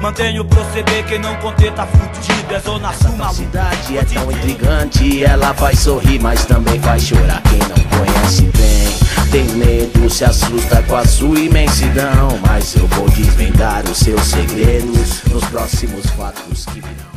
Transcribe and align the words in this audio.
Mantenho 0.00 0.42
o 0.42 0.44
proceder, 0.44 1.04
quem 1.06 1.18
não 1.18 1.34
conter 1.36 1.72
tá 1.72 1.86
fudido. 1.86 2.54
É 2.54 2.60
zona 2.60 2.92
sul, 2.92 3.14
A 3.14 3.16
maluco. 3.16 3.34
cidade 3.34 3.98
é 3.98 4.04
tão 4.04 4.30
intrigante, 4.30 5.24
ela 5.24 5.52
faz 5.54 5.80
sorrir, 5.80 6.20
mas 6.20 6.44
também 6.44 6.78
faz 6.80 7.02
chorar. 7.02 7.42
Quem 7.42 7.58
não 7.58 7.98
conhece 7.98 8.42
bem, 8.42 9.30
tem 9.30 9.44
medo, 9.56 10.08
se 10.08 10.24
assusta 10.24 10.82
com 10.82 10.96
a 10.96 11.04
sua 11.04 11.38
imensidão. 11.38 12.38
Mas 12.46 12.74
eu 12.76 12.86
vou 12.88 13.08
desvendar 13.10 13.84
os 13.84 13.98
seus 13.98 14.22
segredos 14.22 15.22
nos 15.24 15.44
próximos 15.46 16.06
fatos 16.10 16.64
que 16.66 16.80
virão. 16.80 17.15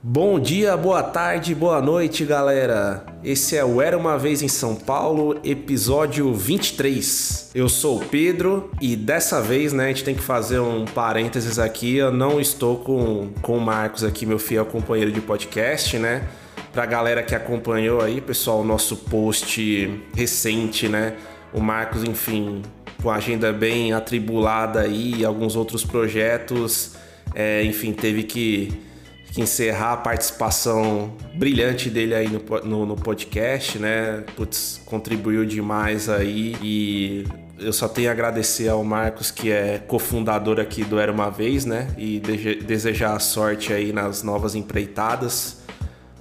Bom 0.00 0.38
dia, 0.38 0.76
boa 0.76 1.02
tarde, 1.02 1.52
boa 1.56 1.82
noite, 1.82 2.24
galera. 2.24 3.04
Esse 3.24 3.56
é 3.56 3.64
o 3.64 3.82
Era 3.82 3.98
uma 3.98 4.16
Vez 4.16 4.42
em 4.42 4.46
São 4.46 4.76
Paulo, 4.76 5.40
episódio 5.42 6.32
23. 6.32 7.50
Eu 7.52 7.68
sou 7.68 7.96
o 7.96 8.04
Pedro 8.04 8.70
e 8.80 8.94
dessa 8.94 9.42
vez, 9.42 9.72
né, 9.72 9.86
a 9.86 9.88
gente 9.88 10.04
tem 10.04 10.14
que 10.14 10.22
fazer 10.22 10.60
um 10.60 10.84
parênteses 10.84 11.58
aqui. 11.58 11.96
Eu 11.96 12.12
não 12.12 12.40
estou 12.40 12.76
com, 12.76 13.30
com 13.42 13.58
o 13.58 13.60
Marcos 13.60 14.04
aqui, 14.04 14.24
meu 14.24 14.38
fiel 14.38 14.64
companheiro 14.64 15.10
de 15.10 15.20
podcast, 15.20 15.98
né? 15.98 16.28
Pra 16.72 16.86
galera 16.86 17.20
que 17.20 17.34
acompanhou 17.34 18.00
aí, 18.00 18.20
pessoal, 18.20 18.60
o 18.60 18.64
nosso 18.64 18.96
post 18.96 20.00
recente, 20.14 20.88
né? 20.88 21.16
O 21.52 21.60
Marcos, 21.60 22.04
enfim, 22.04 22.62
com 23.02 23.10
a 23.10 23.16
agenda 23.16 23.52
bem 23.52 23.92
atribulada 23.92 24.78
aí, 24.78 25.24
alguns 25.24 25.56
outros 25.56 25.84
projetos, 25.84 26.92
é, 27.34 27.64
enfim, 27.64 27.92
teve 27.92 28.22
que 28.22 28.86
que 29.32 29.40
encerrar 29.40 29.92
a 29.92 29.96
participação 29.96 31.16
brilhante 31.34 31.90
dele 31.90 32.14
aí 32.14 32.28
no, 32.28 32.40
no, 32.64 32.86
no 32.86 32.96
podcast, 32.96 33.78
né? 33.78 34.24
Putz, 34.36 34.80
contribuiu 34.84 35.44
demais 35.44 36.08
aí 36.08 36.56
e 36.62 37.24
eu 37.58 37.72
só 37.72 37.88
tenho 37.88 38.08
a 38.08 38.12
agradecer 38.12 38.68
ao 38.68 38.82
Marcos, 38.84 39.30
que 39.30 39.50
é 39.50 39.78
cofundador 39.78 40.60
aqui 40.60 40.84
do 40.84 40.98
Era 40.98 41.12
Uma 41.12 41.30
Vez, 41.30 41.64
né? 41.64 41.88
E 41.98 42.20
desejar 42.20 43.18
sorte 43.20 43.72
aí 43.72 43.92
nas 43.92 44.22
novas 44.22 44.54
empreitadas 44.54 45.58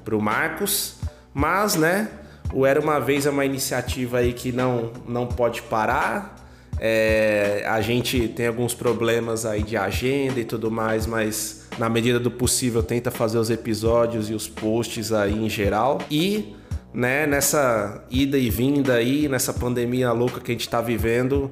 pro 0.03 0.21
Marcos. 0.21 0.95
Mas, 1.33 1.75
né, 1.75 2.09
o 2.51 2.65
Era 2.65 2.79
Uma 2.79 2.99
Vez 2.99 3.25
é 3.25 3.29
uma 3.29 3.45
iniciativa 3.45 4.19
aí 4.19 4.33
que 4.33 4.51
não, 4.51 4.91
não 5.07 5.27
pode 5.27 5.61
parar. 5.63 6.35
É, 6.79 7.63
a 7.67 7.81
gente 7.81 8.27
tem 8.27 8.47
alguns 8.47 8.73
problemas 8.73 9.45
aí 9.45 9.63
de 9.63 9.77
agenda 9.77 10.39
e 10.39 10.45
tudo 10.45 10.69
mais, 10.69 11.05
mas 11.05 11.66
na 11.77 11.89
medida 11.89 12.19
do 12.19 12.31
possível 12.31 12.81
tenta 12.81 13.11
fazer 13.11 13.37
os 13.37 13.49
episódios 13.49 14.29
e 14.29 14.33
os 14.33 14.47
posts 14.47 15.11
aí 15.11 15.33
em 15.33 15.49
geral. 15.49 15.99
E, 16.09 16.55
né, 16.93 17.27
nessa 17.27 18.03
ida 18.09 18.37
e 18.37 18.49
vinda 18.49 18.95
aí, 18.95 19.27
nessa 19.27 19.53
pandemia 19.53 20.11
louca 20.11 20.39
que 20.39 20.51
a 20.51 20.53
gente 20.53 20.67
tá 20.67 20.81
vivendo, 20.81 21.51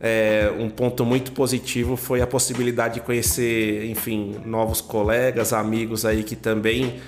é, 0.00 0.52
um 0.58 0.68
ponto 0.68 1.04
muito 1.04 1.32
positivo 1.32 1.96
foi 1.96 2.20
a 2.20 2.26
possibilidade 2.26 2.94
de 2.94 3.00
conhecer, 3.00 3.86
enfim, 3.90 4.36
novos 4.44 4.80
colegas, 4.80 5.52
amigos 5.52 6.04
aí 6.04 6.22
que 6.22 6.36
também 6.36 7.00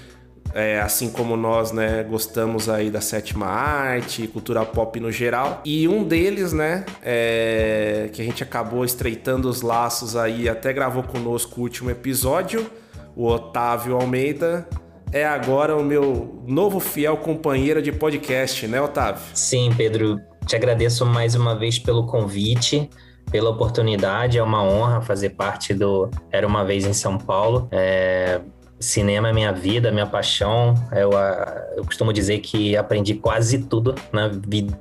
é, 0.59 0.81
assim 0.81 1.09
como 1.09 1.37
nós, 1.37 1.70
né, 1.70 2.03
gostamos 2.03 2.69
aí 2.69 2.91
da 2.91 3.01
sétima 3.01 3.47
arte, 3.47 4.27
cultura 4.27 4.64
pop 4.64 4.98
no 4.98 5.12
geral. 5.12 5.62
E 5.64 5.87
um 5.87 6.03
deles, 6.03 6.53
né, 6.53 6.84
é, 7.01 8.11
que 8.12 8.20
a 8.20 8.25
gente 8.25 8.42
acabou 8.42 8.84
estreitando 8.84 9.48
os 9.48 9.63
laços 9.63 10.17
aí, 10.17 10.48
até 10.48 10.73
gravou 10.73 11.05
conosco 11.05 11.61
o 11.61 11.63
último 11.63 11.91
episódio, 11.91 12.69
o 13.14 13.24
Otávio 13.29 13.95
Almeida, 13.95 14.69
é 15.13 15.24
agora 15.24 15.77
o 15.77 15.85
meu 15.85 16.42
novo 16.45 16.80
fiel 16.80 17.17
companheiro 17.19 17.80
de 17.80 17.92
podcast, 17.92 18.67
né, 18.67 18.80
Otávio? 18.80 19.23
Sim, 19.35 19.73
Pedro, 19.77 20.20
te 20.45 20.57
agradeço 20.57 21.07
mais 21.07 21.36
uma 21.36 21.57
vez 21.57 21.79
pelo 21.79 22.05
convite, 22.05 22.90
pela 23.30 23.51
oportunidade. 23.51 24.39
É 24.39 24.42
uma 24.42 24.64
honra 24.64 25.01
fazer 25.02 25.30
parte 25.30 25.73
do 25.73 26.11
Era 26.33 26.46
uma 26.46 26.64
Vez 26.64 26.85
em 26.85 26.92
São 26.92 27.17
Paulo. 27.17 27.69
É, 27.70 28.40
Cinema 28.80 29.30
é 29.30 29.33
minha 29.33 29.52
vida, 29.52 29.90
minha 29.90 30.06
paixão. 30.06 30.74
Eu, 30.92 31.16
ah, 31.16 31.66
eu 31.77 31.84
costumo 31.84 32.12
dizer 32.12 32.39
que 32.39 32.77
aprendi 32.77 33.14
quase 33.14 33.58
tudo 33.64 33.94
na 34.12 34.28
vida, 34.28 34.78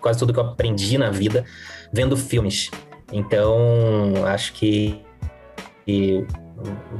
quase 0.00 0.18
tudo 0.18 0.32
que 0.32 0.38
eu 0.38 0.44
aprendi 0.44 0.96
na 0.96 1.10
vida 1.10 1.44
vendo 1.92 2.16
filmes. 2.16 2.70
Então, 3.12 4.12
acho 4.26 4.52
que, 4.52 5.02
que 5.84 6.26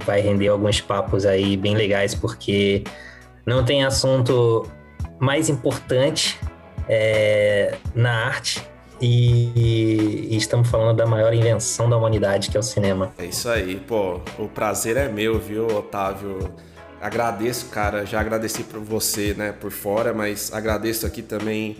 vai 0.04 0.20
render 0.20 0.48
alguns 0.48 0.80
papos 0.80 1.24
aí 1.24 1.56
bem 1.56 1.74
legais, 1.74 2.14
porque 2.14 2.84
não 3.44 3.64
tem 3.64 3.84
assunto 3.84 4.68
mais 5.18 5.48
importante 5.48 6.38
é, 6.88 7.76
na 7.94 8.26
arte 8.26 8.62
e, 9.00 10.28
e 10.30 10.36
estamos 10.36 10.68
falando 10.68 10.96
da 10.96 11.06
maior 11.06 11.32
invenção 11.34 11.88
da 11.88 11.96
humanidade, 11.96 12.50
que 12.50 12.56
é 12.56 12.60
o 12.60 12.62
cinema. 12.62 13.12
É 13.18 13.24
isso 13.26 13.48
aí, 13.48 13.76
pô. 13.76 14.20
O 14.38 14.48
prazer 14.48 14.96
é 14.96 15.08
meu, 15.08 15.38
viu, 15.38 15.66
Otávio? 15.66 16.38
Agradeço, 17.00 17.66
cara. 17.66 18.06
Já 18.06 18.20
agradeci 18.20 18.62
por 18.62 18.80
você, 18.80 19.34
né, 19.34 19.52
por 19.52 19.70
fora, 19.70 20.12
mas 20.14 20.52
agradeço 20.52 21.06
aqui 21.06 21.20
também 21.22 21.76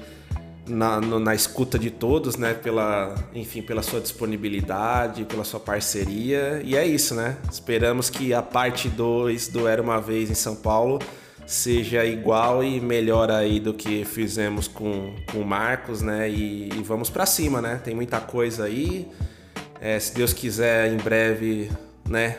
na, 0.69 1.01
no- 1.01 1.19
na 1.19 1.35
escuta 1.35 1.79
de 1.79 1.91
todos, 1.91 2.37
né, 2.37 2.53
pela, 2.53 3.15
enfim, 3.35 3.63
pela 3.63 3.83
sua 3.83 4.01
disponibilidade, 4.01 5.25
pela 5.25 5.43
sua 5.45 5.59
parceria. 5.61 6.61
E 6.65 6.77
é 6.77 6.87
isso, 6.87 7.15
né? 7.15 7.37
Esperamos 7.51 8.11
que 8.11 8.35
a 8.35 8.43
parte 8.43 8.89
2 8.89 9.49
do 9.49 9.67
Era 9.67 9.81
uma 9.81 10.01
Vez 10.01 10.31
em 10.31 10.35
São 10.35 10.55
Paulo 10.55 10.99
seja 11.47 12.05
igual 12.05 12.63
e 12.65 12.81
melhor 12.81 13.31
aí 13.31 13.61
do 13.61 13.73
que 13.73 14.05
fizemos 14.05 14.67
com, 14.67 15.15
com 15.31 15.39
o 15.39 15.47
Marcos, 15.47 16.03
né? 16.03 16.29
E, 16.29 16.69
e 16.69 16.83
vamos 16.83 17.09
pra 17.09 17.25
cima, 17.25 17.63
né? 17.63 17.81
Tem 17.83 17.95
muita 17.95 18.21
coisa 18.21 18.65
aí. 18.65 19.09
É, 19.81 19.99
se 19.99 20.15
Deus 20.15 20.33
quiser, 20.33 20.93
em 20.93 20.97
breve, 20.97 21.71
né? 22.09 22.37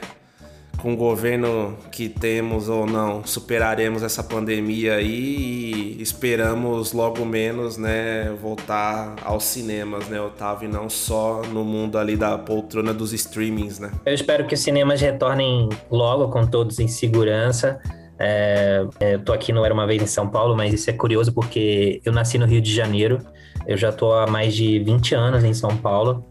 Com 0.77 0.93
o 0.93 0.95
governo 0.95 1.75
que 1.91 2.07
temos 2.07 2.69
ou 2.69 2.85
não, 2.85 3.25
superaremos 3.25 4.03
essa 4.03 4.23
pandemia 4.23 4.95
aí 4.95 5.95
e 5.97 6.01
esperamos 6.01 6.93
logo 6.93 7.25
menos, 7.25 7.77
né, 7.77 8.31
voltar 8.39 9.15
aos 9.23 9.43
cinemas, 9.45 10.07
né, 10.07 10.21
Otávio, 10.21 10.69
e 10.69 10.71
não 10.71 10.87
só 10.87 11.41
no 11.51 11.63
mundo 11.63 11.97
ali 11.97 12.15
da 12.15 12.37
poltrona 12.37 12.93
dos 12.93 13.11
streamings, 13.11 13.79
né? 13.79 13.89
Eu 14.05 14.13
espero 14.13 14.45
que 14.45 14.53
os 14.53 14.59
cinemas 14.59 15.01
retornem 15.01 15.67
logo 15.89 16.29
com 16.29 16.45
todos 16.45 16.77
em 16.79 16.87
segurança. 16.87 17.81
É, 18.19 18.85
é, 18.99 19.17
tô 19.17 19.33
aqui 19.33 19.51
no 19.51 19.63
Era 19.63 19.73
Uma 19.73 19.85
Vez 19.85 20.01
em 20.01 20.07
São 20.07 20.27
Paulo, 20.27 20.55
mas 20.55 20.73
isso 20.73 20.89
é 20.89 20.93
curioso 20.93 21.31
porque 21.33 22.01
eu 22.03 22.11
nasci 22.11 22.37
no 22.37 22.45
Rio 22.45 22.61
de 22.61 22.73
Janeiro. 22.73 23.19
Eu 23.65 23.77
já 23.77 23.91
tô 23.91 24.13
há 24.13 24.27
mais 24.27 24.55
de 24.55 24.79
20 24.79 25.15
anos 25.15 25.43
em 25.43 25.53
São 25.53 25.75
Paulo. 25.77 26.25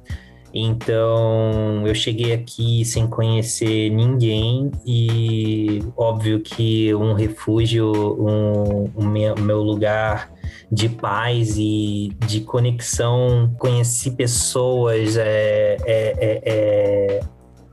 Então, 0.59 1.87
eu 1.87 1.95
cheguei 1.95 2.33
aqui 2.33 2.83
sem 2.83 3.07
conhecer 3.07 3.91
ninguém 3.91 4.71
e 4.87 5.83
óbvio 5.95 6.41
que 6.41 6.95
um 6.95 7.13
refúgio, 7.13 7.93
um, 7.93 8.91
um 8.97 9.07
meu, 9.07 9.37
meu 9.37 9.61
lugar 9.61 10.33
de 10.73 10.89
paz 10.89 11.57
e 11.59 12.17
de 12.27 12.41
conexão. 12.41 13.55
Conheci 13.59 14.13
pessoas, 14.13 15.19
é, 15.19 15.77
é, 15.85 16.15
é, 16.17 16.43
é, 16.47 17.21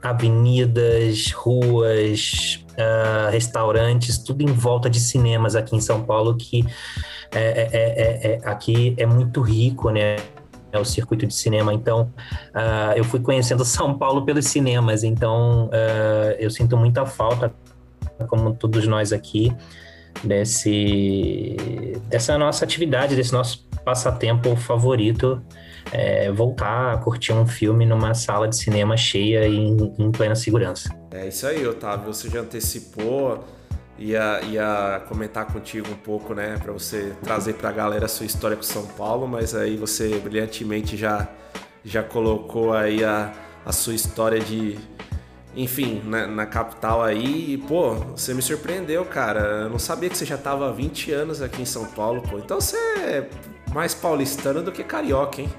avenidas, 0.04 1.32
ruas, 1.32 2.64
ah, 2.78 3.30
restaurantes, 3.32 4.18
tudo 4.18 4.42
em 4.42 4.52
volta 4.52 4.90
de 4.90 5.00
cinemas 5.00 5.56
aqui 5.56 5.76
em 5.76 5.82
São 5.82 6.04
Paulo, 6.04 6.36
que 6.36 6.66
é, 7.32 7.40
é, 7.40 7.70
é, 7.72 8.34
é- 8.34 8.42
aqui 8.44 8.94
é 8.98 9.06
muito 9.06 9.42
rico, 9.42 9.90
né? 9.90 10.18
É 10.72 10.80
o 10.80 10.84
circuito 10.84 11.26
de 11.26 11.34
cinema. 11.34 11.74
Então, 11.74 12.12
ah, 12.54 12.94
eu 12.96 13.04
fui 13.04 13.20
conhecendo 13.20 13.64
São 13.66 13.98
Paulo 13.98 14.26
pelos 14.26 14.46
cinemas. 14.48 15.04
Então, 15.04 15.70
ah, 15.72 16.36
eu 16.38 16.50
sinto 16.52 16.76
muita 16.76 17.06
falta, 17.06 17.54
como 18.28 18.54
todos 18.54 18.86
nós 18.88 19.14
aqui, 19.14 19.56
desse 20.24 21.56
dessa 22.10 22.38
nossa 22.38 22.66
atividade, 22.66 23.16
desse 23.16 23.34
nosso 23.34 23.66
passatempo 23.86 24.56
favorito, 24.56 25.42
é, 25.92 26.32
voltar 26.32 26.94
a 26.94 26.98
curtir 26.98 27.34
um 27.34 27.46
filme 27.46 27.86
numa 27.86 28.14
sala 28.14 28.48
de 28.48 28.56
cinema 28.56 28.96
cheia 28.98 29.48
e 29.48 29.56
em, 29.56 29.96
em 30.00 30.12
plena 30.12 30.36
segurança. 30.36 30.90
É 31.12 31.28
isso 31.28 31.46
aí, 31.46 31.66
Otávio. 31.68 32.14
Você 32.14 32.30
já 32.30 32.40
antecipou, 32.40 33.44
ia, 33.98 34.42
ia 34.42 35.04
comentar 35.08 35.46
contigo 35.46 35.88
um 35.92 35.96
pouco, 35.96 36.34
né, 36.34 36.58
para 36.62 36.72
você 36.72 37.14
trazer 37.22 37.54
para 37.54 37.70
a 37.70 37.72
galera 37.72 38.06
a 38.06 38.10
sua 38.10 38.26
história 38.26 38.58
com 38.58 38.64
São 38.64 38.86
Paulo, 38.86 39.28
mas 39.28 39.54
aí 39.54 39.78
você 39.78 40.20
brilhantemente 40.20 40.98
já, 40.98 41.28
já 41.84 42.02
colocou 42.02 42.74
aí 42.74 43.04
a, 43.04 43.32
a 43.66 43.72
sua 43.72 43.94
história 43.94 44.40
de, 44.40 44.78
enfim, 45.56 46.02
na, 46.06 46.28
na, 46.28 46.46
capital 46.46 47.04
aí. 47.04 47.54
E, 47.54 47.58
pô, 47.60 47.94
você 47.94 48.34
me 48.34 48.42
surpreendeu, 48.42 49.06
cara. 49.06 49.40
Eu 49.64 49.70
não 49.70 49.80
sabia 49.80 50.10
que 50.10 50.18
você 50.18 50.26
já 50.26 50.38
tava 50.38 50.70
há 50.70 50.72
20 50.72 51.12
anos 51.12 51.42
aqui 51.42 51.62
em 51.62 51.66
São 51.66 51.86
Paulo, 51.86 52.22
pô. 52.22 52.38
Então 52.40 52.60
você 52.60 52.78
é 52.78 53.30
mais 53.74 53.94
paulistano 53.94 54.62
do 54.62 54.72
que 54.72 54.84
carioca, 54.84 55.42
hein? 55.42 55.50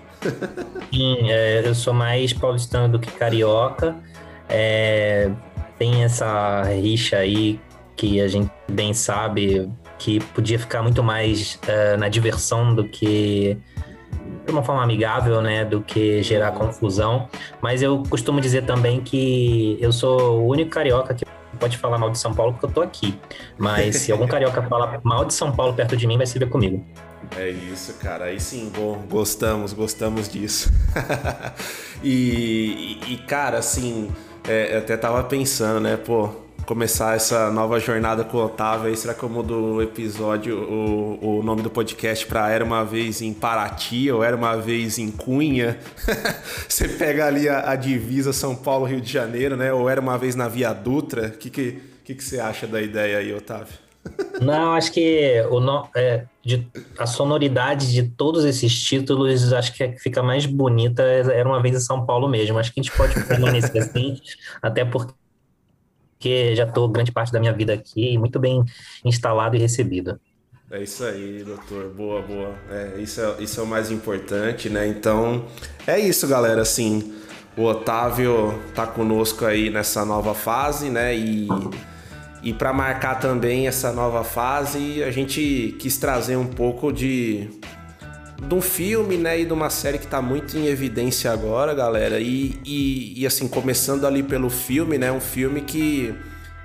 Sim, 0.93 1.31
é, 1.31 1.63
eu 1.65 1.75
sou 1.75 1.93
mais 1.93 2.33
paulistano 2.33 2.89
do 2.89 2.99
que 2.99 3.11
carioca. 3.11 3.97
É, 4.49 5.31
tem 5.79 6.05
essa 6.05 6.63
rixa 6.63 7.19
aí 7.19 7.61
que 7.97 8.21
a 8.21 8.29
gente 8.29 8.51
bem 8.71 8.93
sabe 8.93 9.71
que 9.99 10.21
podia 10.21 10.59
ficar 10.59 10.83
muito 10.83 11.03
mais 11.03 11.59
uh, 11.65 11.97
na 11.97 12.09
diversão 12.09 12.75
do 12.75 12.85
que 12.85 13.57
de 14.45 14.53
uma 14.53 14.63
forma 14.63 14.83
amigável, 14.83 15.41
né, 15.41 15.65
do 15.65 15.81
que 15.81 16.23
gerar 16.23 16.53
confusão. 16.53 17.29
Mas 17.63 17.83
eu 17.83 18.03
costumo 18.11 18.41
dizer 18.41 18.65
também 18.65 19.01
que 19.01 19.79
eu 19.81 19.93
sou 19.93 20.41
o 20.41 20.47
único 20.47 20.71
carioca 20.71 21.15
que 21.15 21.25
pode 21.59 21.79
falar 21.79 21.99
mal 21.99 22.11
de 22.11 22.19
São 22.19 22.35
Paulo 22.35 22.53
porque 22.53 22.67
eu 22.67 22.71
tô 22.71 22.83
aqui. 22.83 23.19
Mas 23.57 23.97
se 23.97 24.13
algum 24.13 24.27
carioca 24.27 24.63
falar 24.63 25.01
mal 25.03 25.25
de 25.25 25.33
São 25.33 25.53
Paulo 25.53 25.73
perto 25.73 25.97
de 25.97 26.07
mim, 26.07 26.17
vai 26.17 26.27
se 26.27 26.39
ver 26.39 26.49
comigo. 26.49 26.85
É 27.37 27.51
isso, 27.51 27.95
cara. 27.95 28.27
Aí 28.27 28.41
sim, 28.41 28.71
bom, 28.75 29.05
gostamos, 29.09 29.73
gostamos 29.73 30.29
disso. 30.29 30.71
e, 32.03 32.99
e, 33.09 33.17
cara, 33.27 33.59
assim, 33.59 34.11
é, 34.49 34.75
eu 34.75 34.79
até 34.79 34.97
tava 34.97 35.23
pensando, 35.25 35.81
né, 35.81 35.97
pô, 35.97 36.31
começar 36.65 37.15
essa 37.15 37.51
nova 37.51 37.79
jornada 37.79 38.25
com 38.25 38.39
o 38.39 38.45
Otávio 38.45 38.89
aí, 38.89 38.97
será 38.97 39.13
que 39.15 39.23
eu 39.23 39.29
mudo 39.29 39.75
o 39.75 39.83
episódio, 39.83 40.57
o, 40.59 41.39
o 41.39 41.43
nome 41.43 41.63
do 41.63 41.71
podcast 41.71 42.27
para 42.27 42.49
Era 42.51 42.65
Uma 42.65 42.85
Vez 42.85 43.21
em 43.21 43.33
Paraty 43.35 44.11
ou 44.11 44.25
Era 44.25 44.37
Uma 44.37 44.57
Vez 44.57 44.99
em 44.99 45.11
Cunha? 45.11 45.79
Você 46.69 46.89
pega 46.89 47.27
ali 47.27 47.49
a, 47.49 47.71
a, 47.71 47.77
divisa 47.77 48.33
São 48.33 48.57
Paulo-Rio 48.57 49.01
de 49.01 49.13
Janeiro, 49.13 49.57
né? 49.57 49.73
Ou 49.73 49.89
Era 49.89 50.01
Uma 50.01 50.17
Vez 50.17 50.35
na 50.35 50.49
Via 50.49 50.73
Dutra? 50.73 51.29
O 51.29 51.33
que, 51.33 51.51
que, 51.51 51.81
que, 52.05 52.15
que 52.15 52.25
você 52.25 52.41
acha 52.41 52.67
da 52.67 52.81
ideia 52.81 53.19
aí, 53.19 53.35
Otávio? 53.35 53.84
Não, 54.41 54.75
acho 54.75 54.93
que 54.93 55.43
o 55.51 55.61
no, 55.61 55.89
é, 55.95 56.25
de, 56.45 56.67
a 56.99 57.07
sonoridade 57.07 57.93
de 57.93 58.03
todos 58.03 58.45
esses 58.45 58.79
títulos, 58.83 59.53
acho 59.53 59.73
que 59.73 59.83
é, 59.83 59.97
fica 59.99 60.23
mais 60.23 60.47
bonita. 60.47 61.03
Era 61.03 61.49
uma 61.49 61.63
vez 61.63 61.77
em 61.77 61.81
São 61.81 62.05
Paulo 62.05 62.29
mesmo. 62.29 62.59
Acho 62.59 62.73
que 62.73 62.81
a 62.81 62.83
gente 62.83 62.97
pode 62.97 63.15
permanecer 63.25 63.83
assim, 63.83 64.21
até 64.63 64.85
porque 64.85 65.15
porque 66.25 66.57
já 66.57 66.65
estou 66.65 66.89
grande 66.89 67.13
parte 67.13 67.31
da 67.31 67.39
minha 67.39 67.53
vida 67.53 67.75
aqui 67.75 68.17
muito 68.17 68.41
bem 68.41 68.65
instalado 69.05 69.57
e 69.57 69.59
recebido. 69.59 70.19
É 70.71 70.83
isso 70.83 71.05
aí, 71.05 71.45
doutor. 71.45 71.91
Boa, 71.91 72.23
boa. 72.23 72.55
É, 72.71 72.99
isso, 72.99 73.21
é, 73.21 73.43
isso 73.43 73.61
é 73.61 73.63
o 73.63 73.67
mais 73.67 73.91
importante, 73.91 74.71
né? 74.71 74.89
Então, 74.89 75.45
é 75.87 76.01
isso, 76.01 76.27
galera. 76.27 76.63
Assim, 76.63 77.15
o 77.57 77.65
Otávio 77.65 78.59
tá 78.75 78.87
conosco 78.87 79.45
aí 79.45 79.69
nessa 79.69 80.03
nova 80.07 80.35
fase, 80.35 80.89
né? 80.89 81.15
E, 81.15 81.47
e 82.45 82.53
para 82.53 82.73
marcar 82.73 83.19
também 83.19 83.67
essa 83.67 83.91
nova 83.91 84.23
fase, 84.23 85.03
a 85.03 85.11
gente 85.11 85.75
quis 85.79 85.97
trazer 85.97 86.37
um 86.37 86.47
pouco 86.47 86.93
de 86.93 87.49
de 88.47 88.55
um 88.55 88.61
filme, 88.61 89.17
né, 89.17 89.41
e 89.41 89.47
de 89.47 89.53
uma 89.53 89.71
série 89.71 89.97
que 89.97 90.05
está 90.05 90.21
muito 90.21 90.59
em 90.59 90.67
evidência 90.67 91.33
agora, 91.33 91.73
galera. 91.73 92.21
E, 92.21 92.61
e, 92.65 93.23
e, 93.23 93.27
assim, 93.27 93.49
começando 93.49 94.07
ali 94.07 94.23
pelo 94.23 94.51
filme, 94.51 94.99
né, 94.99 95.11
um 95.11 95.21
filme 95.21 95.63
que 95.63 96.15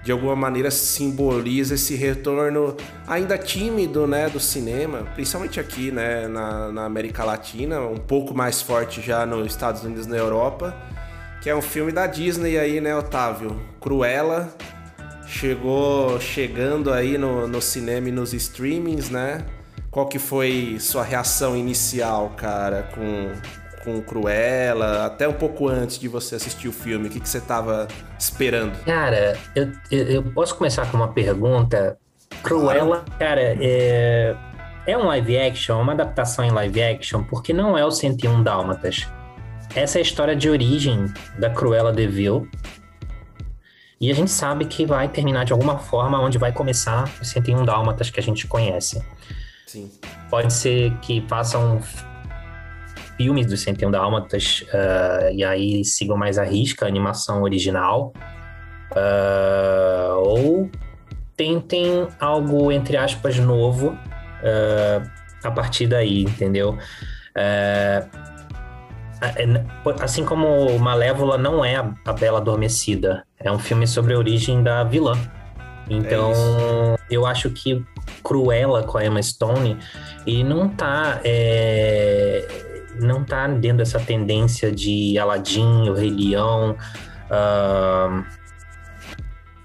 de 0.04 0.12
alguma 0.12 0.36
maneira 0.36 0.72
simboliza 0.72 1.76
esse 1.76 1.96
retorno 1.96 2.76
ainda 3.08 3.38
tímido, 3.38 4.08
né, 4.08 4.30
do 4.30 4.40
cinema, 4.40 5.08
principalmente 5.14 5.60
aqui, 5.60 5.92
né, 5.92 6.28
na, 6.28 6.72
na 6.72 6.86
América 6.86 7.24
Latina, 7.24 7.80
um 7.82 7.98
pouco 7.98 8.34
mais 8.34 8.62
forte 8.62 9.02
já 9.02 9.26
nos 9.26 9.48
Estados 9.48 9.84
Unidos 9.84 10.06
e 10.06 10.10
na 10.10 10.18
Europa, 10.18 10.76
que 11.42 11.50
é 11.50 11.56
um 11.56 11.62
filme 11.62 11.92
da 11.92 12.08
Disney 12.08 12.58
aí, 12.58 12.82
né, 12.82 12.96
Otávio? 12.96 13.58
Cruella. 13.80 14.54
Chegou 15.30 16.20
chegando 16.20 16.92
aí 16.92 17.16
no, 17.16 17.48
no 17.48 17.62
cinema 17.62 18.10
e 18.10 18.12
nos 18.12 18.34
streamings, 18.34 19.12
né? 19.12 19.46
Qual 19.92 20.08
que 20.08 20.18
foi 20.18 20.78
sua 20.80 21.04
reação 21.04 21.56
inicial, 21.56 22.34
cara, 22.36 22.90
com, 22.96 23.32
com 23.84 24.02
Cruella, 24.02 25.06
até 25.06 25.28
um 25.28 25.34
pouco 25.34 25.68
antes 25.68 26.00
de 26.00 26.08
você 26.08 26.36
assistir 26.36 26.68
o 26.68 26.74
filme? 26.74 27.08
O 27.08 27.12
que, 27.12 27.20
que 27.20 27.30
você 27.30 27.38
estava 27.38 27.88
esperando? 28.18 28.76
Cara, 28.84 29.38
eu, 29.56 29.72
eu 29.92 30.24
posso 30.24 30.56
começar 30.56 30.90
com 30.90 30.98
uma 30.98 31.14
pergunta? 31.14 31.98
Cruella, 32.42 33.06
cara, 33.20 33.56
é, 33.62 34.36
é 34.88 34.98
um 34.98 35.06
live 35.06 35.38
action, 35.38 35.80
uma 35.80 35.94
adaptação 35.94 36.44
em 36.44 36.52
live 36.52 36.82
action, 36.82 37.24
porque 37.24 37.54
não 37.54 37.78
é 37.78 37.86
o 37.86 37.92
101 37.92 38.42
Dálmatas. 38.42 39.08
Essa 39.76 40.00
é 40.00 40.00
a 40.00 40.02
história 40.02 40.36
de 40.36 40.50
origem 40.50 41.06
da 41.38 41.52
Cruella 41.52 41.94
de 41.94 42.08
Vil. 42.08 42.48
E 44.00 44.10
a 44.10 44.16
gente 44.16 44.32
sabe 44.32 44.66
que 44.66 44.86
vai 44.86 45.10
terminar 45.10 45.44
de 45.44 45.52
alguma 45.52 45.78
forma 45.78 46.20
onde 46.20 46.38
vai 46.38 46.54
começar 46.54 47.12
o 47.22 47.26
101 47.26 47.66
Dálmatas 47.66 48.10
que 48.10 48.20
a 48.20 48.24
gente 48.24 48.48
conhece. 48.48 49.04
Sim. 49.68 49.92
Pode 50.30 50.54
ser 50.54 50.98
que 51.00 51.22
façam 51.28 51.82
filmes 53.18 53.46
do 53.46 53.58
101 53.58 53.92
Dálmatas 53.92 54.64
uh, 54.74 55.34
e 55.34 55.44
aí 55.44 55.84
sigam 55.84 56.16
mais 56.16 56.38
a 56.38 56.44
risca, 56.44 56.86
a 56.86 56.88
animação 56.88 57.44
original. 57.44 58.14
Uh, 58.92 60.16
ou 60.18 60.72
tentem 61.36 62.08
algo, 62.20 62.72
entre 62.72 62.96
aspas, 62.96 63.38
novo 63.38 63.90
uh, 63.90 65.10
a 65.44 65.52
partir 65.52 65.88
daí, 65.88 66.24
entendeu? 66.24 66.78
Assim 70.02 70.24
como 70.24 70.78
Malévola 70.80 71.38
não 71.38 71.64
é 71.64 71.76
a 71.76 72.14
Bela 72.14 72.40
Adormecida, 72.40 73.24
é 73.40 73.52
um 73.52 73.60
filme 73.60 73.86
sobre 73.88 74.14
a 74.14 74.18
origem 74.18 74.64
da 74.64 74.84
vilã. 74.84 75.18
Então, 75.90 76.32
é 76.34 76.98
eu 77.10 77.26
acho 77.26 77.50
que 77.50 77.84
Cruella 78.24 78.84
com 78.84 78.98
a 78.98 79.06
Emma 79.06 79.22
Stone, 79.22 79.78
e 80.26 80.44
não 80.44 80.70
tá. 80.70 81.20
É, 81.24 82.48
não 83.02 83.24
tá 83.24 83.48
dentro 83.48 83.78
dessa 83.78 84.00
tendência 84.00 84.72
de 84.72 85.18
Aladdin, 85.18 85.90
o 85.90 85.94
Rei 85.94 86.12
Leão. 86.12 86.76
Uh, 87.30 88.24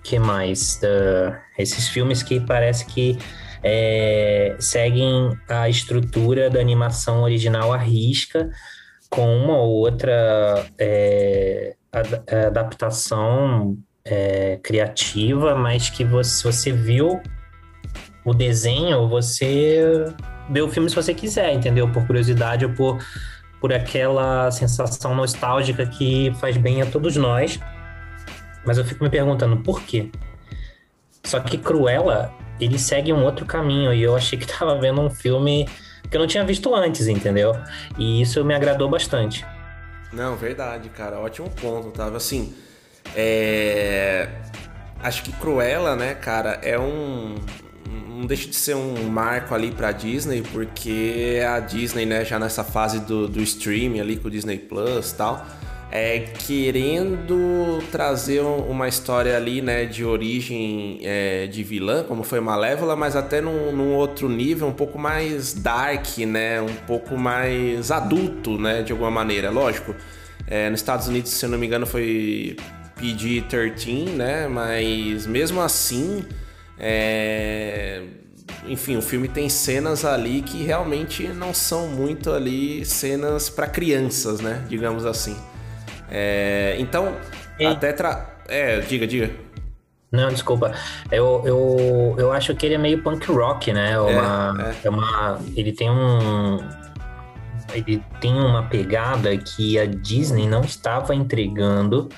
que 0.03 0.19
mais? 0.19 0.81
Uh, 0.83 1.35
esses 1.59 1.89
filmes 1.89 2.23
que 2.23 2.41
parece 2.41 2.87
que 2.87 3.19
é, 3.63 4.55
seguem 4.59 5.37
a 5.49 5.69
estrutura 5.69 6.51
da 6.51 6.61
animação 6.61 7.23
original 7.23 7.73
à 7.73 7.79
risca, 7.79 8.51
com 9.15 9.33
uma 9.33 9.57
ou 9.59 9.75
outra 9.77 10.67
é, 10.77 11.77
adaptação 12.49 13.79
é, 14.05 14.59
criativa, 14.61 15.55
mas 15.55 15.89
que 15.89 16.03
você, 16.05 16.43
você 16.43 16.73
viu 16.73 17.23
o 18.25 18.35
desenho, 18.35 19.09
você 19.09 20.13
vê 20.51 20.61
o 20.61 20.69
filme 20.69 20.91
se 20.91 20.97
você 20.97 21.15
quiser, 21.15 21.55
entendeu? 21.55 21.89
Por 21.93 22.05
curiosidade 22.09 22.67
ou 22.67 22.73
por, 22.73 22.99
por 23.61 23.73
aquela 23.73 24.51
sensação 24.51 25.15
nostálgica 25.15 25.87
que 25.87 26.33
faz 26.41 26.57
bem 26.57 26.83
a 26.83 26.87
todos 26.87 27.15
nós. 27.15 27.61
Mas 28.67 28.79
eu 28.79 28.85
fico 28.85 29.05
me 29.05 29.11
perguntando 29.11 29.59
por 29.59 29.81
quê? 29.83 30.11
Só 31.23 31.39
que 31.39 31.57
Cruella, 31.57 32.35
ele 32.59 32.81
segue 32.81 33.13
um 33.13 33.23
outro 33.23 33.47
caminho 33.47 33.95
e 33.95 34.03
eu 34.03 34.17
achei 34.17 34.37
que 34.37 34.45
tava 34.45 34.77
vendo 34.81 35.01
um 35.01 35.09
filme 35.09 35.69
que 36.11 36.17
eu 36.17 36.21
não 36.21 36.27
tinha 36.27 36.45
visto 36.45 36.75
antes, 36.75 37.07
entendeu? 37.09 37.53
E 37.99 38.21
isso 38.21 38.45
me 38.45 38.55
agradou 38.55 38.89
bastante. 38.89 39.45
Não, 40.13 40.37
verdade, 40.37 40.89
cara, 40.89 41.19
ótimo 41.19 41.51
ponto, 41.51 41.91
tava 41.91 42.17
assim, 42.17 42.55
é... 43.17 44.29
acho 45.03 45.25
que 45.25 45.33
Cruella, 45.33 45.97
né, 45.97 46.15
cara, 46.15 46.61
é 46.63 46.79
um 46.79 47.35
não 48.25 48.27
deixa 48.27 48.49
de 48.49 48.57
ser 48.57 48.75
um 48.75 49.09
marco 49.09 49.55
ali 49.55 49.71
para 49.71 49.93
Disney, 49.93 50.43
porque 50.53 51.43
a 51.47 51.61
Disney, 51.61 52.07
né, 52.07 52.25
já 52.25 52.39
nessa 52.39 52.65
fase 52.65 53.01
do, 53.01 53.29
do 53.29 53.43
streaming 53.43 54.01
ali 54.01 54.17
com 54.17 54.29
o 54.29 54.31
Disney 54.31 54.59
Plus 54.59 55.11
e 55.11 55.15
tal, 55.17 55.45
é 55.97 56.19
querendo 56.19 57.79
trazer 57.93 58.41
uma 58.41 58.89
história 58.89 59.37
ali, 59.37 59.63
né, 59.63 59.85
de 59.85 60.05
origem 60.05 60.99
é, 61.05 61.47
de 61.47 61.63
vilã, 61.63 62.03
como 62.03 62.25
foi 62.25 62.41
Malévola, 62.41 62.97
mas 62.97 63.15
até 63.15 63.41
num, 63.41 63.71
num, 63.71 63.95
outro 63.95 64.29
nível, 64.29 64.67
um 64.67 64.73
pouco 64.73 64.99
mais 64.99 65.55
dark, 65.55 66.19
né, 66.19 66.61
um 66.61 66.75
pouco 66.85 67.17
mais 67.17 67.93
adulto, 67.93 68.59
né, 68.59 68.83
de 68.83 68.91
alguma 68.91 69.11
maneira, 69.11 69.51
lógico. 69.51 69.95
É, 70.49 70.69
nos 70.69 70.81
Estados 70.81 71.07
Unidos, 71.07 71.31
se 71.31 71.47
eu 71.47 71.49
não 71.49 71.57
me 71.57 71.67
engano, 71.67 71.87
foi 71.87 72.57
PG-13, 73.01 74.09
né, 74.17 74.49
mas 74.49 75.29
mesmo 75.29 75.61
assim 75.61 76.25
é... 76.77 78.03
Enfim, 78.67 78.97
o 78.97 79.03
filme 79.03 79.29
tem 79.29 79.49
cenas 79.49 80.05
ali 80.05 80.43
que 80.43 80.65
realmente 80.65 81.29
não 81.29 81.55
são 81.55 81.87
muito 81.87 82.33
ali 82.33 82.85
cenas 82.85 83.49
para 83.49 83.67
crianças, 83.67 84.41
né? 84.41 84.65
Digamos 84.69 85.05
assim. 85.05 85.37
É... 86.15 86.77
Então, 86.79 87.17
e... 87.59 87.67
até 87.67 87.93
tra... 87.93 88.37
É, 88.49 88.79
diga, 88.81 89.07
diga. 89.07 89.31
Não, 90.13 90.29
desculpa. 90.29 90.73
Eu, 91.11 91.43
eu, 91.45 92.15
eu 92.17 92.33
acho 92.33 92.55
que 92.55 92.65
ele 92.65 92.77
é 92.77 92.79
meio 92.79 93.03
punk 93.03 93.27
rock, 93.33 93.73
né? 93.73 93.93
É 93.93 93.99
uma, 93.99 94.55
é, 94.71 94.87
é. 94.87 94.91
uma, 94.91 95.41
ele 95.57 95.73
tem 95.73 95.91
um. 95.91 96.59
Ele 97.73 98.01
tem 98.21 98.33
uma 98.33 98.63
pegada 98.63 99.37
que 99.37 99.77
a 99.77 99.87
Disney 99.87 100.47
não 100.47 100.61
estava 100.61 101.13
entregando 101.13 102.09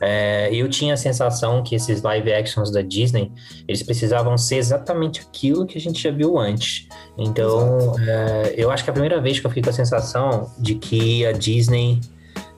É, 0.00 0.48
eu 0.54 0.66
tinha 0.68 0.94
a 0.94 0.96
sensação 0.96 1.62
que 1.62 1.74
esses 1.74 2.00
live 2.00 2.32
actions 2.32 2.72
da 2.72 2.80
Disney, 2.80 3.30
eles 3.68 3.82
precisavam 3.82 4.36
ser 4.38 4.56
exatamente 4.56 5.20
aquilo 5.20 5.66
que 5.66 5.76
a 5.76 5.80
gente 5.80 6.02
já 6.02 6.10
viu 6.10 6.38
antes. 6.38 6.88
Então, 7.18 7.94
é, 8.00 8.54
eu 8.56 8.70
acho 8.70 8.82
que 8.82 8.88
é 8.88 8.92
a 8.92 8.94
primeira 8.94 9.20
vez 9.20 9.38
que 9.38 9.46
eu 9.46 9.50
fico 9.50 9.64
com 9.64 9.70
a 9.70 9.74
sensação 9.74 10.50
de 10.58 10.74
que 10.74 11.26
a 11.26 11.32
Disney 11.32 12.00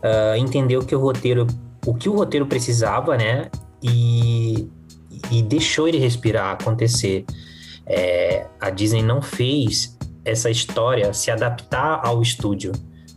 uh, 0.02 0.36
entendeu 0.36 0.82
que 0.82 0.94
o 0.94 1.00
roteiro, 1.00 1.46
o 1.86 1.94
que 1.94 2.08
o 2.08 2.12
roteiro 2.14 2.46
precisava, 2.46 3.16
né? 3.16 3.50
E, 3.82 4.68
e 5.30 5.42
deixou 5.42 5.88
ele 5.88 5.98
respirar, 5.98 6.52
acontecer. 6.52 7.24
É, 7.86 8.46
a 8.60 8.70
Disney 8.70 9.02
não 9.02 9.20
fez 9.20 9.98
essa 10.24 10.48
história 10.48 11.12
se 11.12 11.30
adaptar 11.30 12.00
ao 12.04 12.22
estúdio 12.22 12.72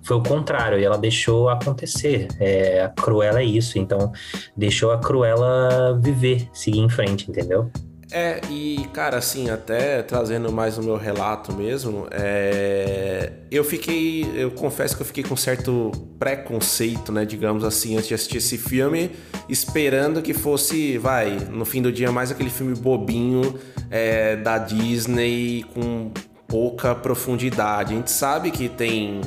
foi 0.05 0.17
o 0.17 0.21
contrário, 0.21 0.81
ela 0.81 0.99
deixou 0.99 1.49
acontecer. 1.49 2.27
É, 2.39 2.83
a 2.83 2.89
Cruella 2.89 3.41
é 3.41 3.43
isso, 3.43 3.79
então 3.79 4.13
deixou 4.55 4.91
a 4.91 4.99
Cruella 4.99 5.99
viver, 5.99 6.47
seguir 6.53 6.79
em 6.79 6.89
frente, 6.89 7.29
entendeu? 7.29 7.71
É, 8.11 8.39
e 8.51 8.87
cara, 8.93 9.17
assim, 9.17 9.49
até 9.49 10.03
trazendo 10.03 10.51
mais 10.51 10.77
o 10.77 10.83
meu 10.83 10.95
relato 10.95 11.51
mesmo, 11.51 12.07
é... 12.11 13.33
eu 13.49 13.63
fiquei, 13.63 14.31
eu 14.35 14.51
confesso 14.51 14.95
que 14.95 15.01
eu 15.01 15.05
fiquei 15.05 15.23
com 15.23 15.35
certo 15.35 15.91
preconceito, 16.19 17.11
né, 17.11 17.25
digamos 17.25 17.63
assim, 17.63 17.95
antes 17.95 18.07
de 18.07 18.13
assistir 18.13 18.37
esse 18.37 18.57
filme, 18.57 19.11
esperando 19.49 20.21
que 20.21 20.33
fosse, 20.33 20.97
vai, 20.99 21.37
no 21.51 21.65
fim 21.65 21.81
do 21.81 21.91
dia, 21.91 22.11
mais 22.11 22.31
aquele 22.31 22.51
filme 22.51 22.75
bobinho 22.75 23.59
é, 23.89 24.35
da 24.35 24.59
Disney 24.59 25.65
com 25.73 26.11
pouca 26.47 26.93
profundidade. 26.93 27.93
A 27.93 27.97
gente 27.97 28.11
sabe 28.11 28.51
que 28.51 28.69
tem 28.69 29.21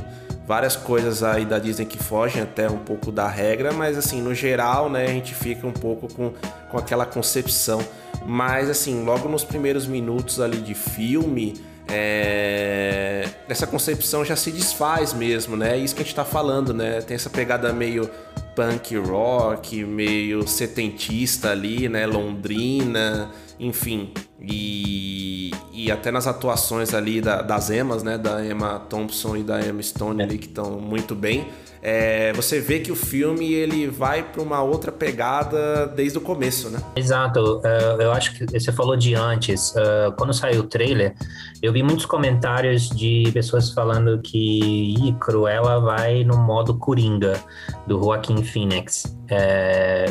várias 0.48 0.74
coisas 0.74 1.22
aí 1.22 1.44
da 1.44 1.58
Disney 1.58 1.84
que 1.84 2.02
fogem 2.02 2.40
até 2.40 2.70
um 2.70 2.78
pouco 2.78 3.12
da 3.12 3.28
regra, 3.28 3.70
mas 3.70 3.98
assim, 3.98 4.22
no 4.22 4.34
geral, 4.34 4.88
né, 4.88 5.04
a 5.04 5.08
gente 5.08 5.34
fica 5.34 5.66
um 5.66 5.72
pouco 5.72 6.12
com, 6.12 6.32
com 6.70 6.78
aquela 6.78 7.04
concepção. 7.04 7.84
Mas 8.24 8.70
assim, 8.70 9.04
logo 9.04 9.28
nos 9.28 9.44
primeiros 9.44 9.86
minutos 9.86 10.40
ali 10.40 10.56
de 10.56 10.74
filme, 10.74 11.60
é... 11.86 13.28
essa 13.46 13.66
concepção 13.66 14.24
já 14.24 14.36
se 14.36 14.50
desfaz 14.50 15.12
mesmo, 15.12 15.54
né? 15.54 15.74
É 15.74 15.76
isso 15.76 15.94
que 15.94 16.00
a 16.00 16.04
gente 16.04 16.14
tá 16.14 16.24
falando, 16.24 16.72
né? 16.72 17.02
Tem 17.02 17.14
essa 17.14 17.28
pegada 17.28 17.70
meio 17.70 18.08
punk 18.56 18.96
rock, 18.96 19.84
meio 19.84 20.48
setentista 20.48 21.50
ali, 21.50 21.90
né? 21.90 22.06
Londrina, 22.06 23.30
enfim. 23.58 24.12
E, 24.40 25.50
e 25.72 25.90
até 25.90 26.10
nas 26.10 26.26
atuações 26.26 26.94
ali 26.94 27.20
da, 27.20 27.42
das 27.42 27.70
Emmas, 27.70 28.02
né? 28.02 28.16
Da 28.16 28.44
Emma 28.44 28.78
Thompson 28.80 29.36
e 29.36 29.42
da 29.42 29.60
Emma 29.60 29.82
Stone 29.82 30.22
ali 30.22 30.38
que 30.38 30.46
estão 30.46 30.80
muito 30.80 31.14
bem. 31.14 31.46
É, 31.82 32.32
você 32.32 32.61
vê 32.61 32.80
que 32.80 32.90
o 32.90 32.97
filme 32.97 33.52
ele 33.52 33.87
vai 33.87 34.23
para 34.23 34.42
uma 34.42 34.62
outra 34.62 34.90
pegada 34.90 35.87
desde 35.87 36.18
o 36.18 36.20
começo, 36.20 36.70
né? 36.70 36.80
Exato. 36.97 37.58
Uh, 37.58 38.00
eu 38.00 38.12
acho 38.12 38.35
que 38.35 38.47
você 38.47 38.73
falou 38.73 38.97
de 38.97 39.14
antes. 39.14 39.70
Uh, 39.70 40.12
quando 40.16 40.32
saiu 40.35 40.61
o 40.61 40.64
trailer, 40.64 41.14
eu 41.62 41.73
vi 41.73 41.82
muitos 41.82 42.06
comentários 42.06 42.88
de 42.90 43.30
pessoas 43.32 43.73
falando 43.73 44.20
que 44.20 44.94
Ih, 44.99 45.12
Cruella 45.20 45.80
vai 45.80 46.25
no 46.25 46.37
modo 46.37 46.75
Coringa 46.75 47.40
do 47.87 48.02
Joaquim 48.02 48.42
Phoenix. 48.42 49.16
É, 49.30 50.06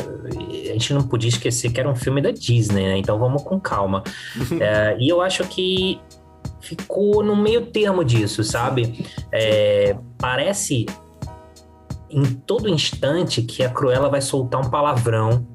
a 0.68 0.72
gente 0.72 0.94
não 0.94 1.02
podia 1.02 1.28
esquecer 1.28 1.70
que 1.70 1.80
era 1.80 1.88
um 1.88 1.96
filme 1.96 2.20
da 2.20 2.30
Disney, 2.30 2.84
né? 2.84 2.98
Então 2.98 3.18
vamos 3.18 3.42
com 3.42 3.60
calma. 3.60 4.02
é, 4.60 4.96
e 4.98 5.08
eu 5.08 5.20
acho 5.20 5.44
que 5.44 6.00
ficou 6.60 7.22
no 7.22 7.36
meio 7.36 7.66
termo 7.66 8.04
disso, 8.04 8.42
sabe? 8.42 9.06
É, 9.32 9.96
parece 10.18 10.86
em 12.10 12.24
todo 12.24 12.68
instante 12.68 13.42
que 13.42 13.62
a 13.62 13.70
Cruella 13.70 14.08
vai 14.08 14.20
soltar 14.20 14.60
um 14.60 14.70
palavrão. 14.70 15.46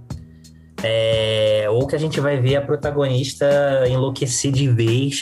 É, 0.86 1.66
ou 1.70 1.88
que 1.88 1.96
a 1.96 2.00
gente 2.00 2.20
vai 2.20 2.42
ver 2.42 2.58
a 2.58 2.62
protagonista 2.62 3.48
enlouquecer 3.88 4.52
de 4.52 4.68
vez 4.68 5.22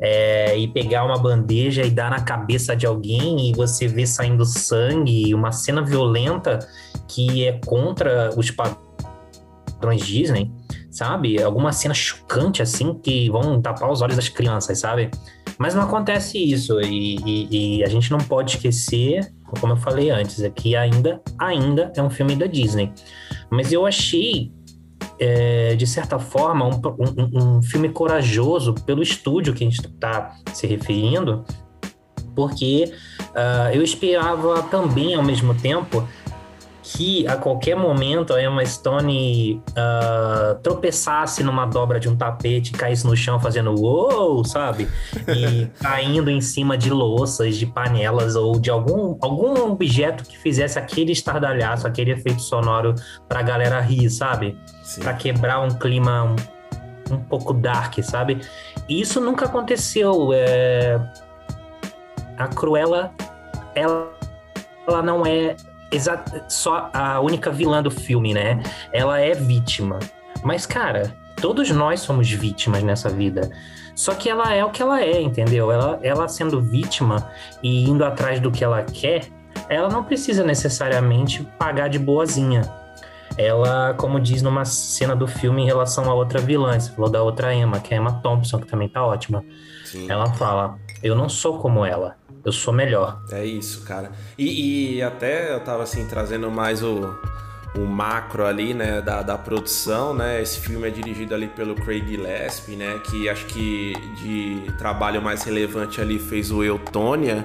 é, 0.00 0.58
e 0.58 0.68
pegar 0.68 1.04
uma 1.04 1.16
bandeja 1.16 1.82
e 1.82 1.90
dar 1.90 2.10
na 2.10 2.20
cabeça 2.20 2.76
de 2.76 2.86
alguém 2.86 3.48
e 3.48 3.52
você 3.52 3.86
vê 3.86 4.06
saindo 4.06 4.44
sangue, 4.44 5.34
uma 5.34 5.52
cena 5.52 5.82
violenta 5.82 6.58
que 7.08 7.46
é 7.46 7.60
contra 7.64 8.30
os 8.36 8.50
padrões 8.50 10.04
Disney, 10.04 10.50
sabe? 10.90 11.42
Alguma 11.42 11.72
cena 11.72 11.94
chocante 11.94 12.62
assim 12.62 12.94
que 12.94 13.30
vão 13.30 13.60
tapar 13.60 13.90
os 13.90 14.02
olhos 14.02 14.16
das 14.16 14.28
crianças, 14.28 14.78
sabe? 14.78 15.10
Mas 15.58 15.74
não 15.74 15.82
acontece 15.82 16.38
isso 16.38 16.80
e, 16.80 17.16
e, 17.24 17.78
e 17.78 17.84
a 17.84 17.88
gente 17.88 18.10
não 18.10 18.18
pode 18.18 18.56
esquecer 18.56 19.20
como 19.60 19.72
eu 19.72 19.76
falei 19.76 20.10
antes, 20.10 20.42
aqui 20.42 20.74
ainda, 20.74 21.20
ainda 21.38 21.92
é 21.94 22.02
um 22.02 22.10
filme 22.10 22.34
da 22.34 22.46
Disney. 22.46 22.92
Mas 23.50 23.72
eu 23.72 23.86
achei, 23.86 24.52
é, 25.18 25.74
de 25.76 25.86
certa 25.86 26.18
forma, 26.18 26.66
um, 26.66 26.80
um, 26.98 27.58
um, 27.58 27.62
filme 27.62 27.88
corajoso 27.88 28.74
pelo 28.74 29.02
estúdio 29.02 29.54
que 29.54 29.64
a 29.64 29.70
gente 29.70 29.80
está 29.86 30.36
se 30.52 30.66
referindo, 30.66 31.44
porque 32.34 32.92
uh, 33.30 33.72
eu 33.72 33.82
esperava 33.82 34.62
também, 34.64 35.14
ao 35.14 35.22
mesmo 35.22 35.54
tempo, 35.54 36.06
que 36.88 37.26
a 37.26 37.36
qualquer 37.36 37.74
momento 37.74 38.32
a 38.32 38.40
Emma 38.40 38.64
Stone 38.64 39.60
uh, 39.70 40.54
tropeçasse 40.62 41.42
numa 41.42 41.66
dobra 41.66 41.98
de 41.98 42.08
um 42.08 42.14
tapete, 42.14 42.70
caísse 42.70 43.04
no 43.04 43.16
chão 43.16 43.40
fazendo 43.40 43.74
uou, 43.74 44.44
sabe? 44.44 44.88
E 45.26 45.66
caindo 45.82 46.30
em 46.30 46.40
cima 46.40 46.78
de 46.78 46.88
louças, 46.88 47.56
de 47.56 47.66
panelas 47.66 48.36
ou 48.36 48.60
de 48.60 48.70
algum, 48.70 49.18
algum 49.20 49.72
objeto 49.72 50.22
que 50.22 50.38
fizesse 50.38 50.78
aquele 50.78 51.10
estardalhaço, 51.10 51.88
aquele 51.88 52.12
efeito 52.12 52.40
sonoro 52.40 52.94
pra 53.28 53.42
galera 53.42 53.80
rir, 53.80 54.08
sabe? 54.08 54.56
Sim. 54.84 55.00
Pra 55.00 55.14
quebrar 55.14 55.58
um 55.60 55.70
clima 55.70 56.22
um, 56.22 57.14
um 57.14 57.18
pouco 57.18 57.52
dark, 57.52 57.98
sabe? 58.04 58.40
E 58.88 59.00
isso 59.00 59.20
nunca 59.20 59.46
aconteceu. 59.46 60.32
É... 60.32 61.00
A 62.38 62.46
Cruella, 62.46 63.12
ela, 63.74 64.12
ela 64.86 65.02
não 65.02 65.26
é 65.26 65.56
só 66.48 66.90
a 66.92 67.20
única 67.20 67.50
vilã 67.50 67.82
do 67.82 67.90
filme, 67.90 68.34
né? 68.34 68.62
Ela 68.92 69.20
é 69.20 69.34
vítima. 69.34 69.98
Mas, 70.42 70.66
cara, 70.66 71.14
todos 71.40 71.70
nós 71.70 72.00
somos 72.00 72.30
vítimas 72.30 72.82
nessa 72.82 73.08
vida. 73.08 73.50
Só 73.94 74.14
que 74.14 74.28
ela 74.28 74.52
é 74.52 74.64
o 74.64 74.70
que 74.70 74.82
ela 74.82 75.00
é, 75.00 75.20
entendeu? 75.20 75.72
Ela, 75.72 75.98
ela 76.02 76.28
sendo 76.28 76.60
vítima 76.60 77.30
e 77.62 77.88
indo 77.88 78.04
atrás 78.04 78.40
do 78.40 78.50
que 78.50 78.62
ela 78.62 78.82
quer, 78.82 79.24
ela 79.68 79.88
não 79.88 80.04
precisa 80.04 80.44
necessariamente 80.44 81.42
pagar 81.58 81.88
de 81.88 81.98
boazinha. 81.98 82.62
Ela, 83.38 83.94
como 83.94 84.20
diz 84.20 84.42
numa 84.42 84.64
cena 84.64 85.14
do 85.16 85.26
filme 85.26 85.62
em 85.62 85.66
relação 85.66 86.10
a 86.10 86.14
outra 86.14 86.40
vilã, 86.40 86.78
você 86.78 86.90
falou 86.90 87.10
da 87.10 87.22
outra 87.22 87.54
Emma, 87.54 87.80
que 87.80 87.92
é 87.92 87.96
a 87.96 88.00
Emma 88.00 88.20
Thompson, 88.22 88.58
que 88.58 88.66
também 88.66 88.88
tá 88.88 89.04
ótima. 89.04 89.44
Sim. 89.84 90.10
Ela 90.10 90.26
fala: 90.34 90.78
Eu 91.02 91.14
não 91.14 91.28
sou 91.28 91.58
como 91.58 91.84
ela 91.84 92.16
eu 92.46 92.52
sou 92.52 92.72
melhor. 92.72 93.20
É 93.32 93.44
isso, 93.44 93.82
cara. 93.82 94.12
E, 94.38 94.98
e 94.98 95.02
até 95.02 95.52
eu 95.52 95.58
tava 95.58 95.82
assim, 95.82 96.06
trazendo 96.06 96.48
mais 96.48 96.80
o, 96.80 97.12
o 97.74 97.80
macro 97.80 98.46
ali, 98.46 98.72
né, 98.72 99.02
da, 99.02 99.20
da 99.20 99.36
produção, 99.36 100.14
né? 100.14 100.40
Esse 100.40 100.60
filme 100.60 100.86
é 100.86 100.90
dirigido 100.92 101.34
ali 101.34 101.48
pelo 101.48 101.74
Craig 101.74 102.06
Gillespie, 102.06 102.76
né? 102.76 103.00
Que 103.02 103.28
acho 103.28 103.46
que 103.46 103.94
de 104.22 104.72
trabalho 104.78 105.20
mais 105.20 105.42
relevante 105.42 106.00
ali 106.00 106.20
fez 106.20 106.52
o 106.52 106.62
Eutônia. 106.62 107.44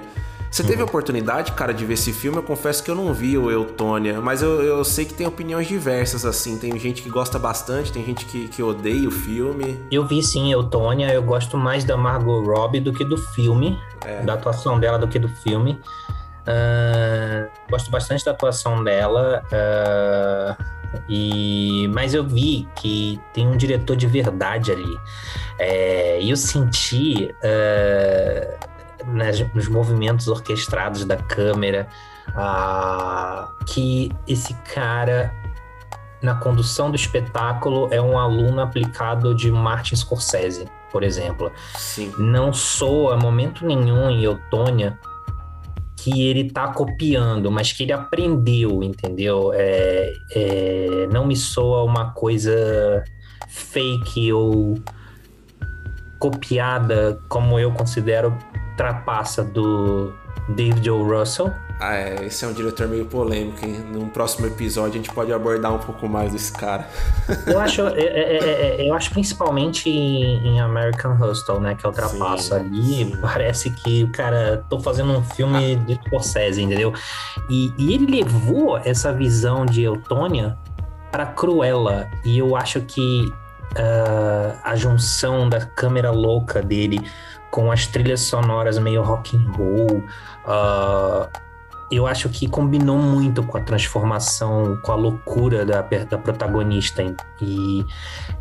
Você 0.51 0.65
teve 0.65 0.81
a 0.81 0.85
oportunidade, 0.85 1.53
cara, 1.53 1.73
de 1.73 1.85
ver 1.85 1.93
esse 1.93 2.11
filme? 2.11 2.37
Eu 2.37 2.43
confesso 2.43 2.83
que 2.83 2.91
eu 2.91 2.95
não 2.95 3.13
vi 3.13 3.37
o 3.37 3.49
Eutônia, 3.49 4.19
mas 4.19 4.41
eu, 4.41 4.61
eu 4.61 4.83
sei 4.83 5.05
que 5.05 5.13
tem 5.13 5.25
opiniões 5.25 5.65
diversas, 5.65 6.25
assim. 6.25 6.57
Tem 6.57 6.77
gente 6.77 7.01
que 7.01 7.09
gosta 7.09 7.39
bastante, 7.39 7.89
tem 7.89 8.03
gente 8.03 8.25
que, 8.25 8.49
que 8.49 8.61
odeia 8.61 9.07
o 9.07 9.11
filme. 9.11 9.81
Eu 9.89 10.05
vi 10.05 10.21
sim 10.21 10.51
Eutônia, 10.51 11.07
eu 11.13 11.23
gosto 11.23 11.57
mais 11.57 11.85
da 11.85 11.95
Margot 11.95 12.43
Robbie 12.43 12.81
do 12.81 12.91
que 12.91 13.05
do 13.05 13.17
filme, 13.17 13.79
é. 14.05 14.23
da 14.23 14.33
atuação 14.33 14.77
dela 14.77 14.99
do 14.99 15.07
que 15.07 15.17
do 15.17 15.29
filme. 15.29 15.79
Uh, 16.41 17.49
gosto 17.69 17.89
bastante 17.89 18.25
da 18.25 18.31
atuação 18.31 18.83
dela. 18.83 19.41
Uh, 19.47 20.63
e 21.07 21.87
mas 21.93 22.13
eu 22.13 22.25
vi 22.25 22.67
que 22.75 23.17
tem 23.33 23.47
um 23.47 23.55
diretor 23.55 23.95
de 23.95 24.05
verdade 24.05 24.69
ali. 24.73 24.99
É, 25.57 26.19
e 26.21 26.29
eu 26.29 26.35
senti. 26.35 27.33
Uh, 27.41 28.70
nas, 29.07 29.39
nos 29.53 29.67
movimentos 29.67 30.27
orquestrados 30.27 31.05
da 31.05 31.17
câmera, 31.17 31.87
ah, 32.35 33.49
que 33.65 34.11
esse 34.27 34.53
cara 34.73 35.33
na 36.21 36.35
condução 36.35 36.89
do 36.89 36.95
espetáculo 36.95 37.87
é 37.91 38.01
um 38.01 38.17
aluno 38.17 38.61
aplicado 38.61 39.33
de 39.33 39.51
Martin 39.51 39.95
Scorsese, 39.95 40.67
por 40.91 41.03
exemplo. 41.03 41.51
Sim. 41.75 42.13
Não 42.17 42.53
soa 42.53 43.17
momento 43.17 43.65
nenhum 43.65 44.09
em 44.09 44.23
Eutônia 44.23 44.99
que 45.97 46.27
ele 46.27 46.49
tá 46.49 46.67
copiando, 46.67 47.51
mas 47.51 47.71
que 47.71 47.83
ele 47.83 47.93
aprendeu, 47.93 48.81
entendeu? 48.83 49.51
É, 49.53 50.13
é, 50.31 51.07
não 51.11 51.25
me 51.25 51.35
soa 51.35 51.83
uma 51.83 52.11
coisa 52.11 53.03
fake 53.47 54.31
ou 54.33 54.79
copiada 56.19 57.19
como 57.27 57.59
eu 57.59 57.71
considero 57.71 58.35
trapaça 58.75 59.43
do 59.43 60.13
David 60.49 60.89
O. 60.89 61.03
Russell. 61.03 61.51
Ah, 61.79 61.95
é, 61.95 62.25
esse 62.25 62.45
é 62.45 62.47
um 62.47 62.53
diretor 62.53 62.87
meio 62.87 63.05
polêmico, 63.05 63.65
hein? 63.65 63.83
Num 63.91 64.07
próximo 64.07 64.45
episódio 64.45 64.91
a 64.91 64.97
gente 64.97 65.11
pode 65.11 65.33
abordar 65.33 65.73
um 65.73 65.79
pouco 65.79 66.07
mais 66.07 66.31
desse 66.31 66.53
cara. 66.53 66.87
eu, 67.47 67.59
acho, 67.59 67.81
é, 67.87 68.01
é, 68.01 68.37
é, 68.37 68.81
é 68.81 68.89
eu 68.89 68.93
acho 68.93 69.09
principalmente 69.09 69.89
em 69.89 70.59
American 70.59 71.17
Hustle, 71.19 71.59
né? 71.59 71.73
Que 71.73 71.83
é 71.83 71.89
o 71.89 71.91
trapaça 71.91 72.57
ali. 72.57 73.17
Parece 73.19 73.71
que 73.71 74.03
o 74.03 74.11
cara. 74.11 74.63
tô 74.69 74.79
fazendo 74.79 75.11
um 75.11 75.23
filme 75.23 75.75
de 75.77 75.95
Scorsese, 76.05 76.61
entendeu? 76.61 76.93
E, 77.49 77.73
e 77.79 77.93
ele 77.93 78.05
levou 78.21 78.77
essa 78.77 79.11
visão 79.11 79.65
de 79.65 79.81
Eutônia 79.81 80.57
para 81.11 81.25
Cruella. 81.25 82.07
E 82.23 82.37
eu 82.37 82.55
acho 82.55 82.81
que 82.81 83.25
uh, 83.71 84.59
a 84.63 84.75
junção 84.75 85.49
da 85.49 85.65
câmera 85.65 86.11
louca 86.11 86.61
dele 86.61 86.99
com 87.51 87.71
as 87.71 87.85
trilhas 87.85 88.21
sonoras 88.21 88.79
meio 88.79 89.03
rock 89.03 89.37
and 89.37 89.51
roll. 89.51 90.03
Uh, 90.45 91.29
eu 91.91 92.07
acho 92.07 92.29
que 92.29 92.47
combinou 92.47 92.97
muito 92.97 93.43
com 93.43 93.57
a 93.57 93.61
transformação, 93.61 94.79
com 94.81 94.93
a 94.93 94.95
loucura 94.95 95.65
da, 95.65 95.81
da 95.81 96.17
protagonista. 96.17 97.03
E, 97.41 97.85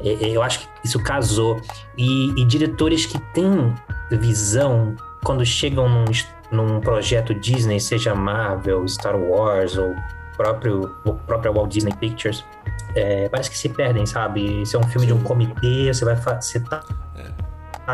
e 0.01 0.35
eu 0.35 0.41
acho 0.41 0.61
que 0.61 0.69
isso 0.85 1.03
casou. 1.03 1.61
E, 1.99 2.31
e, 2.41 2.45
diretores 2.45 3.07
que 3.07 3.19
têm 3.33 3.75
visão, 4.13 4.95
quando 5.25 5.45
chegam 5.45 5.89
num, 5.89 6.05
num 6.53 6.81
projeto 6.81 7.35
Disney, 7.35 7.81
seja 7.81 8.15
Marvel, 8.15 8.87
Star 8.87 9.17
Wars 9.17 9.77
ou 9.77 9.97
próprio, 10.37 10.95
o 11.05 11.15
próprio 11.15 11.53
Walt 11.53 11.73
Disney 11.73 11.93
Pictures, 11.99 12.45
é, 12.95 13.29
parece 13.29 13.51
que 13.51 13.59
se 13.59 13.69
perdem, 13.69 14.07
sabe? 14.07 14.63
Isso 14.63 14.77
é 14.77 14.81
um 14.81 14.85
filme 14.85 15.09
Sim. 15.09 15.13
de 15.13 15.13
um 15.13 15.23
comitê, 15.23 15.93
você 15.93 16.05
vai 16.05 16.17
você 16.17 16.61
tá. 16.61 16.83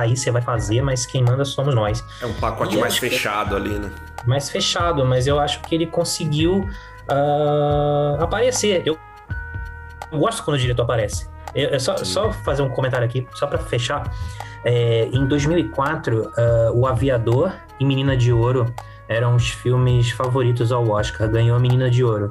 Aí, 0.00 0.16
você 0.16 0.30
vai 0.30 0.42
fazer, 0.42 0.82
mas 0.82 1.06
quem 1.06 1.22
manda 1.22 1.44
somos 1.44 1.74
nós. 1.74 2.04
É 2.20 2.26
um 2.26 2.34
pacote 2.34 2.76
e 2.76 2.78
mais 2.78 2.96
fechado 2.96 3.50
que... 3.50 3.56
ali, 3.56 3.78
né? 3.78 3.90
mais 4.26 4.50
fechado, 4.50 5.04
mas 5.04 5.26
eu 5.26 5.38
acho 5.38 5.60
que 5.62 5.74
ele 5.74 5.86
conseguiu 5.86 6.68
uh, 7.10 8.22
aparecer. 8.22 8.82
Eu, 8.84 8.98
eu, 10.10 10.18
gosto 10.18 10.42
quando 10.44 10.56
o 10.56 10.58
diretor 10.60 10.82
aparece. 10.82 11.28
Eu, 11.54 11.70
eu 11.70 11.80
só, 11.80 11.96
só, 11.98 12.32
fazer 12.32 12.62
um 12.62 12.68
comentário 12.68 13.06
aqui, 13.06 13.26
só 13.34 13.46
para 13.46 13.58
fechar. 13.58 14.10
É, 14.64 15.08
em 15.12 15.24
2004, 15.26 16.22
uh, 16.22 16.32
ah, 16.36 16.72
O 16.74 16.86
Aviador 16.86 17.52
e 17.78 17.84
Menina 17.84 18.16
de 18.16 18.32
Ouro 18.32 18.74
eram 19.08 19.36
os 19.36 19.48
filmes 19.48 20.10
favoritos 20.10 20.72
ao 20.72 20.88
Oscar. 20.90 21.28
Ganhou 21.28 21.56
a 21.56 21.60
Menina 21.60 21.88
de 21.88 22.02
Ouro. 22.02 22.30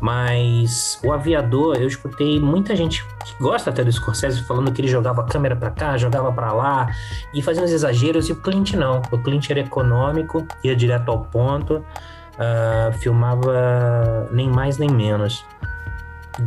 Mas 0.00 0.98
o 1.04 1.12
aviador, 1.12 1.76
eu 1.76 1.88
escutei 1.88 2.38
muita 2.38 2.76
gente 2.76 3.04
que 3.24 3.34
gosta 3.40 3.70
até 3.70 3.82
do 3.82 3.90
Scorsese 3.90 4.42
falando 4.44 4.72
que 4.72 4.80
ele 4.80 4.88
jogava 4.88 5.22
a 5.22 5.24
câmera 5.24 5.56
para 5.56 5.70
cá, 5.70 5.96
jogava 5.96 6.32
para 6.32 6.52
lá 6.52 6.88
e 7.34 7.42
fazendo 7.42 7.64
os 7.64 7.72
exageros. 7.72 8.28
E 8.28 8.32
o 8.32 8.36
Clint 8.36 8.74
não. 8.74 9.02
O 9.10 9.18
Clint 9.18 9.50
era 9.50 9.60
econômico, 9.60 10.46
ia 10.62 10.76
direto 10.76 11.10
ao 11.10 11.24
ponto, 11.24 11.76
uh, 11.78 12.92
filmava 13.00 14.28
nem 14.30 14.48
mais 14.48 14.78
nem 14.78 14.90
menos. 14.90 15.44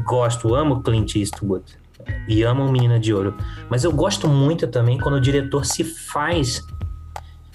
Gosto, 0.05 0.55
amo 0.55 0.81
Clint 0.81 1.15
Eastwood 1.15 1.63
e 2.27 2.43
amo 2.43 2.71
Menina 2.71 2.97
de 2.97 3.13
Ouro. 3.13 3.35
Mas 3.69 3.83
eu 3.83 3.91
gosto 3.91 4.27
muito 4.29 4.67
também 4.67 4.97
quando 4.97 5.15
o 5.15 5.21
diretor 5.21 5.65
se 5.65 5.83
faz, 5.83 6.65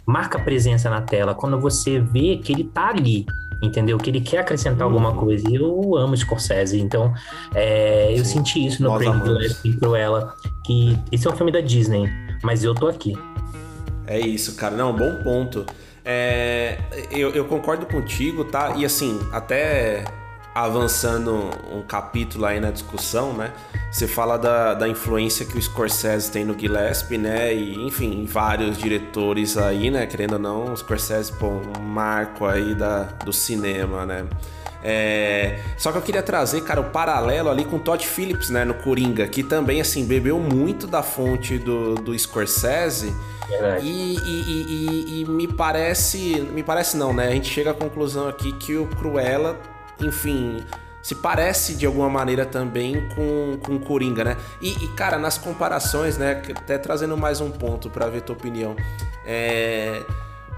marca 0.05 0.39
presença 0.39 0.91
na 0.91 1.01
tela, 1.01 1.35
quando 1.35 1.59
você 1.59 1.99
vê 1.99 2.37
que 2.37 2.53
ele 2.53 2.65
tá 2.65 2.91
ali 2.91 3.25
entendeu? 3.63 3.99
Que 3.99 4.11
ele 4.11 4.21
quer 4.21 4.39
acrescentar 4.39 4.87
uhum. 4.87 4.95
alguma 4.95 5.15
coisa. 5.15 5.49
E 5.51 5.57
eu 5.57 5.97
amo 5.97 6.17
Scorsese, 6.17 6.81
então 6.81 7.13
é, 7.55 8.13
eu 8.17 8.25
senti 8.25 8.67
isso 8.67 8.83
no 8.83 8.97
Craig 8.99 9.57
e 9.65 9.73
Cruella, 9.75 10.35
que 10.65 10.99
esse 11.11 11.27
é 11.27 11.31
um 11.31 11.37
filme 11.37 11.53
da 11.53 11.61
Disney, 11.61 12.11
mas 12.43 12.65
eu 12.65 12.75
tô 12.75 12.89
aqui. 12.89 13.17
É 14.07 14.19
isso, 14.21 14.55
cara. 14.55 14.77
Não, 14.77 14.95
bom 14.95 15.17
ponto. 15.23 15.67
É, 16.05 16.79
eu, 17.11 17.31
eu 17.31 17.45
concordo 17.47 17.87
contigo, 17.87 18.45
tá? 18.45 18.77
E 18.77 18.85
assim, 18.85 19.19
até 19.33 20.05
avançando 20.57 21.51
um 21.71 21.83
capítulo 21.83 22.47
aí 22.47 22.59
na 22.59 22.71
discussão, 22.71 23.35
né? 23.35 23.53
Você 23.93 24.09
fala 24.09 24.39
da, 24.39 24.73
da 24.73 24.89
influência 24.89 25.45
que 25.45 25.59
o 25.59 25.61
Scorsese 25.61 26.33
tem 26.33 26.47
no 26.47 26.59
Gillespie, 26.59 27.19
né? 27.19 27.55
E, 27.55 27.75
enfim, 27.87 28.25
vários 28.25 28.79
diretores 28.79 29.59
aí, 29.59 29.91
né? 29.91 30.07
Querendo 30.07 30.33
ou 30.33 30.39
não, 30.39 30.73
o 30.73 30.77
Scorsese, 30.77 31.31
pô, 31.31 31.49
um 31.49 31.83
marco 31.83 32.47
aí 32.47 32.75
da, 32.75 33.03
do 33.03 33.35
cinema, 33.35 34.07
né? 34.07 34.25
É... 34.83 35.59
Só 35.77 35.93
que 35.93 35.99
eu 35.99 36.03
queria 36.03 36.23
trazer, 36.23 36.63
cara, 36.63 36.81
o 36.81 36.85
paralelo 36.85 37.51
ali 37.51 37.67
com 37.67 37.79
Todd 37.79 38.07
Phillips, 38.07 38.49
né? 38.49 38.65
No 38.65 38.73
Coringa, 38.73 39.29
que 39.29 39.43
também, 39.43 39.83
assim, 39.83 40.07
bebeu 40.07 40.39
muito 40.39 40.87
da 40.87 41.03
fonte 41.03 41.59
do, 41.59 41.97
do 41.97 42.19
Scorsese. 42.19 43.15
E, 43.83 44.17
e, 44.17 44.21
e, 44.25 45.21
e, 45.21 45.25
me 45.27 45.47
parece. 45.47 46.41
Me 46.51 46.63
parece 46.63 46.97
não, 46.97 47.13
né? 47.13 47.29
A 47.29 47.33
gente 47.33 47.51
chega 47.51 47.73
à 47.73 47.75
conclusão 47.75 48.27
aqui 48.27 48.53
que 48.53 48.75
o 48.75 48.87
Cruella 48.87 49.76
enfim, 50.01 50.65
se 51.03 51.15
parece 51.15 51.75
de 51.75 51.87
alguma 51.87 52.11
maneira 52.11 52.45
também 52.45 53.09
com, 53.11 53.59
com 53.63 53.79
Coringa, 53.79 54.25
né? 54.25 54.37
E, 54.61 54.73
e, 54.85 54.89
cara, 54.95 55.19
nas 55.19 55.39
comparações, 55.39 56.19
né? 56.19 56.43
Até 56.57 56.79
trazendo 56.79 57.17
mais 57.17 57.41
um 57.41 57.51
ponto 57.51 57.89
para 57.89 58.09
ver 58.09 58.23
tua 58.23 58.35
opinião. 58.35 58.75
É, 59.25 60.03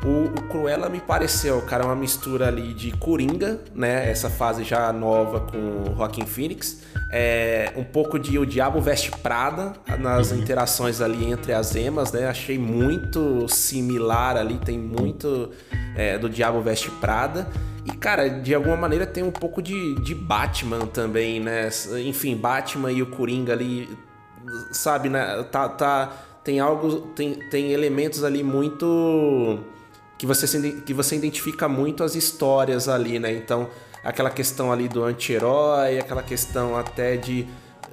o, 0.04 0.26
o, 0.26 0.42
Cruella 0.48 0.88
me 0.88 1.00
pareceu, 1.00 1.60
cara, 1.62 1.84
uma 1.84 1.96
mistura 1.96 2.46
ali 2.48 2.72
de 2.72 2.92
Coringa, 2.92 3.60
né? 3.74 4.10
Essa 4.10 4.30
fase 4.30 4.62
já 4.62 4.92
nova 4.92 5.40
com 5.40 5.90
o 5.90 5.96
Joaquin 5.96 6.24
Phoenix. 6.24 6.82
É, 7.10 7.72
um 7.74 7.82
pouco 7.84 8.18
de 8.18 8.38
O 8.38 8.46
Diabo 8.46 8.80
Veste 8.80 9.10
Prada 9.10 9.72
nas 9.98 10.30
uhum. 10.30 10.38
interações 10.38 11.00
ali 11.00 11.30
entre 11.30 11.52
as 11.52 11.74
emas, 11.74 12.12
né? 12.12 12.28
Achei 12.28 12.58
muito 12.58 13.48
similar 13.48 14.36
ali, 14.36 14.58
tem 14.58 14.78
muito 14.78 15.50
é, 15.96 16.16
do 16.16 16.28
Diabo 16.28 16.60
Veste 16.60 16.90
Prada. 16.92 17.48
E, 17.84 17.96
cara, 17.96 18.28
de 18.28 18.54
alguma 18.54 18.76
maneira 18.76 19.06
tem 19.06 19.22
um 19.22 19.30
pouco 19.30 19.62
de, 19.62 19.94
de 20.02 20.14
Batman 20.14 20.86
também, 20.86 21.40
né? 21.40 21.70
Enfim, 22.04 22.36
Batman 22.36 22.92
e 22.92 23.02
o 23.02 23.06
Coringa 23.06 23.52
ali, 23.52 23.88
sabe, 24.70 25.08
né? 25.08 25.42
Tá, 25.50 25.68
tá, 25.68 26.12
tem 26.44 26.60
algo, 26.60 27.00
tem, 27.16 27.34
tem 27.50 27.72
elementos 27.72 28.22
ali 28.22 28.42
muito. 28.42 29.58
Que 30.18 30.26
você, 30.26 30.72
que 30.84 30.92
você 30.92 31.14
identifica 31.14 31.68
muito 31.68 32.02
as 32.02 32.16
histórias 32.16 32.88
ali, 32.88 33.18
né? 33.20 33.32
Então, 33.32 33.70
aquela 34.02 34.30
questão 34.30 34.72
ali 34.72 34.88
do 34.88 35.04
anti-herói, 35.04 35.98
aquela 35.98 36.22
questão 36.22 36.76
até 36.76 37.16
de 37.16 37.46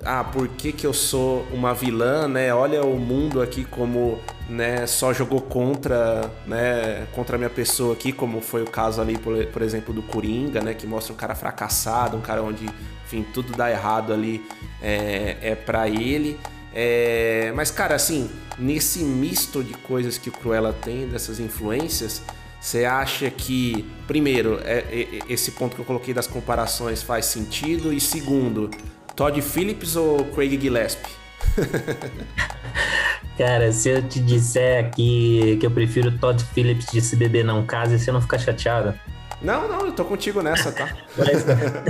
ah, 0.04 0.24
por 0.24 0.48
que, 0.48 0.72
que 0.72 0.86
eu 0.86 0.94
sou 0.94 1.46
uma 1.52 1.74
vilã, 1.74 2.28
né? 2.28 2.54
Olha 2.54 2.84
o 2.84 3.00
mundo 3.00 3.42
aqui 3.42 3.64
como, 3.64 4.20
né, 4.50 4.86
só 4.86 5.14
jogou 5.14 5.42
contra, 5.42 6.30
né, 6.46 7.08
contra 7.14 7.36
a 7.36 7.38
minha 7.38 7.50
pessoa 7.50 7.94
aqui, 7.94 8.12
como 8.12 8.42
foi 8.42 8.64
o 8.64 8.70
caso 8.70 9.02
ali, 9.02 9.18
por, 9.18 9.44
por 9.48 9.62
exemplo, 9.62 9.94
do 9.94 10.04
Coringa, 10.04 10.62
né, 10.62 10.74
que 10.74 10.86
mostra 10.86 11.14
um 11.14 11.16
cara 11.16 11.34
fracassado, 11.34 12.18
um 12.18 12.22
cara 12.22 12.44
onde, 12.44 12.66
enfim, 13.06 13.26
tudo 13.34 13.54
dá 13.54 13.70
errado 13.70 14.14
ali 14.14 14.46
é, 14.82 15.38
é 15.42 15.56
para 15.56 15.88
ele. 15.88 16.40
É, 16.78 17.54
mas, 17.56 17.72
cara, 17.72 17.96
assim, 17.96 18.30
nesse 18.60 19.00
misto 19.00 19.64
de 19.64 19.74
coisas 19.74 20.18
que 20.18 20.28
o 20.28 20.32
Cruella 20.34 20.74
tem, 20.74 21.08
dessas 21.08 21.40
influências, 21.40 22.22
você 22.60 22.84
acha 22.84 23.30
que, 23.30 23.90
primeiro, 24.06 24.60
é, 24.66 24.80
é, 24.80 25.20
esse 25.30 25.52
ponto 25.52 25.74
que 25.74 25.82
eu 25.82 25.86
coloquei 25.86 26.14
das 26.14 26.28
comparações 26.28 27.02
faz 27.02 27.28
sentido? 27.28 27.94
E 27.94 28.02
segundo, 28.02 28.70
Todd 29.16 29.42
Phillips 29.42 29.96
ou 29.96 30.26
Craig 30.26 30.60
Gillespie? 30.60 31.12
Cara, 33.38 33.72
se 33.72 33.90
eu 33.90 34.02
te 34.02 34.20
disser 34.20 34.86
aqui 34.86 35.58
que 35.60 35.66
eu 35.66 35.72
prefiro 35.72 36.12
Todd 36.18 36.44
Phillips 36.44 36.88
de 36.92 37.02
Se 37.02 37.16
Beber 37.16 37.46
Não 37.46 37.66
Case, 37.66 38.00
você 38.00 38.12
não 38.12 38.22
fica 38.22 38.38
chateado? 38.38 38.94
Não, 39.42 39.68
não, 39.68 39.86
eu 39.86 39.92
tô 39.92 40.04
contigo 40.04 40.42
nessa, 40.42 40.72
tá? 40.72 40.90
mas, 41.18 41.46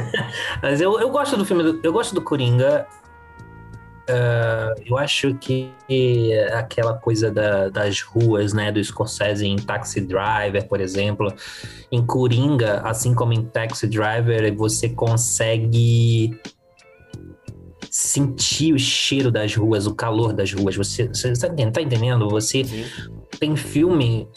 mas 0.62 0.82
eu, 0.82 1.00
eu 1.00 1.10
gosto 1.10 1.38
do 1.38 1.46
filme, 1.46 1.64
do, 1.64 1.80
eu 1.84 1.94
gosto 1.94 2.14
do 2.14 2.22
Coringa. 2.22 2.86
Uh, 4.08 4.80
eu 4.86 4.98
acho 5.00 5.34
que 5.36 5.72
aquela 6.54 6.94
coisa 6.94 7.32
da, 7.32 7.70
das 7.70 8.02
ruas, 8.02 8.54
né, 8.54 8.72
do 8.72 8.84
Scorsese 8.84 9.48
em 9.48 9.56
Taxi 9.56 10.00
Driver, 10.02 10.68
por 10.68 10.80
exemplo, 10.80 11.34
em 11.92 12.06
Coringa, 12.06 12.82
assim 12.82 13.16
como 13.16 13.34
em 13.34 13.44
Taxi 13.44 13.88
Driver, 13.88 14.56
você 14.56 14.90
consegue 14.90 16.40
sentir 17.90 18.74
o 18.74 18.80
cheiro 18.80 19.32
das 19.32 19.56
ruas, 19.56 19.88
o 19.88 19.96
calor 19.96 20.34
das 20.34 20.54
ruas. 20.54 20.76
Você, 20.76 21.08
você 21.08 21.34
tá 21.34 21.82
entendendo? 21.82 22.30
Você 22.30 22.64
Sim. 22.64 22.86
tem 23.40 23.56
filme 23.56 24.28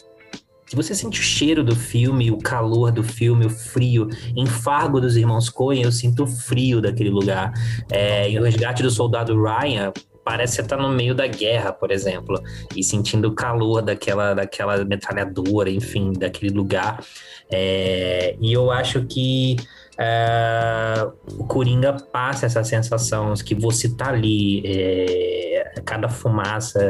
que 0.69 0.77
você 0.77 0.95
sente 0.95 1.19
o 1.19 1.23
cheiro 1.23 1.65
do 1.65 1.75
filme, 1.75 2.31
o 2.31 2.39
calor 2.39 2.93
do 2.93 3.03
filme, 3.03 3.47
o 3.47 3.51
frio. 3.51 4.09
Em 4.37 4.47
Fargo 4.47 5.01
dos 5.01 5.17
Irmãos 5.17 5.49
Coen, 5.49 5.83
eu 5.83 5.93
sinto 5.93 6.25
o 6.25 6.27
frio 6.27 6.81
daquele 6.81 7.11
lugar. 7.11 7.53
É, 7.91 8.29
em 8.29 8.39
O 8.39 8.43
Resgate 8.43 8.83
do 8.83 8.91
Soldado 8.91 9.41
Ryan, 9.43 9.93
parece 10.29 10.57
que 10.57 10.63
você 10.63 10.69
tá 10.69 10.77
no 10.77 10.91
meio 10.91 11.15
da 11.15 11.27
guerra, 11.27 11.73
por 11.73 11.91
exemplo, 11.91 12.39
e 12.77 12.85
sentindo 12.85 13.29
o 13.29 13.35
calor 13.35 13.81
daquela, 13.81 14.35
daquela 14.35 14.85
metralhadora, 14.85 15.71
enfim, 15.71 16.13
daquele 16.13 16.53
lugar. 16.53 17.03
É, 17.51 18.37
e 18.39 18.53
eu 18.53 18.71
acho 18.71 19.07
que 19.07 19.57
é, 19.99 21.09
o 21.33 21.45
Coringa 21.45 21.95
passa 22.13 22.47
essa 22.47 22.63
sensação 22.63 23.35
que 23.35 23.55
você 23.55 23.89
tá 23.89 24.11
ali. 24.11 24.63
É, 24.65 25.75
cada 25.85 26.09
fumaça 26.09 26.81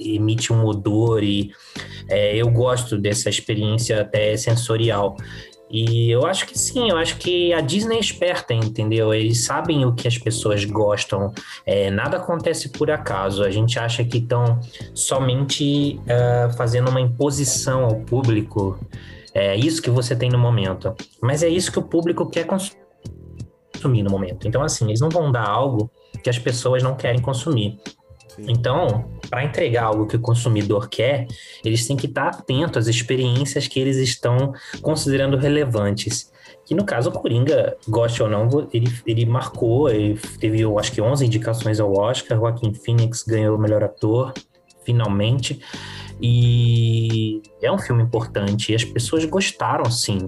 emite 0.00 0.52
um 0.52 0.64
odor 0.64 1.22
e 1.22 1.50
é, 2.08 2.36
eu 2.36 2.48
gosto 2.50 2.98
dessa 2.98 3.28
experiência 3.28 4.00
até 4.00 4.36
sensorial. 4.36 5.16
E 5.70 6.10
eu 6.10 6.24
acho 6.24 6.46
que 6.46 6.56
sim, 6.56 6.90
eu 6.90 6.96
acho 6.96 7.16
que 7.16 7.52
a 7.52 7.60
Disney 7.60 7.96
é 7.96 8.00
esperta, 8.00 8.54
entendeu? 8.54 9.12
Eles 9.12 9.44
sabem 9.44 9.84
o 9.84 9.92
que 9.92 10.06
as 10.06 10.16
pessoas 10.16 10.64
gostam. 10.64 11.32
É, 11.66 11.90
nada 11.90 12.18
acontece 12.18 12.68
por 12.68 12.90
acaso. 12.90 13.42
A 13.42 13.50
gente 13.50 13.76
acha 13.76 14.04
que 14.04 14.18
estão 14.18 14.60
somente 14.94 15.98
uh, 16.04 16.56
fazendo 16.56 16.90
uma 16.90 17.00
imposição 17.00 17.84
ao 17.84 17.96
público. 17.96 18.78
É 19.34 19.56
isso 19.56 19.82
que 19.82 19.90
você 19.90 20.14
tem 20.14 20.30
no 20.30 20.38
momento. 20.38 20.94
Mas 21.20 21.42
é 21.42 21.48
isso 21.48 21.72
que 21.72 21.78
o 21.78 21.82
público 21.82 22.30
quer 22.30 22.46
consumir 22.46 24.02
no 24.02 24.10
momento. 24.10 24.46
Então, 24.46 24.62
assim, 24.62 24.86
eles 24.86 25.00
não 25.00 25.10
vão 25.10 25.32
dar 25.32 25.46
algo 25.46 25.90
que 26.22 26.30
as 26.30 26.38
pessoas 26.38 26.82
não 26.82 26.94
querem 26.94 27.20
consumir. 27.20 27.78
Então, 28.38 29.04
para 29.28 29.44
entregar 29.44 29.84
algo 29.84 30.06
que 30.06 30.16
o 30.16 30.20
consumidor 30.20 30.88
quer, 30.88 31.26
eles 31.64 31.86
têm 31.86 31.96
que 31.96 32.06
estar 32.06 32.28
atentos 32.28 32.78
às 32.78 32.86
experiências 32.86 33.66
que 33.66 33.78
eles 33.78 33.96
estão 33.96 34.52
considerando 34.80 35.36
relevantes. 35.36 36.32
Que 36.64 36.74
no 36.74 36.84
caso, 36.84 37.10
o 37.10 37.12
Coringa, 37.12 37.76
goste 37.88 38.22
ou 38.22 38.28
não, 38.28 38.68
ele, 38.72 38.90
ele 39.06 39.26
marcou, 39.26 39.88
ele 39.88 40.18
teve, 40.38 40.60
eu 40.60 40.78
acho 40.78 40.92
que 40.92 41.00
11 41.00 41.26
indicações 41.26 41.78
ao 41.78 41.92
Oscar, 41.92 42.38
Joaquim 42.38 42.72
Phoenix 42.72 43.22
ganhou 43.22 43.56
o 43.56 43.60
melhor 43.60 43.84
ator, 43.84 44.32
finalmente. 44.84 45.60
E 46.20 47.42
é 47.60 47.70
um 47.70 47.78
filme 47.78 48.02
importante 48.02 48.72
e 48.72 48.74
as 48.74 48.84
pessoas 48.84 49.24
gostaram, 49.24 49.90
sim. 49.90 50.18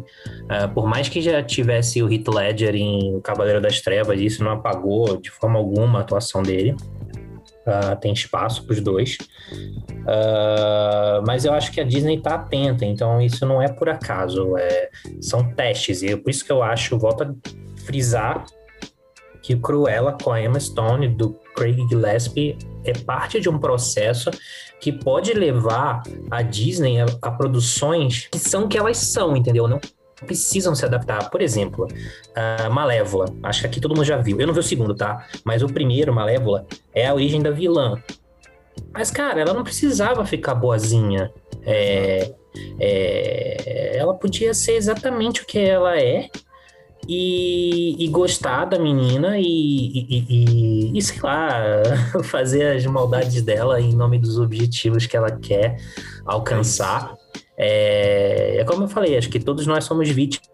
Uh, 0.45 0.69
por 0.75 0.87
mais 0.87 1.09
que 1.09 1.21
já 1.21 1.42
tivesse 1.42 2.03
o 2.03 2.12
Heath 2.12 2.29
Ledger 2.29 2.75
em 2.75 3.14
O 3.16 3.21
Cavaleiro 3.21 3.61
das 3.61 3.81
Trevas, 3.81 4.21
isso 4.21 4.42
não 4.42 4.53
apagou 4.53 5.16
de 5.16 5.31
forma 5.31 5.59
alguma 5.59 6.01
a 6.01 6.03
atuação 6.03 6.42
dele. 6.42 6.75
Uh, 7.66 7.97
tem 8.01 8.12
espaço 8.12 8.64
para 8.64 8.75
os 8.75 8.81
dois. 8.81 9.16
Uh, 9.90 11.23
mas 11.27 11.45
eu 11.45 11.53
acho 11.53 11.73
que 11.73 11.81
a 11.81 11.85
Disney 11.85 12.16
está 12.16 12.35
atenta, 12.35 12.85
então 12.85 13.21
isso 13.21 13.45
não 13.45 13.61
é 13.61 13.69
por 13.69 13.88
acaso, 13.88 14.57
é, 14.57 14.88
são 15.21 15.42
testes. 15.55 16.03
E 16.03 16.12
é 16.12 16.16
por 16.16 16.31
isso 16.31 16.45
que 16.45 16.53
eu 16.53 16.62
acho, 16.62 16.99
volto 16.99 17.25
a 17.25 17.35
frisar, 17.85 18.45
que 19.42 19.57
Cruella 19.57 20.12
com 20.12 20.31
a 20.31 20.40
Emma 20.40 20.61
Stone, 20.61 21.09
do 21.09 21.38
Craig 21.57 21.77
Gillespie, 21.88 22.57
é 22.90 22.92
parte 22.92 23.40
de 23.40 23.49
um 23.49 23.59
processo 23.59 24.31
que 24.81 24.92
pode 24.92 25.33
levar 25.33 26.03
a 26.31 26.42
Disney 26.42 27.01
a, 27.01 27.07
a 27.22 27.31
produções 27.31 28.29
que 28.31 28.38
são 28.38 28.64
o 28.64 28.68
que 28.68 28.79
elas 28.79 28.99
são, 28.99 29.37
entendeu? 29.37 29.66
Não 29.66 29.81
precisam 30.25 30.75
se 30.75 30.85
adaptar. 30.85 31.31
Por 31.31 31.42
exemplo, 31.42 31.87
a 32.35 32.70
Malévola. 32.70 33.27
Acho 33.42 33.61
que 33.61 33.66
aqui 33.66 33.81
todo 33.81 33.94
mundo 33.94 34.05
já 34.05 34.16
viu. 34.16 34.40
Eu 34.40 34.46
não 34.46 34.55
vi 34.55 34.61
o 34.61 34.62
segundo, 34.62 34.94
tá? 34.94 35.27
Mas 35.44 35.62
o 35.62 35.66
primeiro, 35.66 36.14
Malévola, 36.14 36.66
é 36.94 37.07
a 37.07 37.14
origem 37.14 37.42
da 37.42 37.51
vilã. 37.51 38.01
Mas, 38.92 39.11
cara, 39.11 39.40
ela 39.40 39.53
não 39.53 39.62
precisava 39.62 40.25
ficar 40.25 40.55
boazinha. 40.55 41.33
É, 41.62 42.33
é, 42.81 43.96
ela 43.96 44.14
podia 44.14 44.55
ser 44.55 44.72
exatamente 44.72 45.42
o 45.42 45.46
que 45.46 45.59
ela 45.59 45.99
é 45.99 46.31
e, 47.09 48.05
e 48.05 48.09
gostar 48.09 48.64
da 48.64 48.79
menina 48.79 49.38
e, 49.38 49.45
e, 49.45 50.27
e, 50.29 50.99
e, 50.99 51.03
sei 51.03 51.21
lá, 51.21 51.83
fazer 52.25 52.77
as 52.77 52.87
maldades 52.87 53.42
dela 53.42 53.81
em 53.81 53.95
nome 53.95 54.19
dos 54.19 54.38
objetivos 54.38 55.07
que 55.07 55.16
ela 55.16 55.31
quer 55.31 55.77
alcançar. 56.25 57.14
É, 57.57 58.59
é 58.59 58.64
como 58.64 58.85
eu 58.85 58.88
falei, 58.88 59.16
acho 59.16 59.31
que 59.31 59.40
todos 59.40 59.66
nós 59.66 59.85
somos 59.85 60.09
vítimas 60.09 60.51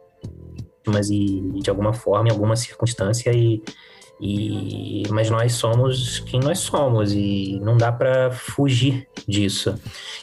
e 1.10 1.60
de 1.62 1.70
alguma 1.70 1.92
forma, 1.92 2.28
em 2.28 2.32
alguma 2.32 2.56
circunstância 2.56 3.30
e, 3.32 3.62
e 4.24 5.02
mas 5.10 5.28
nós 5.28 5.54
somos 5.54 6.20
quem 6.20 6.38
nós 6.38 6.60
somos 6.60 7.12
e 7.12 7.58
não 7.60 7.76
dá 7.76 7.90
para 7.90 8.30
fugir 8.30 9.08
disso. 9.26 9.74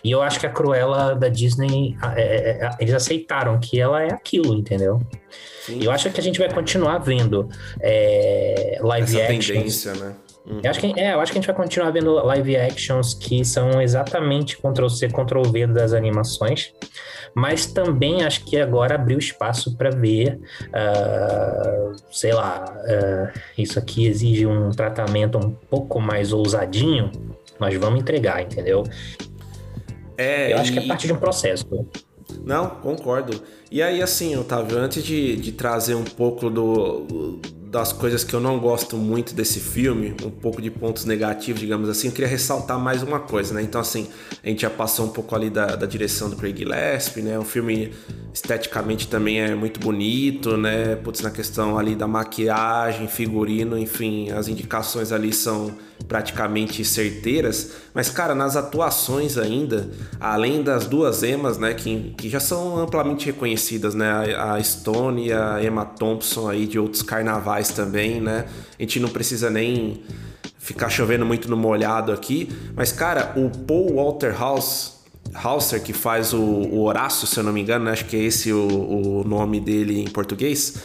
E 0.02 0.10
eu 0.10 0.22
acho 0.22 0.40
que 0.40 0.46
a 0.46 0.50
Cruella 0.50 1.16
da 1.16 1.28
Disney 1.28 1.98
é, 2.16 2.22
é, 2.22 2.50
é, 2.66 2.70
eles 2.80 2.94
aceitaram 2.94 3.60
que 3.60 3.78
ela 3.80 4.02
é 4.02 4.14
aquilo, 4.14 4.56
entendeu? 4.56 5.02
Sim. 5.66 5.84
Eu 5.84 5.92
acho 5.92 6.10
que 6.10 6.20
a 6.20 6.24
gente 6.24 6.40
vai 6.40 6.50
continuar 6.52 7.00
vendo 7.00 7.50
é, 7.82 8.80
live 8.82 9.20
Essa 9.20 9.34
action. 9.34 9.56
tendência, 9.56 9.94
né? 9.96 10.16
Uhum. 10.46 10.62
Eu, 10.64 10.72
acho 10.72 10.80
que, 10.80 11.00
é, 11.00 11.14
eu 11.14 11.20
acho 11.20 11.32
que 11.32 11.38
a 11.38 11.42
gente 11.42 11.48
vai 11.48 11.56
continuar 11.56 11.92
vendo 11.92 12.14
live 12.14 12.56
actions 12.56 13.14
que 13.14 13.44
são 13.44 13.82
exatamente 13.82 14.58
Ctrl-C, 14.58 15.10
Ctrl-V 15.10 15.68
das 15.68 15.94
animações, 15.94 16.74
mas 17.34 17.65
também 17.65 18.24
acho 18.24 18.46
que 18.46 18.58
agora 18.58 18.96
abriu 18.96 19.18
espaço 19.18 19.76
para 19.76 19.89
ver, 19.89 20.39
uh, 20.68 21.96
sei 22.12 22.34
lá, 22.34 22.65
uh, 22.65 23.39
isso 23.58 23.78
aqui 23.80 24.08
exige 24.08 24.46
um 24.46 24.72
tratamento 24.72 25.38
um 25.38 25.52
pouco 25.52 26.00
mais 26.00 26.34
ousadinho, 26.34 27.12
nós 27.60 27.76
vamos 27.76 28.00
entregar, 28.00 28.42
entendeu? 28.42 28.84
É, 30.18 30.54
eu 30.54 30.58
acho 30.58 30.74
que 30.74 30.80
é 30.80 30.88
parte 30.88 31.08
de 31.08 31.13
um 31.13 31.18
processo. 31.18 31.65
Não, 32.44 32.70
concordo. 32.70 33.42
E 33.72 33.82
aí, 33.82 34.02
assim, 34.02 34.36
Otávio, 34.36 34.78
antes 34.78 35.04
de, 35.04 35.36
de 35.36 35.52
trazer 35.52 35.96
um 35.96 36.04
pouco 36.04 36.50
do, 36.50 37.39
das 37.70 37.94
coisas 37.94 38.24
que 38.24 38.34
eu 38.34 38.40
não 38.40 38.60
gosto 38.60 38.98
muito 38.98 39.36
desse 39.36 39.60
filme, 39.60 40.16
um 40.26 40.32
pouco 40.32 40.60
de 40.60 40.72
pontos 40.72 41.06
negativos, 41.06 41.62
digamos 41.62 41.88
assim, 41.88 42.08
eu 42.08 42.14
queria 42.14 42.28
ressaltar 42.28 42.80
mais 42.80 43.04
uma 43.04 43.20
coisa, 43.20 43.54
né? 43.54 43.62
Então, 43.62 43.80
assim, 43.80 44.08
a 44.44 44.50
gente 44.50 44.64
já 44.64 44.72
passou 44.72 45.06
um 45.06 45.10
pouco 45.10 45.36
ali 45.36 45.52
da, 45.52 45.76
da 45.76 45.86
direção 45.86 46.32
do 46.32 46.36
Craig 46.36 46.58
Gillespie, 46.58 47.22
né? 47.22 47.38
O 47.38 47.44
filme 47.44 47.94
esteticamente 48.34 49.08
também 49.08 49.40
é 49.40 49.54
muito 49.54 49.80
bonito, 49.80 50.58
né? 50.58 50.96
Putz, 50.96 51.22
na 51.22 51.30
questão 51.30 51.78
ali 51.78 51.96
da 51.96 52.08
maquiagem, 52.08 53.08
figurino, 53.08 53.78
enfim, 53.78 54.32
as 54.32 54.48
indicações 54.48 55.12
ali 55.12 55.32
são 55.32 55.72
praticamente 56.08 56.84
certeiras. 56.84 57.72
Mas, 57.94 58.10
cara, 58.10 58.34
nas 58.34 58.56
atuações 58.56 59.38
ainda, 59.38 59.90
além 60.20 60.64
das 60.64 60.88
duas 60.88 61.24
Emas, 61.24 61.58
né? 61.58 61.74
Que, 61.74 62.14
que 62.18 62.30
já 62.30 62.40
são 62.40 62.80
amplamente 62.80 63.26
reconhecidas, 63.26 63.94
né? 63.94 64.10
A, 64.36 64.62
Stone 64.64 65.28
e 65.28 65.34
a 65.34 65.64
Emma 65.64 65.86
Thompson 65.86 66.50
aí 66.50 66.66
de 66.66 66.80
outros 66.80 67.02
carnavais 67.02 67.70
também, 67.70 68.20
né? 68.20 68.46
A 68.78 68.82
gente 68.82 69.00
não 69.00 69.10
precisa 69.10 69.50
nem 69.50 70.04
ficar 70.58 70.90
chovendo 70.90 71.26
muito 71.26 71.50
no 71.50 71.58
molhado 71.58 72.12
aqui. 72.12 72.50
Mas, 72.76 72.92
cara, 72.92 73.34
o 73.36 73.50
Paul 73.50 73.96
Walter 73.96 74.38
House 74.38 75.00
Hauser, 75.34 75.82
que 75.84 75.94
faz 75.94 76.34
o, 76.34 76.42
o, 76.42 76.82
Horácio, 76.84 77.28
se 77.28 77.38
eu 77.38 77.44
não 77.44 77.54
me 77.54 77.62
engano, 77.62 77.86
né? 77.86 77.92
acho 77.92 78.06
que 78.06 78.16
é 78.16 78.20
esse 78.20 78.52
o, 78.52 79.22
o 79.22 79.24
nome 79.24 79.60
dele 79.60 80.02
em 80.02 80.10
português, 80.10 80.76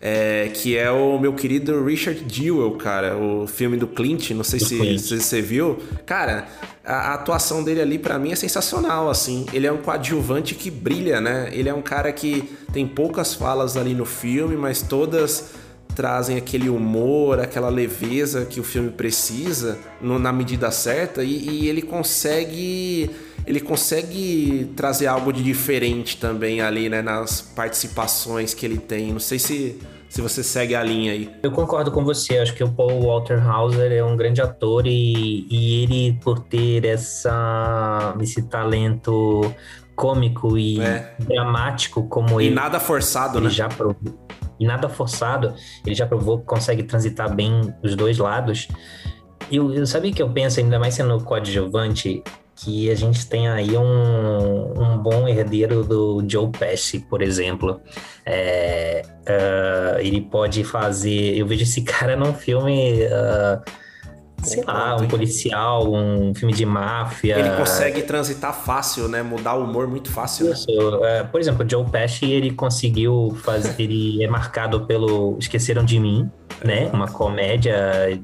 é, 0.00 0.50
que 0.54 0.78
é 0.78 0.90
o 0.90 1.18
meu 1.18 1.34
querido 1.34 1.84
Richard 1.84 2.24
Jewell, 2.26 2.72
cara, 2.72 3.18
o 3.18 3.46
filme 3.46 3.76
do 3.76 3.86
Clint, 3.86 4.30
não 4.30 4.42
sei 4.42 4.58
se, 4.58 4.98
se, 4.98 5.20
você 5.20 5.42
viu. 5.42 5.78
Cara, 6.06 6.48
a, 6.82 7.10
a 7.10 7.14
atuação 7.14 7.62
dele 7.62 7.82
ali 7.82 7.98
para 7.98 8.18
mim 8.18 8.32
é 8.32 8.36
sensacional, 8.36 9.10
assim. 9.10 9.44
Ele 9.52 9.66
é 9.66 9.72
um 9.72 9.76
coadjuvante 9.76 10.54
que 10.54 10.70
brilha, 10.70 11.20
né? 11.20 11.50
Ele 11.52 11.68
é 11.68 11.74
um 11.74 11.82
cara 11.82 12.10
que 12.12 12.50
tem 12.72 12.86
poucas 12.86 13.34
falas 13.34 13.76
ali 13.76 13.94
no 13.94 14.06
filme, 14.06 14.56
mas 14.56 14.80
todas 14.80 15.50
trazem 15.94 16.38
aquele 16.38 16.70
humor, 16.70 17.38
aquela 17.38 17.68
leveza 17.68 18.46
que 18.46 18.58
o 18.58 18.64
filme 18.64 18.90
precisa 18.90 19.78
no, 20.00 20.18
na 20.18 20.32
medida 20.32 20.70
certa 20.70 21.22
e, 21.22 21.48
e 21.48 21.68
ele 21.68 21.82
consegue 21.82 23.10
ele 23.46 23.60
consegue 23.60 24.70
trazer 24.76 25.06
algo 25.06 25.32
de 25.32 25.42
diferente 25.42 26.16
também 26.16 26.60
ali, 26.60 26.88
né, 26.88 27.02
nas 27.02 27.40
participações 27.40 28.54
que 28.54 28.64
ele 28.64 28.78
tem. 28.78 29.12
Não 29.12 29.20
sei 29.20 29.38
se, 29.38 29.78
se 30.08 30.20
você 30.20 30.42
segue 30.42 30.74
a 30.74 30.82
linha 30.82 31.12
aí. 31.12 31.30
Eu 31.42 31.50
concordo 31.50 31.90
com 31.90 32.04
você, 32.04 32.38
acho 32.38 32.54
que 32.54 32.62
o 32.62 32.70
Paul 32.70 33.02
Walter 33.02 33.44
Hauser 33.46 33.92
é 33.92 34.04
um 34.04 34.16
grande 34.16 34.40
ator 34.40 34.86
e, 34.86 35.46
e 35.50 35.82
ele, 35.82 36.18
por 36.22 36.40
ter 36.40 36.84
essa, 36.84 38.14
esse 38.20 38.42
talento 38.42 39.54
cômico 39.96 40.56
e 40.56 40.80
é. 40.80 41.14
dramático 41.18 42.08
como 42.08 42.40
e 42.40 42.46
ele. 42.46 42.52
E 42.52 42.54
nada 42.54 42.80
forçado, 42.80 43.38
ele 43.38 43.46
né? 43.46 43.52
Já 43.52 43.68
provou, 43.68 43.96
e 44.58 44.66
nada 44.66 44.88
forçado, 44.88 45.54
ele 45.86 45.94
já 45.94 46.06
provou 46.06 46.38
que 46.38 46.44
consegue 46.44 46.82
transitar 46.82 47.34
bem 47.34 47.74
os 47.82 47.96
dois 47.96 48.18
lados. 48.18 48.68
Eu, 49.50 49.72
eu 49.72 49.86
sabia 49.86 50.12
que 50.12 50.22
eu 50.22 50.30
penso, 50.30 50.60
ainda 50.60 50.78
mais 50.78 50.94
sendo 50.94 51.18
coadjuvante, 51.24 52.22
que 52.62 52.90
a 52.90 52.94
gente 52.94 53.26
tem 53.26 53.48
aí 53.48 53.76
um, 53.76 54.72
um 54.78 54.98
bom 54.98 55.26
herdeiro 55.26 55.82
do 55.82 56.22
Joe 56.28 56.50
Pesci, 56.50 57.00
por 57.00 57.22
exemplo. 57.22 57.80
É, 58.24 59.02
uh, 59.22 59.98
ele 60.00 60.20
pode 60.20 60.62
fazer. 60.62 61.36
Eu 61.38 61.46
vejo 61.46 61.62
esse 61.62 61.82
cara 61.82 62.16
num 62.16 62.34
filme. 62.34 63.00
Uh, 63.04 63.80
sei 64.42 64.62
lá, 64.64 64.96
um 64.96 65.06
policial, 65.06 65.92
um 65.92 66.34
filme 66.34 66.52
de 66.52 66.64
máfia. 66.64 67.38
Ele 67.38 67.50
consegue 67.56 68.02
transitar 68.02 68.54
fácil, 68.54 69.06
né? 69.08 69.22
Mudar 69.22 69.54
o 69.54 69.64
humor 69.64 69.86
muito 69.86 70.10
fácil. 70.10 70.46
Né? 70.46 70.52
Isso. 70.52 71.00
Né? 71.00 71.24
por 71.24 71.40
exemplo, 71.40 71.68
Joe 71.68 71.84
Pesci, 71.84 72.30
ele 72.30 72.50
conseguiu 72.50 73.36
fazer. 73.42 73.74
ele 73.78 74.22
é 74.22 74.28
marcado 74.28 74.86
pelo 74.86 75.36
Esqueceram 75.38 75.84
de 75.84 75.98
Mim, 75.98 76.30
né? 76.64 76.90
Uma 76.92 77.06
comédia, 77.08 78.20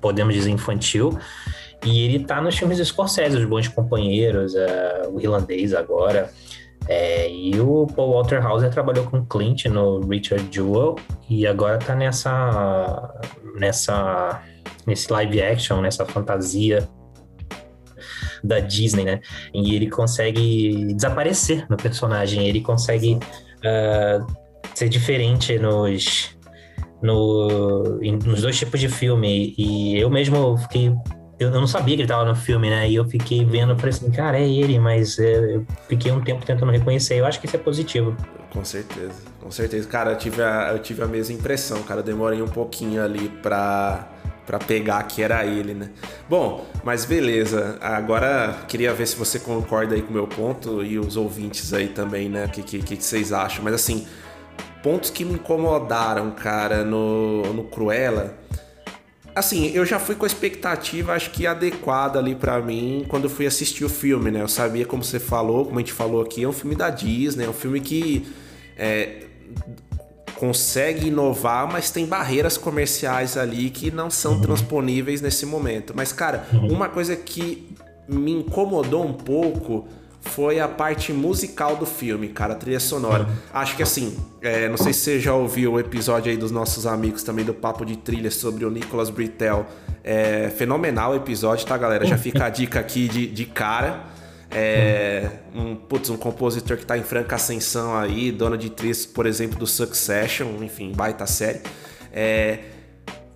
podemos 0.00 0.34
dizer, 0.34 0.50
infantil. 0.50 1.18
E 1.84 2.04
ele 2.04 2.24
tá 2.24 2.40
nos 2.40 2.56
filmes 2.56 2.78
do 2.78 2.84
Scorsese, 2.84 3.36
Os 3.36 3.44
Bons 3.44 3.68
Companheiros, 3.68 4.54
uh, 4.54 5.10
o 5.12 5.20
Irlandês 5.20 5.74
agora. 5.74 6.30
É, 6.86 7.30
e 7.30 7.58
o 7.60 7.86
Paul 7.86 8.12
Walter 8.12 8.44
Hauser 8.44 8.70
trabalhou 8.70 9.06
com 9.06 9.24
Clint 9.24 9.64
no 9.66 10.00
Richard 10.00 10.46
Jewell 10.50 10.96
e 11.30 11.46
agora 11.46 11.78
tá 11.78 11.94
nessa 11.94 13.14
nessa 13.58 14.42
nesse 14.86 15.10
live 15.10 15.40
action, 15.40 15.80
nessa 15.80 16.04
fantasia 16.04 16.86
da 18.42 18.60
Disney, 18.60 19.04
né? 19.04 19.20
E 19.54 19.74
ele 19.74 19.88
consegue 19.88 20.92
desaparecer 20.94 21.66
no 21.70 21.76
personagem, 21.76 22.46
ele 22.46 22.60
consegue 22.60 23.14
uh, 23.14 24.26
ser 24.74 24.88
diferente 24.88 25.58
nos, 25.58 26.36
no, 27.02 27.98
nos 28.26 28.42
dois 28.42 28.58
tipos 28.58 28.78
de 28.78 28.88
filme. 28.88 29.54
E 29.56 29.98
eu 29.98 30.10
mesmo 30.10 30.56
fiquei. 30.58 30.94
Eu 31.44 31.60
não 31.60 31.66
sabia 31.66 31.96
que 31.96 32.02
ele 32.02 32.04
estava 32.04 32.24
no 32.24 32.34
filme, 32.34 32.70
né? 32.70 32.88
E 32.88 32.94
eu 32.94 33.04
fiquei 33.04 33.44
vendo, 33.44 33.74
falei 33.76 33.90
assim, 33.90 34.10
cara, 34.10 34.38
é 34.38 34.48
ele, 34.48 34.78
mas 34.78 35.18
é, 35.18 35.56
eu 35.56 35.66
fiquei 35.88 36.12
um 36.12 36.20
tempo 36.20 36.44
tentando 36.44 36.70
reconhecer. 36.70 37.18
Eu 37.18 37.26
acho 37.26 37.40
que 37.40 37.46
isso 37.46 37.56
é 37.56 37.58
positivo. 37.58 38.16
Com 38.50 38.64
certeza, 38.64 39.22
com 39.40 39.50
certeza. 39.50 39.88
Cara, 39.88 40.12
eu 40.12 40.18
tive 40.18 40.42
a, 40.42 40.72
eu 40.72 40.78
tive 40.78 41.02
a 41.02 41.06
mesma 41.06 41.34
impressão, 41.34 41.82
cara. 41.82 42.00
Eu 42.00 42.04
demorei 42.04 42.40
um 42.40 42.48
pouquinho 42.48 43.02
ali 43.02 43.28
pra 43.42 44.08
para 44.46 44.58
pegar 44.58 45.02
que 45.04 45.22
era 45.22 45.44
ele, 45.46 45.74
né? 45.74 45.90
Bom, 46.28 46.66
mas 46.84 47.04
beleza. 47.04 47.78
Agora 47.80 48.54
queria 48.68 48.92
ver 48.92 49.06
se 49.06 49.16
você 49.16 49.38
concorda 49.38 49.94
aí 49.94 50.02
com 50.02 50.10
o 50.10 50.12
meu 50.12 50.26
ponto 50.26 50.84
e 50.84 50.98
os 50.98 51.16
ouvintes 51.16 51.72
aí 51.72 51.88
também, 51.88 52.28
né? 52.28 52.44
O 52.44 52.48
que, 52.50 52.62
que, 52.62 52.78
que 52.80 53.02
vocês 53.02 53.32
acham? 53.32 53.64
Mas 53.64 53.74
assim, 53.74 54.06
pontos 54.82 55.08
que 55.08 55.24
me 55.24 55.34
incomodaram, 55.34 56.30
cara, 56.30 56.84
no, 56.84 57.42
no 57.54 57.64
Cruella. 57.64 58.34
Assim, 59.34 59.72
eu 59.74 59.84
já 59.84 59.98
fui 59.98 60.14
com 60.14 60.24
a 60.24 60.28
expectativa, 60.28 61.12
acho 61.12 61.30
que 61.30 61.44
adequada 61.46 62.18
ali 62.20 62.36
para 62.36 62.60
mim 62.60 63.04
quando 63.08 63.24
eu 63.24 63.30
fui 63.30 63.46
assistir 63.46 63.84
o 63.84 63.88
filme, 63.88 64.30
né? 64.30 64.40
Eu 64.40 64.48
sabia, 64.48 64.86
como 64.86 65.02
você 65.02 65.18
falou, 65.18 65.64
como 65.64 65.78
a 65.78 65.82
gente 65.82 65.92
falou 65.92 66.22
aqui, 66.22 66.44
é 66.44 66.48
um 66.48 66.52
filme 66.52 66.76
da 66.76 66.88
Disney, 66.88 67.44
é 67.44 67.48
um 67.48 67.54
filme 67.54 67.80
que 67.80 68.24
é, 68.76 69.24
consegue 70.36 71.08
inovar, 71.08 71.70
mas 71.70 71.90
tem 71.90 72.06
barreiras 72.06 72.56
comerciais 72.56 73.36
ali 73.36 73.70
que 73.70 73.90
não 73.90 74.10
são 74.10 74.40
transponíveis 74.40 75.20
nesse 75.20 75.46
momento. 75.46 75.92
Mas, 75.96 76.12
cara, 76.12 76.46
uhum. 76.52 76.72
uma 76.72 76.88
coisa 76.88 77.16
que 77.16 77.74
me 78.08 78.32
incomodou 78.32 79.04
um 79.04 79.12
pouco 79.12 79.88
foi 80.24 80.58
a 80.58 80.66
parte 80.66 81.12
musical 81.12 81.76
do 81.76 81.86
filme, 81.86 82.28
cara, 82.28 82.54
a 82.54 82.56
trilha 82.56 82.80
sonora. 82.80 83.28
Acho 83.52 83.76
que 83.76 83.82
assim, 83.82 84.16
é, 84.42 84.68
não 84.68 84.76
sei 84.76 84.92
se 84.92 85.00
você 85.00 85.20
já 85.20 85.34
ouviu 85.34 85.74
o 85.74 85.80
episódio 85.80 86.30
aí 86.30 86.36
dos 86.36 86.50
nossos 86.50 86.86
amigos 86.86 87.22
também 87.22 87.44
do 87.44 87.54
Papo 87.54 87.84
de 87.84 87.96
Trilha 87.96 88.30
sobre 88.30 88.64
o 88.64 88.70
Nicholas 88.70 89.10
Britell. 89.10 89.66
É 90.02 90.50
fenomenal 90.56 91.12
o 91.12 91.16
episódio, 91.16 91.66
tá, 91.66 91.76
galera? 91.76 92.04
Já 92.04 92.18
fica 92.18 92.46
a 92.46 92.48
dica 92.48 92.80
aqui 92.80 93.08
de, 93.08 93.26
de 93.26 93.44
cara. 93.44 94.04
É, 94.50 95.28
um, 95.54 95.74
putz, 95.74 96.10
um 96.10 96.16
compositor 96.16 96.76
que 96.76 96.84
está 96.84 96.96
em 96.96 97.02
franca 97.02 97.36
ascensão 97.36 97.96
aí, 97.96 98.30
dono 98.30 98.56
de 98.56 98.70
trilhas, 98.70 99.04
por 99.04 99.26
exemplo, 99.26 99.58
do 99.58 99.66
Succession, 99.66 100.46
enfim, 100.62 100.92
baita 100.92 101.26
série. 101.26 101.60
É, 102.12 102.60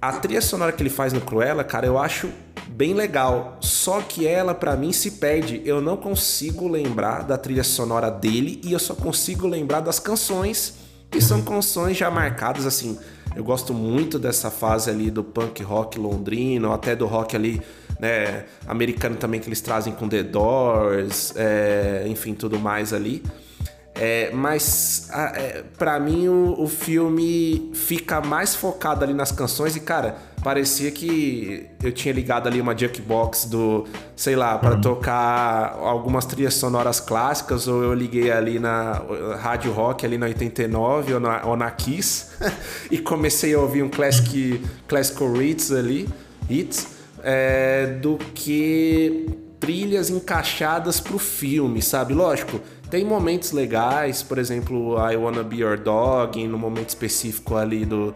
a 0.00 0.12
trilha 0.12 0.40
sonora 0.40 0.70
que 0.70 0.82
ele 0.82 0.90
faz 0.90 1.12
no 1.12 1.20
Cruella, 1.20 1.64
cara, 1.64 1.86
eu 1.86 1.98
acho 1.98 2.28
bem 2.68 2.94
legal. 2.94 3.58
Só 3.60 4.00
que 4.00 4.26
ela, 4.26 4.54
para 4.54 4.76
mim, 4.76 4.92
se 4.92 5.12
perde. 5.12 5.62
Eu 5.64 5.80
não 5.80 5.96
consigo 5.96 6.68
lembrar 6.68 7.22
da 7.22 7.36
trilha 7.36 7.64
sonora 7.64 8.10
dele 8.10 8.60
e 8.64 8.72
eu 8.72 8.78
só 8.78 8.94
consigo 8.94 9.46
lembrar 9.46 9.80
das 9.80 9.98
canções, 9.98 10.74
que 11.10 11.20
são 11.20 11.42
canções 11.42 11.96
já 11.96 12.10
marcadas 12.10 12.66
assim. 12.66 12.98
Eu 13.34 13.44
gosto 13.44 13.72
muito 13.72 14.18
dessa 14.18 14.50
fase 14.50 14.90
ali 14.90 15.10
do 15.10 15.22
punk 15.22 15.62
rock 15.62 15.98
londrino, 15.98 16.72
até 16.72 16.96
do 16.96 17.06
rock 17.06 17.36
ali 17.36 17.62
né, 18.00 18.44
americano 18.66 19.16
também 19.16 19.40
que 19.40 19.48
eles 19.48 19.60
trazem 19.60 19.92
com 19.92 20.08
The 20.08 20.22
Doors, 20.22 21.34
é, 21.36 22.04
enfim, 22.06 22.34
tudo 22.34 22.58
mais 22.58 22.92
ali. 22.92 23.22
É, 24.00 24.30
mas 24.32 25.10
é, 25.12 25.64
para 25.76 25.98
mim 25.98 26.28
o, 26.28 26.62
o, 26.62 26.68
filme 26.68 27.72
fica 27.74 28.20
mais 28.20 28.54
focado 28.54 29.02
ali 29.02 29.12
nas 29.12 29.32
canções 29.32 29.74
e 29.74 29.80
cara 29.80 30.16
parecia 30.40 30.88
que 30.92 31.66
eu 31.82 31.90
tinha 31.90 32.14
ligado 32.14 32.46
ali 32.46 32.60
uma 32.60 32.78
jukebox 32.78 33.46
do 33.46 33.88
sei 34.14 34.36
lá 34.36 34.56
para 34.56 34.76
uhum. 34.76 34.80
tocar 34.80 35.76
algumas 35.80 36.24
trilhas 36.26 36.54
sonoras 36.54 37.00
clássicas 37.00 37.66
ou 37.66 37.82
eu 37.82 37.92
liguei 37.92 38.30
ali 38.30 38.60
na 38.60 39.02
rádio 39.40 39.72
rock 39.72 40.06
ali 40.06 40.16
na 40.16 40.26
89 40.26 41.14
ou 41.14 41.20
na, 41.20 41.44
ou 41.44 41.56
na 41.56 41.68
Kiss 41.72 42.28
e 42.92 42.98
comecei 42.98 43.52
a 43.52 43.58
ouvir 43.58 43.82
um 43.82 43.88
classic 43.88 44.64
classical 44.86 45.42
hits 45.42 45.72
ali 45.72 46.08
hits 46.48 46.86
é, 47.24 47.98
do 48.00 48.16
que 48.32 49.48
trilhas 49.58 50.08
encaixadas 50.08 51.00
pro 51.00 51.18
filme, 51.18 51.82
sabe? 51.82 52.14
Lógico, 52.14 52.60
tem 52.90 53.04
momentos 53.04 53.52
legais, 53.52 54.22
por 54.22 54.38
exemplo, 54.38 54.96
I 54.98 55.16
Wanna 55.16 55.42
Be 55.42 55.56
Your 55.56 55.78
Dog, 55.78 56.46
no 56.46 56.58
momento 56.58 56.88
específico 56.88 57.56
ali 57.56 57.84
do, 57.84 58.14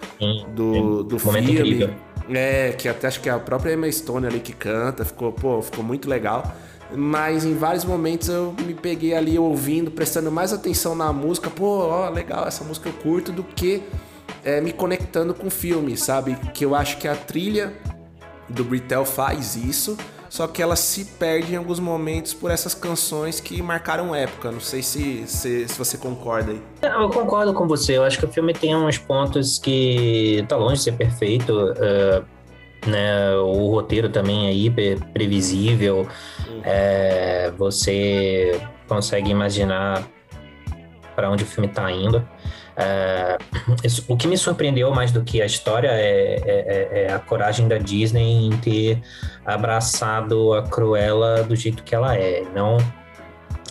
do, 0.54 1.02
do 1.02 1.18
filme. 1.18 1.40
Incrível. 1.40 1.90
É, 2.30 2.72
que 2.72 2.88
até 2.88 3.08
acho 3.08 3.20
que 3.20 3.28
é 3.28 3.32
a 3.32 3.38
própria 3.38 3.74
Emma 3.74 3.90
Stone 3.90 4.26
ali 4.26 4.40
que 4.40 4.52
canta, 4.52 5.04
ficou, 5.04 5.32
pô, 5.32 5.60
ficou 5.60 5.84
muito 5.84 6.08
legal. 6.08 6.54
Mas 6.94 7.44
em 7.44 7.54
vários 7.54 7.84
momentos 7.84 8.28
eu 8.28 8.54
me 8.64 8.74
peguei 8.74 9.14
ali 9.14 9.38
ouvindo, 9.38 9.90
prestando 9.90 10.30
mais 10.30 10.52
atenção 10.52 10.94
na 10.94 11.12
música, 11.12 11.50
pô, 11.50 11.88
ó, 11.88 12.08
legal, 12.10 12.46
essa 12.46 12.62
música 12.64 12.88
eu 12.88 12.92
curto, 12.92 13.32
do 13.32 13.42
que 13.42 13.82
é, 14.44 14.60
me 14.60 14.72
conectando 14.72 15.34
com 15.34 15.46
o 15.46 15.50
filme, 15.50 15.96
sabe? 15.96 16.36
Que 16.52 16.64
eu 16.64 16.74
acho 16.74 16.98
que 16.98 17.08
a 17.08 17.14
trilha 17.14 17.72
do 18.48 18.62
Britel 18.64 19.04
faz 19.04 19.56
isso, 19.56 19.96
só 20.32 20.46
que 20.46 20.62
ela 20.62 20.76
se 20.76 21.04
perde 21.04 21.52
em 21.52 21.56
alguns 21.58 21.78
momentos 21.78 22.32
por 22.32 22.50
essas 22.50 22.72
canções 22.72 23.38
que 23.38 23.60
marcaram 23.60 24.14
época. 24.14 24.50
Não 24.50 24.60
sei 24.60 24.82
se, 24.82 25.26
se, 25.26 25.68
se 25.68 25.78
você 25.78 25.98
concorda 25.98 26.52
aí. 26.52 26.62
Eu 26.80 27.10
concordo 27.10 27.52
com 27.52 27.68
você. 27.68 27.98
Eu 27.98 28.02
acho 28.02 28.18
que 28.18 28.24
o 28.24 28.28
filme 28.28 28.54
tem 28.54 28.74
uns 28.74 28.96
pontos 28.96 29.58
que 29.58 30.42
tá 30.48 30.56
longe 30.56 30.76
de 30.76 30.84
ser 30.84 30.92
perfeito. 30.92 31.52
Uh, 31.52 32.24
né? 32.88 33.36
O 33.44 33.72
roteiro 33.72 34.08
também 34.08 34.46
é 34.46 34.54
hiper 34.54 35.04
previsível. 35.12 36.08
Uhum. 36.48 36.62
É, 36.64 37.52
você 37.58 38.58
consegue 38.88 39.28
imaginar 39.28 40.02
para 41.14 41.30
onde 41.30 41.44
o 41.44 41.46
filme 41.46 41.68
está 41.68 41.92
indo. 41.92 42.26
É, 42.76 43.36
isso, 43.84 44.04
o 44.08 44.16
que 44.16 44.26
me 44.26 44.36
surpreendeu 44.36 44.90
mais 44.92 45.12
do 45.12 45.22
que 45.22 45.42
a 45.42 45.46
história 45.46 45.88
é, 45.88 46.36
é, 46.36 46.42
é, 46.46 47.02
é, 47.02 47.12
a 47.12 47.18
coragem 47.18 47.68
da 47.68 47.76
Disney 47.76 48.46
em 48.46 48.50
ter 48.58 49.02
abraçado 49.44 50.54
a 50.54 50.62
Cruella 50.62 51.42
do 51.42 51.54
jeito 51.54 51.82
que 51.82 51.94
ela 51.94 52.16
é, 52.16 52.42
não 52.54 52.78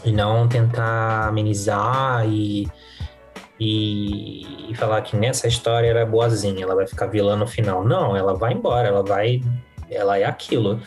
e 0.03 0.11
não 0.11 0.47
tentar 0.47 1.27
amenizar 1.27 2.27
e, 2.27 2.67
e, 3.59 4.71
e, 4.71 4.75
falar 4.75 5.01
que 5.01 5.15
nessa 5.15 5.47
história 5.47 5.87
era 5.87 6.05
boazinha, 6.05 6.63
ela 6.63 6.75
vai 6.75 6.87
ficar 6.87 7.05
vilã 7.05 7.35
no 7.35 7.45
final. 7.45 7.83
Não, 7.83 8.15
ela 8.15 8.33
vai 8.33 8.53
embora, 8.53 8.87
ela 8.87 9.03
vai, 9.03 9.41
ela 9.89 10.17
é 10.17 10.23
aquilo. 10.23 10.81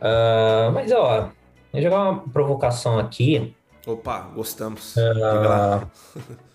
Uh, 0.00 0.72
mas 0.74 0.90
ó, 0.90 1.30
vou 1.72 1.80
jogar 1.80 2.10
uma 2.10 2.18
provocação 2.20 2.98
aqui. 2.98 3.54
Opa, 3.86 4.28
gostamos. 4.34 4.96
Uh, 4.96 5.86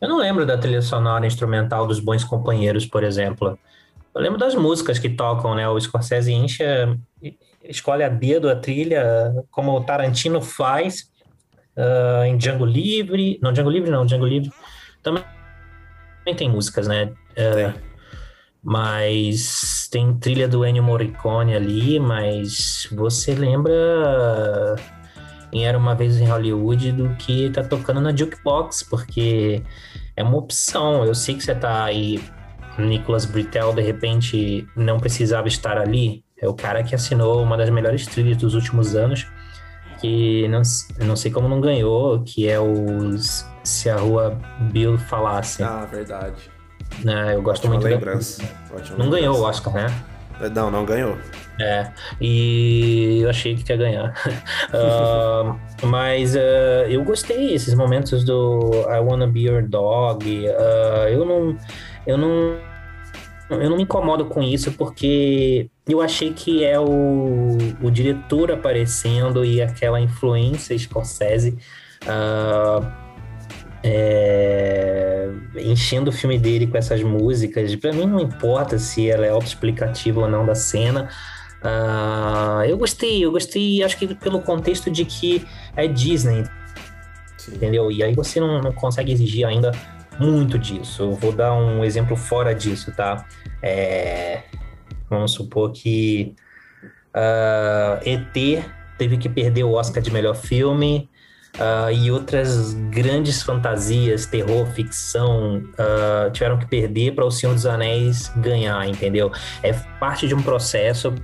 Eu 0.00 0.08
não 0.08 0.18
lembro 0.18 0.44
da 0.44 0.58
trilha 0.58 0.82
sonora 0.82 1.26
instrumental 1.26 1.86
dos 1.86 2.00
Bons 2.00 2.24
Companheiros, 2.24 2.84
por 2.84 3.02
exemplo. 3.02 3.58
Eu 4.14 4.20
lembro 4.20 4.38
das 4.38 4.54
músicas 4.54 4.98
que 4.98 5.08
tocam, 5.08 5.54
né? 5.54 5.68
O 5.68 5.80
Scorsese 5.80 6.32
encha, 6.32 6.96
escolhe 7.62 8.02
a 8.02 8.08
dedo 8.08 8.48
a 8.48 8.56
trilha, 8.56 9.34
como 9.50 9.72
o 9.72 9.84
Tarantino 9.84 10.40
faz 10.40 11.10
uh, 11.76 12.24
em 12.24 12.36
Django 12.36 12.64
Livre. 12.64 13.38
Não, 13.42 13.52
Django 13.52 13.70
Livre 13.70 13.90
não, 13.90 14.04
Django 14.04 14.26
Livre. 14.26 14.50
Também 15.02 15.24
tem 16.36 16.48
músicas, 16.48 16.86
né? 16.86 17.12
Uh, 17.32 17.78
mas 18.62 19.88
tem 19.92 20.12
trilha 20.18 20.48
do 20.48 20.64
Ennio 20.64 20.82
Morricone 20.82 21.54
ali, 21.54 22.00
mas 22.00 22.88
você 22.90 23.34
lembra 23.34 24.74
em 25.56 25.66
Era 25.66 25.78
Uma 25.78 25.94
Vez 25.94 26.20
em 26.20 26.26
Hollywood 26.26 26.92
do 26.92 27.08
que 27.16 27.50
tá 27.50 27.62
tocando 27.62 28.00
na 28.00 28.14
Jukebox, 28.14 28.82
porque 28.82 29.62
é 30.14 30.22
uma 30.22 30.36
opção. 30.36 31.04
Eu 31.04 31.14
sei 31.14 31.34
que 31.34 31.42
você 31.42 31.54
tá 31.54 31.84
aí, 31.84 32.22
Nicholas 32.78 33.24
Britell, 33.24 33.72
de 33.72 33.80
repente 33.80 34.66
não 34.76 34.98
precisava 34.98 35.48
estar 35.48 35.78
ali. 35.78 36.22
É 36.40 36.46
o 36.46 36.52
cara 36.52 36.82
que 36.82 36.94
assinou 36.94 37.42
uma 37.42 37.56
das 37.56 37.70
melhores 37.70 38.06
trilhas 38.06 38.36
dos 38.36 38.54
últimos 38.54 38.94
anos, 38.94 39.26
que 40.00 40.46
não, 40.48 40.60
não 41.06 41.16
sei 41.16 41.30
como 41.30 41.48
não 41.48 41.60
ganhou, 41.60 42.22
que 42.22 42.46
é 42.46 42.60
os 42.60 43.46
Se 43.64 43.88
a 43.88 43.96
Rua 43.96 44.38
Bill 44.70 44.98
Falasse. 44.98 45.62
Ah, 45.62 45.88
verdade. 45.90 46.50
É, 47.04 47.34
eu 47.34 47.42
gosto 47.42 47.64
Ótima 47.66 47.74
muito 47.74 47.86
lembrança. 47.88 48.42
da... 48.42 48.48
Não 48.48 48.80
lembrança. 48.80 49.10
ganhou 49.10 49.38
o 49.38 49.42
Oscar, 49.42 49.72
né? 49.72 49.86
Não, 50.54 50.70
não 50.70 50.84
ganhou. 50.84 51.16
É, 51.58 51.90
e 52.20 53.20
eu 53.22 53.30
achei 53.30 53.54
que 53.54 53.72
ia 53.72 53.76
ganhar. 53.76 54.14
uh, 54.72 55.86
mas 55.86 56.34
uh, 56.34 56.84
eu 56.88 57.02
gostei 57.02 57.54
esses 57.54 57.74
momentos 57.74 58.24
do 58.24 58.70
I 58.88 59.00
Wanna 59.00 59.26
Be 59.26 59.46
Your 59.46 59.62
Dog. 59.62 60.26
Uh, 60.26 61.08
eu 61.08 61.24
não. 61.24 61.56
Eu 62.06 62.18
não. 62.18 62.76
Eu 63.48 63.70
não 63.70 63.76
me 63.76 63.84
incomodo 63.84 64.24
com 64.24 64.42
isso 64.42 64.72
porque 64.72 65.70
eu 65.88 66.00
achei 66.00 66.32
que 66.32 66.64
é 66.64 66.80
o, 66.80 67.56
o 67.80 67.90
diretor 67.92 68.50
aparecendo 68.50 69.44
e 69.44 69.62
aquela 69.62 70.00
influência 70.00 70.76
Scorsese 70.76 71.56
é, 73.82 75.28
enchendo 75.56 76.10
o 76.10 76.12
filme 76.12 76.38
dele 76.38 76.66
com 76.66 76.76
essas 76.76 77.02
músicas. 77.02 77.74
Para 77.76 77.92
mim 77.92 78.06
não 78.06 78.20
importa 78.20 78.78
se 78.78 79.08
ela 79.08 79.26
é 79.26 79.30
autoexplicativa 79.30 80.20
ou 80.20 80.28
não 80.28 80.44
da 80.44 80.54
cena. 80.54 81.08
Uh, 81.62 82.62
eu 82.64 82.76
gostei, 82.76 83.24
eu 83.24 83.32
gostei, 83.32 83.82
acho 83.82 83.96
que 83.96 84.14
pelo 84.14 84.40
contexto 84.40 84.90
de 84.90 85.04
que 85.04 85.44
é 85.74 85.88
Disney, 85.88 86.44
Sim. 87.36 87.56
entendeu? 87.56 87.90
E 87.90 88.02
aí 88.02 88.14
você 88.14 88.38
não, 88.38 88.60
não, 88.60 88.72
consegue 88.72 89.10
exigir 89.12 89.46
ainda 89.46 89.72
muito 90.18 90.58
disso. 90.58 91.02
Eu 91.02 91.12
vou 91.14 91.32
dar 91.32 91.54
um 91.54 91.84
exemplo 91.84 92.16
fora 92.16 92.54
disso, 92.54 92.92
tá? 92.92 93.26
É, 93.62 94.42
vamos 95.10 95.32
supor 95.32 95.72
que 95.72 96.34
uh, 97.14 97.98
ah, 97.98 98.00
ET 98.04 98.64
teve 98.98 99.16
que 99.16 99.28
perder 99.28 99.64
o 99.64 99.72
Oscar 99.72 100.02
de 100.02 100.12
melhor 100.12 100.36
filme 100.36 101.08
uh, 101.58 101.90
e 101.90 102.10
outras 102.10 102.74
grandes 102.90 103.42
fantasias, 103.42 104.26
terror, 104.26 104.66
ficção, 104.66 105.58
uh, 105.58 106.30
tiveram 106.32 106.58
que 106.58 106.66
perder 106.66 107.14
para 107.14 107.24
O 107.24 107.30
Senhor 107.30 107.52
dos 107.52 107.66
Anéis 107.66 108.32
ganhar, 108.36 108.86
entendeu? 108.88 109.30
É 109.62 109.72
parte 109.72 110.28
de 110.28 110.34
um 110.34 110.42
processo 110.42 111.14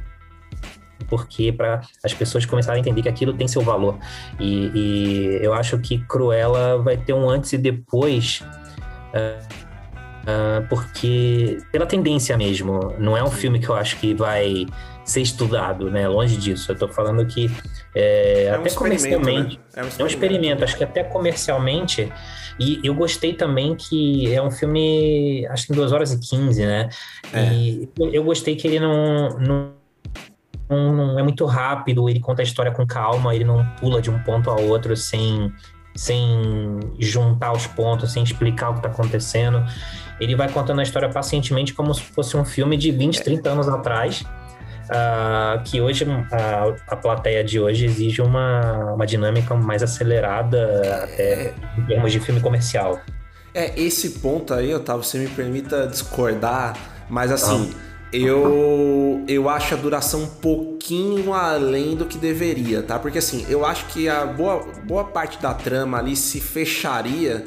porque 1.09 1.53
para 1.53 1.83
as 2.03 2.15
pessoas 2.15 2.47
começarem 2.47 2.79
a 2.79 2.81
entender 2.81 3.03
que 3.03 3.09
aquilo 3.09 3.35
tem 3.35 3.47
seu 3.47 3.61
valor. 3.61 3.99
E, 4.41 4.71
e, 4.75 5.39
eu 5.43 5.53
acho 5.53 5.79
que 5.79 5.99
Cruella 6.07 6.79
vai 6.79 6.97
ter 6.97 7.13
um 7.13 7.29
antes 7.29 7.53
e 7.53 7.59
depois. 7.59 8.43
Uh, 9.13 9.53
porque 10.69 11.59
pela 11.73 11.85
tendência 11.85 12.37
mesmo, 12.37 12.95
não 12.99 13.17
é 13.17 13.25
um 13.25 13.31
filme 13.31 13.59
que 13.59 13.69
eu 13.69 13.75
acho 13.75 13.99
que 13.99 14.15
vai 14.15 14.67
ser 15.13 15.21
estudado, 15.21 15.91
né? 15.91 16.09
Longe 16.09 16.37
disso. 16.37 16.73
Eu 16.73 16.77
tô 16.77 16.89
falando 16.89 17.25
que 17.27 17.51
é, 17.95 18.45
é 18.45 18.51
até 18.51 18.71
um 18.71 18.75
comercialmente. 18.75 19.59
Né? 19.59 19.63
É, 19.77 19.85
um 19.85 19.89
é, 19.99 20.05
um 20.05 20.07
experimento, 20.07 20.65
acho 20.65 20.77
que 20.77 20.85
até 20.85 21.05
comercialmente. 21.05 22.13
E 22.59 22.81
eu 22.83 22.95
gostei 22.95 23.33
também 23.33 23.75
que 23.75 24.33
é 24.33 24.43
um 24.43 24.51
filme, 24.51 25.47
acho 25.49 25.67
que 25.67 25.73
em 25.73 25.77
2 25.77 25.93
horas 25.93 26.13
e 26.13 26.19
15, 26.19 26.67
né? 26.67 26.89
É. 27.33 27.53
E 27.53 27.89
eu 28.13 28.25
gostei 28.25 28.57
que 28.57 28.67
ele 28.67 28.81
não, 28.81 29.39
não 29.39 29.83
não 30.69 31.19
é 31.19 31.23
muito 31.23 31.45
rápido, 31.45 32.09
ele 32.09 32.19
conta 32.19 32.41
a 32.41 32.45
história 32.45 32.73
com 32.73 32.87
calma, 32.87 33.35
ele 33.35 33.45
não 33.45 33.63
pula 33.79 34.01
de 34.01 34.11
um 34.11 34.19
ponto 34.21 34.49
a 34.51 34.55
outro 34.55 34.97
sem, 34.97 35.53
sem 35.95 36.81
juntar 36.99 37.53
os 37.53 37.67
pontos, 37.67 38.13
sem 38.13 38.23
explicar 38.23 38.71
o 38.71 38.73
que 38.75 38.79
está 38.79 38.89
acontecendo. 38.89 39.63
Ele 40.21 40.35
vai 40.35 40.49
contando 40.49 40.81
a 40.81 40.83
história 40.83 41.11
pacientemente 41.11 41.75
como 41.75 41.93
se 41.93 42.03
fosse 42.03 42.37
um 42.37 42.45
filme 42.45 42.77
de 42.77 42.91
20, 42.91 43.23
30 43.23 43.51
anos 43.51 43.69
atrás. 43.69 44.25
Uh, 44.83 45.63
que 45.65 45.81
hoje 45.81 46.05
a, 46.31 46.93
a 46.93 46.97
plateia 46.97 47.43
de 47.45 47.59
hoje 47.59 47.87
exige 47.87 48.21
uma, 48.21 48.93
uma 48.95 49.07
dinâmica 49.07 49.55
mais 49.55 49.83
acelerada 49.83 51.05
até 51.05 51.55
em 51.79 51.83
termos 51.87 52.13
de 52.13 52.21
filme 52.21 52.41
comercial. 52.41 53.01
É, 53.55 53.79
esse 53.79 54.11
ponto 54.21 54.53
aí, 54.55 54.75
Otávio, 54.75 55.03
você 55.03 55.19
me 55.19 55.29
permita 55.29 55.87
discordar, 55.87 56.77
mas 57.09 57.31
assim, 57.31 57.71
ah. 57.75 58.07
eu, 58.13 59.25
eu 59.29 59.49
acho 59.49 59.75
a 59.75 59.77
duração 59.77 60.23
um 60.23 60.27
pouquinho 60.27 61.35
além 61.35 61.95
do 61.95 62.07
que 62.07 62.17
deveria, 62.17 62.83
tá? 62.83 62.99
Porque 62.99 63.19
assim, 63.19 63.45
eu 63.49 63.65
acho 63.65 63.87
que 63.87 64.09
a 64.09 64.25
boa, 64.25 64.67
boa 64.85 65.05
parte 65.05 65.41
da 65.41 65.53
trama 65.53 65.99
ali 65.99 66.17
se 66.17 66.41
fecharia 66.41 67.45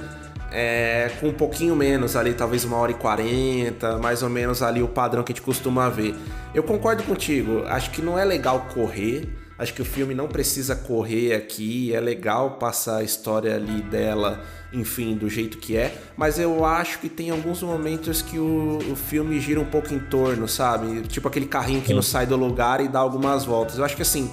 é, 0.52 1.12
com 1.20 1.28
um 1.28 1.34
pouquinho 1.34 1.76
menos 1.76 2.16
ali, 2.16 2.34
talvez 2.34 2.64
uma 2.64 2.78
hora 2.78 2.92
e 2.92 2.96
quarenta, 2.96 3.98
mais 3.98 4.24
ou 4.24 4.30
menos 4.30 4.62
ali 4.62 4.82
o 4.82 4.88
padrão 4.88 5.24
que 5.24 5.32
a 5.32 5.36
gente 5.36 5.44
costuma 5.44 5.90
ver. 5.90 6.16
Eu 6.54 6.64
concordo 6.64 7.04
contigo, 7.04 7.64
acho 7.66 7.92
que 7.92 8.02
não 8.02 8.18
é 8.18 8.24
legal 8.24 8.68
correr, 8.74 9.28
acho 9.58 9.74
que 9.74 9.82
o 9.82 9.86
filme 9.86 10.14
não 10.14 10.28
precisa 10.28 10.76
correr 10.76 11.34
aqui, 11.34 11.94
é 11.94 12.00
legal 12.00 12.52
passar 12.52 12.98
a 12.98 13.04
história 13.04 13.56
ali 13.56 13.82
dela, 13.82 14.44
enfim, 14.72 15.16
do 15.16 15.30
jeito 15.30 15.58
que 15.58 15.78
é, 15.78 15.96
mas 16.18 16.38
eu 16.38 16.66
acho 16.66 17.00
que 17.00 17.08
tem 17.08 17.30
alguns 17.30 17.62
momentos 17.62 18.22
que 18.22 18.38
o, 18.38 18.80
o 18.92 18.96
filme 18.96 19.40
gira 19.40 19.60
um 19.60 19.66
pouco 19.66 19.94
em 19.94 20.00
torno, 20.00 20.48
sabe? 20.48 21.02
Tipo 21.02 21.28
aquele 21.28 21.46
carrinho 21.46 21.82
que 21.82 21.88
Sim. 21.88 21.94
não 21.94 22.02
sai 22.02 22.26
do 22.26 22.36
lugar 22.36 22.82
e 22.82 22.88
dá 22.88 23.00
algumas 23.00 23.46
voltas. 23.46 23.78
Eu 23.78 23.86
acho 23.86 23.96
que 23.96 24.02
assim, 24.02 24.30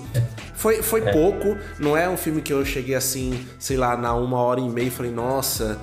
foi, 0.55 0.83
foi 0.83 1.01
é. 1.01 1.13
pouco, 1.13 1.57
não 1.79 1.97
é 1.97 2.09
um 2.09 2.17
filme 2.17 2.43
que 2.43 2.53
eu 2.53 2.65
cheguei 2.65 2.95
assim, 2.95 3.47
sei 3.59 3.77
lá, 3.77 3.97
na 3.97 4.15
uma 4.15 4.39
hora 4.39 4.61
e 4.61 4.69
meia 4.69 4.89
e 4.89 4.91
falei, 4.91 5.13
nossa 5.13 5.79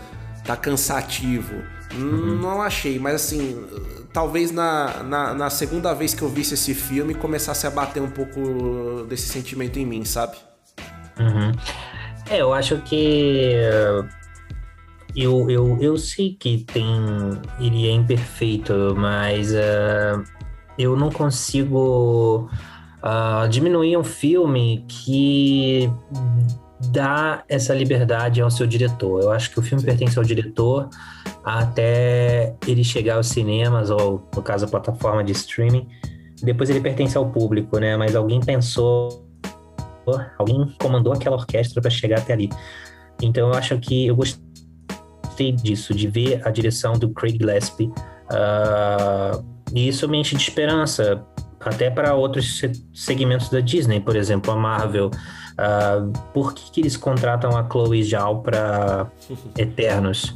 tá 0.49 0.57
cansativo. 0.57 1.61
Uhum. 1.93 2.39
Não 2.41 2.59
achei, 2.59 2.97
mas 2.97 3.13
assim, 3.15 3.63
talvez 4.11 4.51
na, 4.51 5.03
na, 5.03 5.33
na, 5.35 5.49
segunda 5.51 5.93
vez 5.93 6.15
que 6.15 6.23
eu 6.23 6.29
visse 6.29 6.55
esse 6.55 6.73
filme 6.73 7.13
começasse 7.13 7.67
a 7.67 7.69
bater 7.69 8.01
um 8.01 8.09
pouco 8.09 9.05
desse 9.07 9.27
sentimento 9.27 9.77
em 9.77 9.85
mim, 9.85 10.03
sabe? 10.03 10.37
Uhum. 11.19 11.51
É, 12.31 12.41
eu 12.41 12.51
acho 12.51 12.77
que. 12.77 13.51
Eu, 15.15 15.47
eu, 15.51 15.77
eu 15.79 15.97
sei 15.97 16.33
que 16.33 16.65
tem. 16.65 16.87
Ele 17.59 17.87
é 17.87 17.91
imperfeito, 17.91 18.95
mas 18.97 19.51
uh, 19.51 20.23
eu 20.79 20.95
não 20.95 21.11
consigo 21.11 22.49
uh, 23.03 23.47
diminuir 23.49 23.97
um 23.97 24.03
filme 24.03 24.83
que 24.87 25.91
dá 26.87 27.43
essa 27.47 27.73
liberdade 27.73 28.41
ao 28.41 28.49
seu 28.49 28.65
diretor. 28.65 29.23
Eu 29.23 29.31
acho 29.31 29.51
que 29.51 29.59
o 29.59 29.61
filme 29.61 29.83
pertence 29.83 30.17
ao 30.17 30.23
diretor 30.23 30.89
até 31.43 32.55
ele 32.67 32.83
chegar 32.83 33.15
aos 33.15 33.27
cinemas, 33.27 33.89
ou 33.89 34.27
no 34.35 34.41
caso 34.41 34.65
a 34.65 34.67
plataforma 34.67 35.23
de 35.23 35.31
streaming. 35.31 35.87
Depois 36.41 36.69
ele 36.69 36.79
pertence 36.79 37.17
ao 37.17 37.29
público, 37.29 37.79
né? 37.79 37.97
Mas 37.97 38.15
alguém 38.15 38.39
pensou, 38.39 39.25
alguém 40.37 40.73
comandou 40.79 41.11
aquela 41.13 41.35
orquestra 41.35 41.81
para 41.81 41.91
chegar 41.91 42.19
até 42.19 42.33
ali. 42.33 42.49
Então 43.21 43.49
eu 43.49 43.53
acho 43.53 43.77
que 43.79 44.07
eu 44.07 44.15
gostei 44.15 45.51
disso, 45.51 45.93
de 45.93 46.07
ver 46.07 46.41
a 46.47 46.51
direção 46.51 46.93
do 46.93 47.09
Craig 47.09 47.37
Gillespie. 47.37 47.91
Uh, 48.31 49.43
e 49.73 49.87
isso 49.87 50.07
me 50.07 50.17
enche 50.17 50.35
de 50.35 50.41
esperança, 50.41 51.23
até 51.59 51.89
para 51.89 52.13
outros 52.15 52.61
segmentos 52.93 53.49
da 53.49 53.59
Disney, 53.59 53.99
por 53.99 54.15
exemplo, 54.15 54.51
a 54.51 54.55
Marvel. 54.55 55.11
Uh, 55.59 56.13
por 56.33 56.53
que, 56.53 56.71
que, 56.71 56.79
eles 56.79 56.95
contratam 56.95 57.57
a 57.57 57.67
Chloe 57.69 58.01
Zhao 58.01 58.41
para 58.41 59.07
Eternos? 59.57 60.35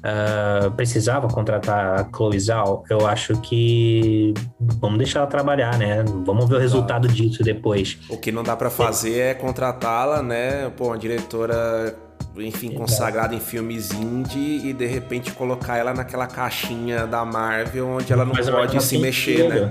Uh, 0.00 0.70
precisava 0.72 1.28
contratar 1.28 2.00
a 2.00 2.08
Chloe 2.14 2.38
Zhao? 2.38 2.84
Eu 2.90 3.06
acho 3.06 3.40
que 3.40 4.34
vamos 4.58 4.98
deixar 4.98 5.20
ela 5.20 5.28
trabalhar, 5.28 5.78
né? 5.78 6.04
Vamos 6.26 6.46
ver 6.46 6.56
o 6.56 6.58
resultado 6.58 7.08
disso 7.08 7.42
depois. 7.42 7.98
O 8.10 8.18
que 8.18 8.30
não 8.30 8.42
dá 8.42 8.54
para 8.54 8.68
fazer 8.68 9.18
é, 9.18 9.30
é 9.30 9.34
contratá-la, 9.34 10.22
né? 10.22 10.68
Pô, 10.76 10.88
uma 10.88 10.98
diretora 10.98 11.96
enfim, 12.36 12.70
consagrada 12.70 13.34
em 13.34 13.40
filmes 13.40 13.90
indie 13.92 14.68
e 14.68 14.72
de 14.72 14.86
repente 14.86 15.32
colocar 15.32 15.76
ela 15.78 15.92
naquela 15.92 16.26
caixinha 16.26 17.06
da 17.06 17.24
Marvel 17.24 17.88
onde 17.88 18.12
ela 18.12 18.24
não 18.24 18.34
Mas 18.34 18.48
pode 18.48 18.82
se 18.82 18.98
mexer, 18.98 19.48
né? 19.48 19.68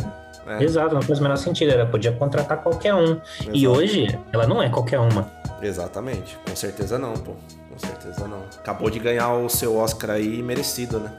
É. 0.50 0.64
Exato, 0.64 0.96
não 0.96 1.02
faz 1.02 1.20
o 1.20 1.22
menor 1.22 1.38
sentido. 1.38 1.72
Ela 1.72 1.86
podia 1.86 2.12
contratar 2.12 2.58
qualquer 2.64 2.94
um. 2.96 3.20
Exato. 3.40 3.52
E 3.54 3.68
hoje, 3.68 4.20
ela 4.34 4.48
não 4.48 4.62
é 4.62 4.70
qualquer 4.70 5.00
uma. 5.00 5.32
Exatamente. 5.62 6.38
Com 6.48 6.56
certeza 6.56 6.98
não, 6.98 7.14
pô. 7.14 7.34
Com 7.70 7.78
certeza 7.78 8.28
não. 8.28 8.42
Acabou 8.58 8.90
de 8.90 8.98
ganhar 9.00 9.34
o 9.34 9.48
seu 9.48 9.78
Oscar 9.78 10.12
aí 10.12 10.42
merecido, 10.42 11.00
né? 11.00 11.12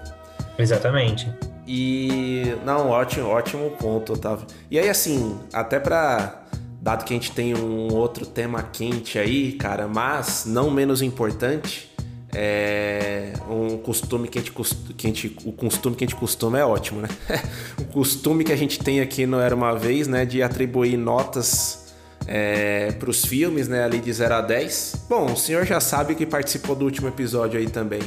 Exatamente. 0.58 1.32
E. 1.66 2.56
Não, 2.64 2.90
ótimo, 2.90 3.28
ótimo 3.28 3.70
ponto, 3.70 4.14
Otávio. 4.14 4.46
E 4.70 4.78
aí, 4.78 4.88
assim, 4.88 5.38
até 5.52 5.78
pra. 5.78 6.36
Dado 6.82 7.04
que 7.04 7.12
a 7.12 7.16
gente 7.16 7.32
tem 7.32 7.54
um 7.54 7.92
outro 7.92 8.24
tema 8.24 8.62
quente 8.62 9.18
aí, 9.18 9.52
cara, 9.52 9.86
mas 9.86 10.46
não 10.46 10.70
menos 10.70 11.02
importante, 11.02 11.89
é 12.34 13.32
um 13.48 13.76
costume 13.78 14.28
que 14.28 14.38
a 14.38 14.42
gente, 14.42 14.52
que 14.96 15.06
a 15.06 15.10
gente 15.10 15.36
o 15.44 15.52
costume 15.52 15.96
que 15.96 16.04
a 16.04 16.06
gente 16.06 16.16
costuma 16.18 16.58
é 16.58 16.64
ótimo, 16.64 17.00
né? 17.00 17.08
o 17.78 17.84
costume 17.86 18.44
que 18.44 18.52
a 18.52 18.56
gente 18.56 18.78
tem 18.78 19.00
aqui 19.00 19.26
no 19.26 19.40
Era 19.40 19.54
Uma 19.54 19.74
Vez, 19.76 20.06
né, 20.06 20.24
de 20.24 20.42
atribuir 20.42 20.96
notas 20.96 21.92
é, 22.26 22.92
para 22.92 23.10
os 23.10 23.24
filmes, 23.24 23.66
né, 23.68 23.82
ali 23.82 23.98
de 23.98 24.12
0 24.12 24.34
a 24.34 24.40
10. 24.40 25.06
Bom, 25.08 25.32
o 25.32 25.36
senhor 25.36 25.64
já 25.66 25.80
sabe 25.80 26.14
que 26.14 26.24
participou 26.24 26.76
do 26.76 26.84
último 26.84 27.08
episódio 27.08 27.58
aí 27.58 27.68
também. 27.68 28.00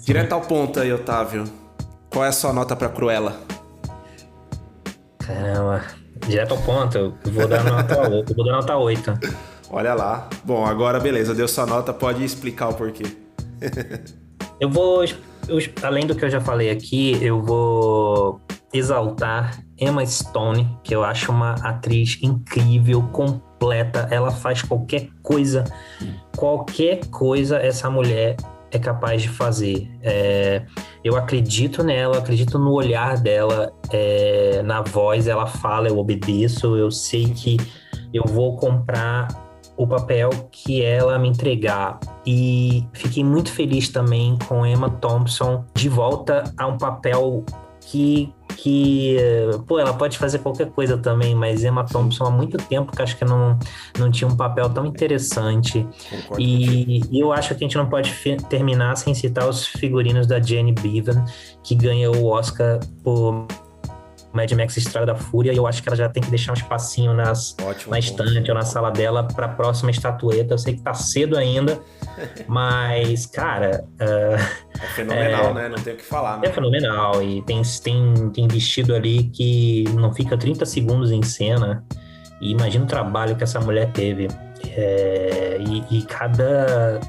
Direto 0.00 0.32
ao 0.32 0.40
ponto 0.40 0.80
aí, 0.80 0.92
Otávio. 0.92 1.44
Qual 2.10 2.24
é 2.24 2.28
a 2.28 2.32
sua 2.32 2.52
nota 2.52 2.74
para 2.74 2.88
Cruella? 2.88 3.38
Caramba, 5.18 5.84
direto 6.26 6.54
ao 6.54 6.62
ponto, 6.62 6.98
eu 6.98 7.14
vou 7.26 7.46
dar 7.46 7.62
nota 7.62 8.00
8, 8.10 8.32
eu 8.32 8.36
vou 8.36 8.44
dar 8.44 8.52
nota 8.52 8.76
8. 8.76 9.18
Olha 9.70 9.94
lá. 9.94 10.28
Bom, 10.42 10.66
agora 10.66 10.98
beleza, 10.98 11.32
deu 11.32 11.46
sua 11.46 11.64
nota, 11.64 11.92
pode 11.92 12.24
explicar 12.24 12.70
o 12.70 12.74
porquê 12.74 13.29
eu 14.60 14.70
vou, 14.70 15.04
eu, 15.04 15.58
além 15.82 16.06
do 16.06 16.14
que 16.14 16.24
eu 16.24 16.30
já 16.30 16.40
falei 16.40 16.70
aqui, 16.70 17.18
eu 17.22 17.42
vou 17.42 18.40
exaltar 18.72 19.62
Emma 19.78 20.04
Stone, 20.06 20.78
que 20.84 20.94
eu 20.94 21.02
acho 21.02 21.32
uma 21.32 21.54
atriz 21.54 22.18
incrível, 22.22 23.02
completa. 23.12 24.06
Ela 24.10 24.30
faz 24.30 24.62
qualquer 24.62 25.08
coisa, 25.22 25.64
qualquer 26.36 27.06
coisa 27.06 27.56
essa 27.56 27.90
mulher 27.90 28.36
é 28.70 28.78
capaz 28.78 29.22
de 29.22 29.28
fazer. 29.28 29.90
É, 30.02 30.62
eu 31.02 31.16
acredito 31.16 31.82
nela, 31.82 32.18
acredito 32.18 32.58
no 32.58 32.72
olhar 32.72 33.18
dela, 33.18 33.72
é, 33.90 34.62
na 34.62 34.82
voz, 34.82 35.26
ela 35.26 35.46
fala, 35.46 35.88
eu 35.88 35.98
obedeço, 35.98 36.76
eu 36.76 36.90
sei 36.90 37.24
que 37.30 37.56
eu 38.12 38.24
vou 38.26 38.56
comprar 38.56 39.28
o 39.80 39.86
papel 39.86 40.28
que 40.52 40.82
ela 40.82 41.18
me 41.18 41.26
entregar 41.26 41.98
e 42.26 42.86
fiquei 42.92 43.24
muito 43.24 43.50
feliz 43.50 43.88
também 43.88 44.36
com 44.46 44.66
Emma 44.66 44.90
Thompson 44.90 45.64
de 45.74 45.88
volta 45.88 46.52
a 46.58 46.66
um 46.66 46.76
papel 46.76 47.42
que 47.80 48.30
que, 48.56 49.16
pô, 49.66 49.78
ela 49.78 49.94
pode 49.94 50.18
fazer 50.18 50.40
qualquer 50.40 50.70
coisa 50.72 50.98
também, 50.98 51.34
mas 51.34 51.64
Emma 51.64 51.82
Thompson 51.82 52.24
há 52.26 52.30
muito 52.30 52.58
tempo 52.58 52.94
que 52.94 53.00
acho 53.00 53.16
que 53.16 53.24
não, 53.24 53.58
não 53.98 54.10
tinha 54.10 54.28
um 54.28 54.36
papel 54.36 54.68
tão 54.68 54.84
interessante. 54.84 55.86
E, 56.36 57.00
e, 57.10 57.18
eu 57.18 57.32
acho 57.32 57.54
que 57.54 57.64
a 57.64 57.66
gente 57.66 57.78
não 57.78 57.88
pode 57.88 58.12
terminar 58.50 58.96
sem 58.96 59.14
citar 59.14 59.48
os 59.48 59.66
figurinos 59.66 60.26
da 60.26 60.38
Jenny 60.42 60.72
Bevan, 60.72 61.24
que 61.62 61.74
ganhou 61.74 62.14
o 62.16 62.26
Oscar 62.26 62.80
por 63.02 63.46
Mad 64.32 64.50
Max 64.52 64.76
Estrada 64.76 65.06
da 65.06 65.14
Fúria, 65.14 65.52
e 65.52 65.56
eu 65.56 65.66
acho 65.66 65.82
que 65.82 65.88
ela 65.88 65.96
já 65.96 66.08
tem 66.08 66.22
que 66.22 66.30
deixar 66.30 66.52
um 66.52 66.54
espacinho 66.54 67.12
nas, 67.12 67.56
Ótimo, 67.62 67.90
na 67.90 67.98
estante 67.98 68.50
ou 68.50 68.56
na 68.56 68.62
sala 68.62 68.90
dela 68.90 69.24
para 69.24 69.46
a 69.46 69.48
próxima 69.48 69.90
estatueta. 69.90 70.54
Eu 70.54 70.58
sei 70.58 70.74
que 70.74 70.82
tá 70.82 70.94
cedo 70.94 71.36
ainda, 71.36 71.80
mas, 72.46 73.26
cara. 73.26 73.84
Uh, 73.94 74.80
é 74.82 74.86
fenomenal, 74.94 75.50
é, 75.50 75.54
né? 75.54 75.68
Não 75.68 75.78
tem 75.78 75.94
o 75.94 75.96
que 75.96 76.04
falar, 76.04 76.38
né? 76.38 76.48
É 76.48 76.52
fenomenal. 76.52 77.22
E 77.22 77.42
tem, 77.42 77.60
tem, 77.82 78.30
tem 78.30 78.48
vestido 78.48 78.94
ali 78.94 79.24
que 79.24 79.84
não 79.94 80.12
fica 80.12 80.36
30 80.36 80.64
segundos 80.64 81.10
em 81.10 81.22
cena. 81.22 81.84
E 82.40 82.52
imagina 82.52 82.84
o 82.84 82.88
trabalho 82.88 83.36
que 83.36 83.44
essa 83.44 83.60
mulher 83.60 83.90
teve. 83.92 84.28
É, 84.64 85.58
e, 85.60 85.98
e 85.98 86.02
cada 86.02 87.00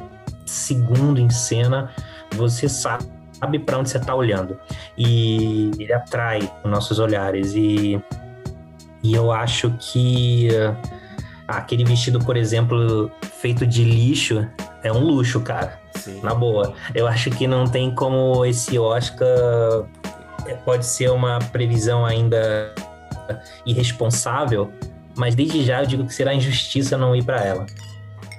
segundo 0.46 1.20
em 1.20 1.30
cena, 1.30 1.92
você 2.36 2.68
sabe 2.68 3.06
sabe 3.42 3.60
para 3.60 3.80
onde 3.80 3.90
você 3.90 3.98
está 3.98 4.14
olhando. 4.14 4.58
E 4.98 5.72
ele 5.80 5.92
atrai 5.92 6.50
os 6.64 6.70
nossos 6.70 7.00
olhares. 7.00 7.54
E, 7.56 8.02
e 9.04 9.14
eu 9.14 9.32
acho 9.32 9.72
que 9.80 10.50
uh, 10.52 10.78
aquele 11.48 11.84
vestido, 11.84 12.20
por 12.20 12.38
exemplo, 12.38 13.12
feito 13.40 13.66
de 13.66 13.84
lixo, 13.84 14.48
é 14.84 14.92
um 14.92 15.00
luxo, 15.00 15.42
cara. 15.42 15.80
Sim. 15.96 16.22
Na 16.22 16.34
boa. 16.34 16.74
Eu 16.94 17.08
acho 17.08 17.30
que 17.32 17.48
não 17.48 17.66
tem 17.66 17.94
como 17.94 18.46
esse 18.46 18.78
Oscar. 18.78 19.28
Eh, 20.48 20.56
pode 20.66 20.86
ser 20.86 21.12
uma 21.12 21.40
previsão 21.40 22.06
ainda 22.06 22.74
irresponsável, 23.66 24.72
mas 25.16 25.36
desde 25.36 25.64
já 25.64 25.82
eu 25.82 25.86
digo 25.86 26.06
que 26.06 26.14
será 26.14 26.34
injustiça 26.34 26.98
não 26.98 27.16
ir 27.16 27.24
para 27.24 27.46
ela. 27.46 27.66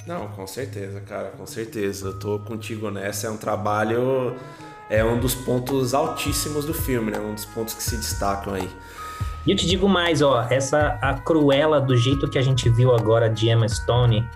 Não, 0.07 0.26
com 0.28 0.46
certeza, 0.46 1.00
cara, 1.00 1.30
com 1.30 1.46
certeza. 1.46 2.09
Eu 2.09 2.18
tô 2.18 2.38
contigo 2.40 2.90
nessa. 2.90 3.28
É 3.28 3.30
um 3.30 3.36
trabalho 3.36 4.34
é 4.89 5.05
um 5.05 5.18
dos 5.18 5.35
pontos 5.35 5.95
altíssimos 5.95 6.64
do 6.64 6.74
filme, 6.74 7.11
né? 7.11 7.18
Um 7.18 7.35
dos 7.35 7.45
pontos 7.45 7.74
que 7.74 7.83
se 7.83 7.97
destacam 7.97 8.55
aí. 8.55 8.70
E 9.47 9.51
eu 9.51 9.57
te 9.57 9.66
digo 9.66 9.89
mais, 9.89 10.22
ó, 10.22 10.47
essa 10.49 10.99
a 11.01 11.14
Cruella 11.14 11.80
do 11.80 11.97
jeito 11.97 12.28
que 12.28 12.39
a 12.39 12.43
gente 12.43 12.68
viu 12.68 12.95
agora 12.95 13.28
de 13.28 13.49
Emma 13.49 13.68
Stone, 13.68 14.28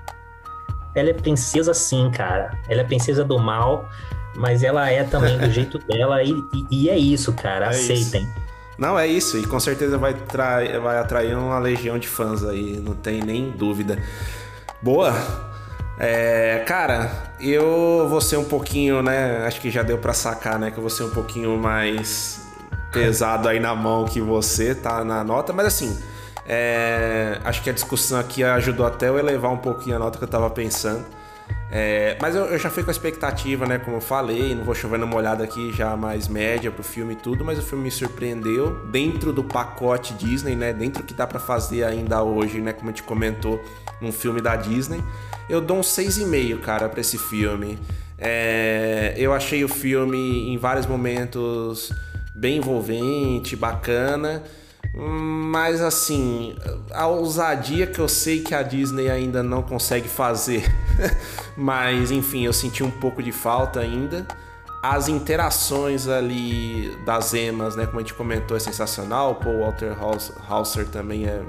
ela 0.95 1.11
é 1.11 1.13
princesa 1.13 1.73
sim, 1.73 2.11
cara. 2.11 2.59
Ela 2.69 2.81
é 2.81 2.85
princesa 2.85 3.23
do 3.23 3.39
mal, 3.39 3.89
mas 4.35 4.63
ela 4.63 4.91
é 4.91 5.05
também 5.05 5.39
do 5.39 5.51
jeito 5.53 5.79
dela 5.79 6.23
e, 6.23 6.35
e, 6.71 6.89
é 6.89 6.99
isso, 6.99 7.33
cara. 7.33 7.67
É 7.67 7.69
Aceitem. 7.69 8.23
Isso. 8.23 8.47
Não, 8.79 8.99
é 8.99 9.07
isso, 9.07 9.39
e 9.39 9.47
com 9.47 9.59
certeza 9.59 9.97
vai, 9.97 10.15
vai 10.83 10.99
atrair 10.99 11.35
uma 11.35 11.59
legião 11.59 11.99
de 11.99 12.07
fãs 12.07 12.45
aí, 12.45 12.79
não 12.79 12.95
tem 12.95 13.23
nem 13.23 13.51
dúvida. 13.51 13.99
Boa! 14.83 15.15
É, 15.99 16.63
cara, 16.67 17.26
eu 17.41 18.07
vou 18.09 18.21
ser 18.21 18.37
um 18.37 18.45
pouquinho, 18.45 19.03
né? 19.03 19.47
Acho 19.47 19.61
que 19.61 19.71
já 19.71 19.83
deu 19.83 19.99
para 19.99 20.13
sacar, 20.13 20.59
né? 20.59 20.71
Que 20.71 20.79
eu 20.79 20.83
vou 20.83 20.91
ser 20.91 21.05
um 21.05 21.11
pouquinho 21.11 21.57
mais 21.57 22.41
pesado 22.93 23.49
aí 23.49 23.61
na 23.61 23.75
mão 23.75 24.05
que 24.05 24.21
você, 24.21 24.75
tá 24.75 25.05
na 25.05 25.23
nota, 25.23 25.53
mas 25.53 25.67
assim, 25.67 25.99
é, 26.47 27.39
acho 27.45 27.63
que 27.63 27.69
a 27.69 27.73
discussão 27.73 28.19
aqui 28.19 28.43
ajudou 28.43 28.87
até 28.87 29.09
eu 29.09 29.19
elevar 29.19 29.53
um 29.53 29.59
pouquinho 29.59 29.97
a 29.97 29.99
nota 29.99 30.17
que 30.17 30.25
eu 30.25 30.29
tava 30.29 30.49
pensando. 30.49 31.05
É, 31.71 32.17
mas 32.21 32.37
eu, 32.37 32.45
eu, 32.45 32.59
já 32.59 32.71
fui 32.71 32.85
com 32.85 32.91
a 32.91 32.93
expectativa, 32.93 33.67
né? 33.67 33.79
Como 33.79 33.97
eu 33.97 34.01
falei, 34.01 34.55
não 34.55 34.65
vou 34.65 34.75
chover 34.75 35.03
uma 35.03 35.17
olhada 35.17 35.43
aqui 35.43 35.73
já 35.73 35.97
mais 35.97 36.29
média 36.29 36.71
pro 36.71 36.85
filme 36.85 37.15
e 37.15 37.17
tudo, 37.17 37.45
mas 37.45 37.59
o 37.59 37.63
filme 37.63 37.85
me 37.85 37.91
surpreendeu 37.91 38.87
dentro 38.87 39.33
do 39.33 39.43
pacote 39.43 40.15
Disney, 40.15 40.55
né? 40.55 40.73
Dentro 40.73 41.03
do 41.03 41.07
que 41.07 41.15
dá 41.15 41.27
para 41.27 41.41
fazer 41.41 41.83
ainda 41.83 42.23
hoje, 42.23 42.61
né? 42.61 42.73
Como 42.73 42.89
a 42.89 42.93
gente 42.93 43.03
comentou, 43.03 43.63
um 44.01 44.13
filme 44.13 44.41
da 44.41 44.55
Disney. 44.55 45.03
Eu 45.49 45.61
dou 45.61 45.79
um 45.79 45.83
6,5, 45.83 46.61
cara, 46.61 46.89
para 46.89 47.01
esse 47.01 47.19
filme. 47.19 47.79
É, 48.19 49.15
eu 49.17 49.35
achei 49.35 49.65
o 49.65 49.69
filme 49.69 50.49
em 50.49 50.57
vários 50.57 50.87
momentos 50.87 51.93
bem 52.35 52.59
envolvente, 52.59 53.57
bacana. 53.57 54.43
Mas 54.97 55.83
assim, 55.83 56.57
a 56.91 57.07
ousadia 57.07 57.87
que 57.87 57.99
eu 57.99 58.09
sei 58.09 58.41
que 58.41 58.55
a 58.55 58.63
Disney 58.63 59.11
ainda 59.11 59.43
não 59.43 59.63
consegue 59.63 60.09
fazer. 60.09 60.65
mas 61.55 62.11
enfim, 62.11 62.47
eu 62.47 62.53
senti 62.53 62.83
um 62.83 62.91
pouco 62.91 63.23
de 63.23 63.31
falta 63.31 63.81
ainda. 63.81 64.27
As 64.83 65.09
interações 65.09 66.09
ali 66.09 66.97
das 67.05 67.35
emas, 67.35 67.77
né, 67.77 67.85
como 67.85 67.99
a 67.99 68.03
gente 68.03 68.15
comentou, 68.15 68.57
é 68.57 68.61
sensacional. 68.61 69.33
O 69.33 69.35
Paul 69.35 69.61
Walter 69.61 69.95
Hauser 70.49 70.89
também 70.89 71.27
é 71.27 71.43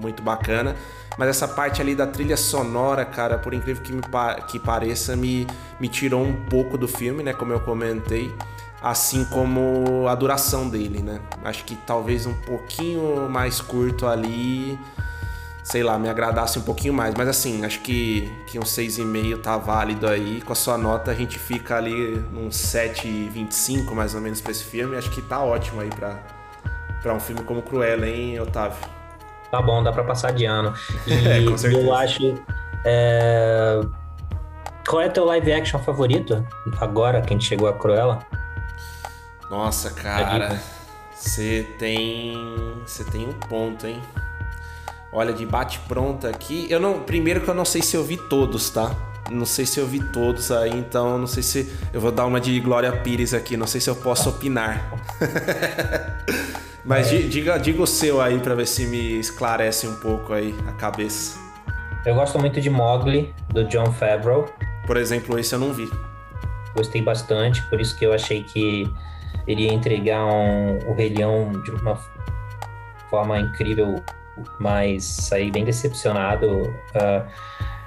muito 0.00 0.22
bacana. 0.22 0.76
Mas 1.18 1.28
essa 1.28 1.48
parte 1.48 1.80
ali 1.80 1.94
da 1.94 2.06
trilha 2.06 2.36
sonora, 2.36 3.04
cara, 3.04 3.38
por 3.38 3.52
incrível 3.52 3.82
que, 3.82 3.92
me 3.92 4.02
que 4.48 4.58
pareça, 4.58 5.16
me, 5.16 5.46
me 5.80 5.88
tirou 5.88 6.22
um 6.22 6.44
pouco 6.46 6.78
do 6.78 6.86
filme, 6.86 7.22
né? 7.22 7.32
Como 7.32 7.52
eu 7.52 7.60
comentei. 7.60 8.32
Assim 8.82 9.24
como 9.26 10.08
a 10.08 10.14
duração 10.14 10.68
dele, 10.68 11.02
né? 11.02 11.20
Acho 11.44 11.64
que 11.64 11.76
talvez 11.76 12.26
um 12.26 12.34
pouquinho 12.34 13.28
mais 13.30 13.60
curto 13.60 14.06
ali, 14.06 14.76
sei 15.62 15.84
lá, 15.84 15.96
me 15.98 16.08
agradasse 16.08 16.58
um 16.58 16.62
pouquinho 16.62 16.92
mais. 16.92 17.14
Mas 17.14 17.28
assim, 17.28 17.64
acho 17.64 17.80
que, 17.80 18.28
que 18.48 18.58
um 18.58 18.62
6,5 18.62 19.40
tá 19.40 19.56
válido 19.56 20.08
aí. 20.08 20.40
Com 20.40 20.52
a 20.52 20.56
sua 20.56 20.76
nota, 20.76 21.12
a 21.12 21.14
gente 21.14 21.38
fica 21.38 21.76
ali 21.76 22.16
num 22.32 22.48
7,25 22.48 23.92
mais 23.92 24.14
ou 24.14 24.20
menos 24.20 24.40
pra 24.40 24.50
esse 24.50 24.64
filme. 24.64 24.96
Acho 24.96 25.10
que 25.10 25.22
tá 25.22 25.40
ótimo 25.40 25.80
aí 25.80 25.90
pra, 25.90 26.18
pra 27.00 27.14
um 27.14 27.20
filme 27.20 27.42
como 27.44 27.62
Cruella, 27.62 28.08
hein, 28.08 28.40
Otávio? 28.40 28.78
tá 29.52 29.60
bom, 29.60 29.82
dá 29.82 29.92
para 29.92 30.02
passar 30.02 30.32
de 30.32 30.46
ano. 30.46 30.72
E 31.06 31.28
é, 31.28 31.38
eu 31.44 31.94
acho. 31.94 32.34
É... 32.84 33.80
Qual 34.88 35.00
é 35.00 35.08
teu 35.08 35.24
live 35.26 35.52
action 35.52 35.78
favorito? 35.78 36.44
Agora 36.80 37.20
que 37.20 37.28
a 37.28 37.36
gente 37.36 37.44
chegou 37.44 37.68
a 37.68 37.72
Cruella? 37.74 38.18
Nossa, 39.52 39.90
cara. 39.90 40.58
Você 41.14 41.66
tem. 41.78 42.34
Você 42.86 43.04
tem 43.04 43.28
um 43.28 43.34
ponto, 43.34 43.86
hein? 43.86 44.00
Olha, 45.12 45.30
de 45.30 45.44
bate 45.44 45.78
pronta 45.80 46.30
aqui. 46.30 46.66
Eu 46.70 46.80
não. 46.80 47.00
Primeiro 47.00 47.42
que 47.42 47.48
eu 47.48 47.54
não 47.54 47.66
sei 47.66 47.82
se 47.82 47.94
eu 47.94 48.02
vi 48.02 48.16
todos, 48.16 48.70
tá? 48.70 48.96
Não 49.30 49.44
sei 49.44 49.66
se 49.66 49.78
eu 49.78 49.86
vi 49.86 50.02
todos 50.10 50.50
aí, 50.50 50.70
então 50.74 51.18
não 51.18 51.26
sei 51.26 51.42
se. 51.42 51.70
Eu 51.92 52.00
vou 52.00 52.10
dar 52.10 52.24
uma 52.24 52.40
de 52.40 52.58
Glória 52.60 52.90
Pires 52.92 53.34
aqui, 53.34 53.54
não 53.54 53.66
sei 53.66 53.78
se 53.78 53.90
eu 53.90 53.94
posso 53.94 54.30
opinar. 54.30 54.90
Mas 56.82 57.12
é. 57.12 57.18
diga, 57.18 57.58
diga 57.58 57.82
o 57.82 57.86
seu 57.86 58.22
aí 58.22 58.38
para 58.38 58.54
ver 58.54 58.66
se 58.66 58.86
me 58.86 59.20
esclarece 59.20 59.86
um 59.86 59.96
pouco 59.96 60.32
aí 60.32 60.54
a 60.66 60.72
cabeça. 60.72 61.38
Eu 62.06 62.14
gosto 62.14 62.38
muito 62.38 62.58
de 62.58 62.70
Mowgli, 62.70 63.34
do 63.50 63.64
John 63.64 63.92
Favreau. 63.92 64.46
Por 64.86 64.96
exemplo, 64.96 65.38
esse 65.38 65.54
eu 65.54 65.58
não 65.58 65.74
vi. 65.74 65.90
Gostei 66.74 67.02
bastante, 67.02 67.62
por 67.68 67.78
isso 67.78 67.94
que 67.98 68.06
eu 68.06 68.14
achei 68.14 68.42
que 68.42 68.90
iria 69.46 69.72
entregar 69.72 70.24
um, 70.24 70.78
o 70.88 70.94
Rei 70.94 71.10
Leão 71.10 71.52
de 71.62 71.70
uma 71.70 71.98
forma 73.10 73.38
incrível, 73.38 74.02
mas 74.58 75.04
saí 75.04 75.50
bem 75.50 75.64
decepcionado. 75.64 76.48
Uh, 76.94 77.26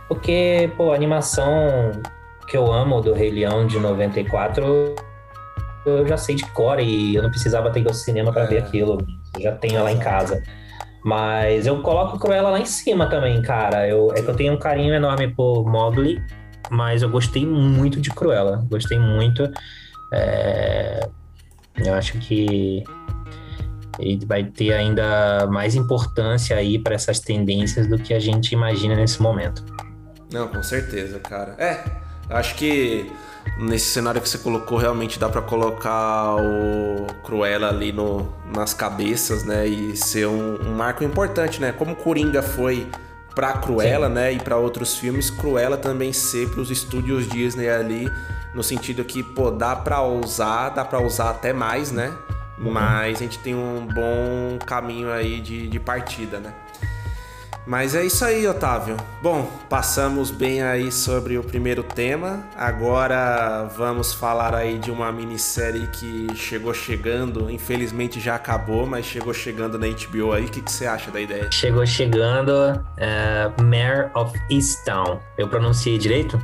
porque, 0.08 0.72
pô, 0.78 0.91
a 0.91 0.95
animação 0.95 1.91
que 2.47 2.56
eu 2.56 2.72
amo 2.72 3.01
do 3.01 3.14
Rei 3.14 3.32
Leão 3.32 3.66
de 3.66 3.80
94 3.80 4.95
eu 5.86 6.08
já 6.08 6.18
sei 6.18 6.36
de 6.36 6.45
cor 6.47 6.80
e 6.80 7.16
eu 7.16 7.22
não 7.22 7.30
precisava 7.30 7.70
ter 7.70 7.82
ido 7.82 7.89
ao 7.89 7.93
cinema 7.93 8.32
para 8.34 8.43
é. 8.43 8.47
ver 8.47 8.58
aquilo. 8.58 8.97
Eu 9.36 9.41
já 9.41 9.51
tenho 9.53 9.78
ela 9.78 9.91
em 9.91 9.99
casa. 9.99 10.41
Mas 11.03 11.68
eu 11.68 11.82
coloco 11.84 12.18
Cruella 12.18 12.49
lá 12.49 12.60
em 12.60 12.66
cima 12.66 13.08
também, 13.08 13.41
cara. 13.41 13.88
Eu, 13.88 14.12
é 14.12 14.22
que 14.22 14.28
eu 14.28 14.36
tenho 14.36 14.53
um 14.53 14.58
carinho 14.58 14.93
enorme 14.93 15.28
por 15.28 15.64
Mowgli, 15.64 16.20
mas 16.72 17.03
eu 17.03 17.10
gostei 17.10 17.45
muito 17.45 18.01
de 18.01 18.10
Cruella. 18.10 18.66
Gostei 18.70 18.97
muito. 18.97 19.47
É... 20.12 21.08
Eu 21.84 21.93
acho 21.93 22.17
que 22.19 22.84
ele 23.99 24.26
vai 24.26 24.43
ter 24.43 24.73
ainda 24.73 25.47
mais 25.47 25.76
importância 25.76 26.55
aí 26.55 26.78
para 26.80 26.95
essas 26.95 27.19
tendências 27.19 27.88
do 27.88 27.97
que 27.97 28.13
a 28.13 28.19
gente 28.19 28.51
imagina 28.51 28.95
nesse 28.95 29.21
momento. 29.21 29.63
Não, 30.32 30.47
com 30.47 30.61
certeza, 30.61 31.19
cara. 31.19 31.55
É, 31.57 31.84
acho 32.30 32.55
que 32.55 33.09
nesse 33.57 33.86
cenário 33.86 34.21
que 34.21 34.28
você 34.28 34.38
colocou, 34.38 34.78
realmente 34.78 35.19
dá 35.19 35.30
para 35.30 35.41
colocar 35.41 36.36
o 36.36 37.05
Cruella 37.23 37.69
ali 37.69 37.91
no, 37.91 38.34
nas 38.53 38.73
cabeças, 38.73 39.43
né? 39.43 39.67
E 39.67 39.95
ser 39.95 40.28
um, 40.28 40.61
um 40.61 40.73
marco 40.73 41.03
importante, 41.03 41.61
né? 41.61 41.71
Como 41.71 41.95
Coringa 41.95 42.41
foi 42.41 42.88
pra 43.34 43.53
Cruella, 43.53 44.07
Sim. 44.07 44.13
né? 44.13 44.34
E 44.34 44.39
para 44.39 44.57
outros 44.57 44.97
filmes, 44.97 45.30
Cruella 45.30 45.78
também 45.78 46.11
ser 46.11 46.49
pros 46.49 46.71
estúdios 46.71 47.28
Disney 47.28 47.69
ali, 47.69 48.09
no 48.56 48.64
sentido 48.64 49.03
que, 49.03 49.22
pô, 49.22 49.51
dá 49.51 49.76
pra 49.76 50.01
usar, 50.01 50.70
dá 50.70 50.86
pra 50.86 51.01
usar 51.01 51.30
até 51.30 51.53
mais, 51.53 51.91
né? 51.91 52.14
Uhum. 52.58 52.72
Mas 52.72 53.18
a 53.18 53.20
gente 53.20 53.38
tem 53.39 53.53
um 53.53 53.86
bom 53.86 54.58
caminho 54.66 55.12
aí 55.12 55.41
de, 55.41 55.68
de 55.68 55.80
partida, 55.80 56.39
né? 56.39 56.53
Mas 57.68 57.95
é 57.95 58.06
isso 58.06 58.24
aí, 58.24 58.47
Otávio. 58.47 58.95
Bom, 59.24 59.49
passamos 59.68 60.30
bem 60.30 60.62
aí 60.62 60.91
sobre 60.91 61.36
o 61.36 61.43
primeiro 61.43 61.82
tema. 61.82 62.43
Agora 62.56 63.68
vamos 63.76 64.14
falar 64.14 64.53
aí 64.53 64.78
de 64.78 64.91
uma 64.91 65.12
minissérie 65.12 65.88
que 65.88 66.28
chegou 66.36 66.76
chegando. 66.76 67.49
Infelizmente 67.49 68.20
já 68.20 68.36
acabou, 68.36 68.86
mas 68.86 69.06
chegou 69.06 69.34
chegando 69.34 69.80
na 69.80 69.88
HBO 69.88 70.34
aí. 70.34 70.45
O 70.45 70.49
que, 70.49 70.62
que 70.62 70.72
você 70.72 70.86
acha 70.86 71.10
da 71.10 71.20
ideia? 71.20 71.51
Chegou 71.51 71.86
chegando 71.88 72.51
uh, 72.51 73.64
Mayor 73.64 74.12
of 74.14 74.39
Easttown. 74.51 75.20
Eu 75.36 75.47
pronunciei 75.47 75.97
direito? 75.97 76.39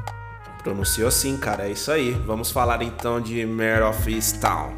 Pronunciou 0.64 1.10
sim, 1.10 1.38
cara. 1.38 1.68
É 1.68 1.72
isso 1.72 1.92
aí. 1.92 2.12
Vamos 2.26 2.52
falar 2.52 2.82
então 2.84 3.20
de 3.20 3.46
Mayor 3.46 3.90
of 3.90 4.14
Easttown. 4.14 4.78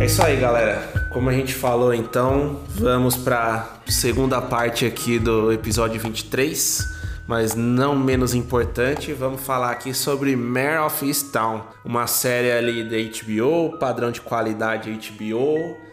É 0.00 0.04
isso 0.04 0.22
aí, 0.22 0.36
galera. 0.36 1.08
Como 1.12 1.30
a 1.30 1.32
gente 1.32 1.54
falou, 1.54 1.94
então, 1.94 2.60
vamos 2.68 3.16
para 3.16 3.80
segunda 3.86 4.40
parte 4.40 4.84
aqui 4.84 5.18
do 5.18 5.50
episódio 5.50 6.00
23, 6.00 6.96
mas 7.26 7.54
não 7.54 7.96
menos 7.96 8.34
importante, 8.34 9.12
vamos 9.12 9.40
falar 9.40 9.70
aqui 9.70 9.94
sobre 9.94 10.36
Mare 10.36 10.78
of 10.78 11.06
Easttown, 11.06 11.64
uma 11.84 12.06
série 12.06 12.52
ali 12.52 12.84
da 12.84 12.96
HBO, 12.98 13.78
padrão 13.78 14.10
de 14.10 14.20
qualidade 14.20 14.90
HBO. 14.90 15.85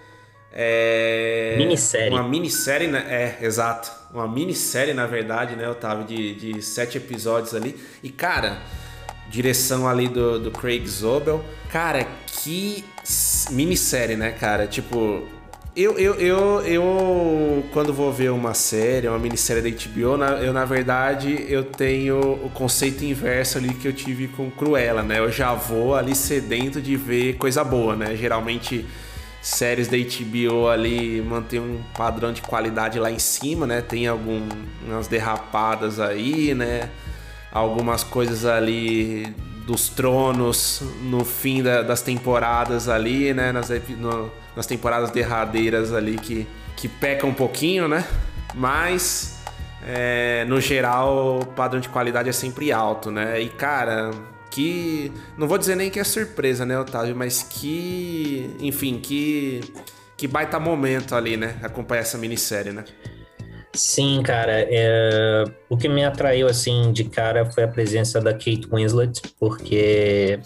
É... 0.53 1.55
Minissérie. 1.57 2.09
Uma 2.11 2.23
minissérie, 2.23 2.87
né? 2.87 3.03
É, 3.09 3.45
exato. 3.45 3.91
Uma 4.13 4.27
minissérie, 4.27 4.93
na 4.93 5.07
verdade, 5.07 5.55
né, 5.55 5.67
Otávio? 5.67 6.05
De, 6.05 6.35
de 6.35 6.61
sete 6.61 6.97
episódios 6.97 7.55
ali. 7.55 7.75
E, 8.03 8.09
cara, 8.09 8.61
direção 9.29 9.87
ali 9.87 10.07
do, 10.07 10.39
do 10.39 10.51
Craig 10.51 10.87
Zobel. 10.87 11.43
Cara, 11.71 12.07
que 12.27 12.85
minissérie, 13.49 14.15
né, 14.15 14.31
cara? 14.31 14.67
Tipo, 14.67 15.27
eu, 15.75 15.97
eu, 15.97 16.13
eu, 16.15 16.61
eu, 16.61 17.65
quando 17.73 17.91
vou 17.91 18.13
ver 18.13 18.29
uma 18.29 18.53
série, 18.53 19.07
uma 19.07 19.17
minissérie 19.17 19.63
da 19.63 19.69
HBO, 19.69 20.23
eu, 20.43 20.53
na 20.53 20.65
verdade, 20.65 21.47
eu 21.49 21.63
tenho 21.63 22.19
o 22.45 22.49
conceito 22.51 23.03
inverso 23.03 23.57
ali 23.57 23.73
que 23.73 23.87
eu 23.87 23.93
tive 23.93 24.27
com 24.27 24.51
Cruella, 24.51 25.01
né? 25.01 25.17
Eu 25.17 25.31
já 25.31 25.55
vou 25.55 25.95
ali 25.95 26.13
sedento 26.13 26.79
de 26.79 26.95
ver 26.95 27.37
coisa 27.37 27.63
boa, 27.63 27.95
né? 27.95 28.15
Geralmente, 28.15 28.85
séries 29.43 29.89
da 29.89 29.97
HBO 29.97 30.69
ali 30.69 31.21
mantém 31.21 31.59
um 31.59 31.83
padrão 31.93 32.31
de 32.31 32.41
qualidade 32.41 32.97
lá 32.97 33.11
em 33.11 33.19
cima, 33.19 33.67
né? 33.67 33.81
Tem 33.81 34.07
algumas 34.07 35.09
derrapadas 35.09 35.99
aí, 35.99 36.55
né? 36.55 36.89
Algumas 37.51 38.05
coisas 38.05 38.45
ali 38.45 39.35
dos 39.67 39.89
tronos 39.89 40.81
no 41.01 41.25
fim 41.25 41.61
da, 41.61 41.81
das 41.81 42.01
temporadas 42.01 42.87
ali, 42.87 43.33
né? 43.33 43.51
Nas, 43.51 43.69
no, 43.99 44.31
nas 44.55 44.65
temporadas 44.65 45.11
derradeiras 45.11 45.91
ali 45.91 46.17
que, 46.17 46.47
que 46.77 46.87
peca 46.87 47.27
um 47.27 47.33
pouquinho, 47.33 47.89
né? 47.89 48.05
Mas 48.55 49.41
é, 49.85 50.45
no 50.47 50.61
geral 50.61 51.39
o 51.41 51.45
padrão 51.45 51.81
de 51.81 51.89
qualidade 51.89 52.29
é 52.29 52.33
sempre 52.33 52.71
alto, 52.71 53.11
né? 53.11 53.41
E 53.41 53.49
cara, 53.49 54.09
que. 54.53 55.11
Não 55.37 55.47
vou 55.47 55.57
dizer 55.57 55.75
nem 55.75 55.89
que 55.89 55.99
é 55.99 56.03
surpresa, 56.03 56.65
né, 56.65 56.77
Otávio? 56.79 57.15
Mas 57.15 57.43
que. 57.43 58.55
Enfim, 58.59 58.99
que. 58.99 59.61
Que 60.15 60.27
baita 60.27 60.59
momento 60.59 61.15
ali, 61.15 61.35
né? 61.35 61.57
Acompanhar 61.63 62.01
essa 62.01 62.17
minissérie, 62.17 62.71
né? 62.71 62.85
Sim, 63.75 64.21
cara. 64.23 64.53
É... 64.69 65.43
O 65.67 65.75
que 65.75 65.89
me 65.89 66.05
atraiu 66.05 66.47
assim 66.47 66.91
de 66.93 67.03
cara 67.05 67.49
foi 67.51 67.63
a 67.63 67.67
presença 67.67 68.21
da 68.21 68.31
Kate 68.31 68.67
Winslet, 68.71 69.21
porque 69.39 70.39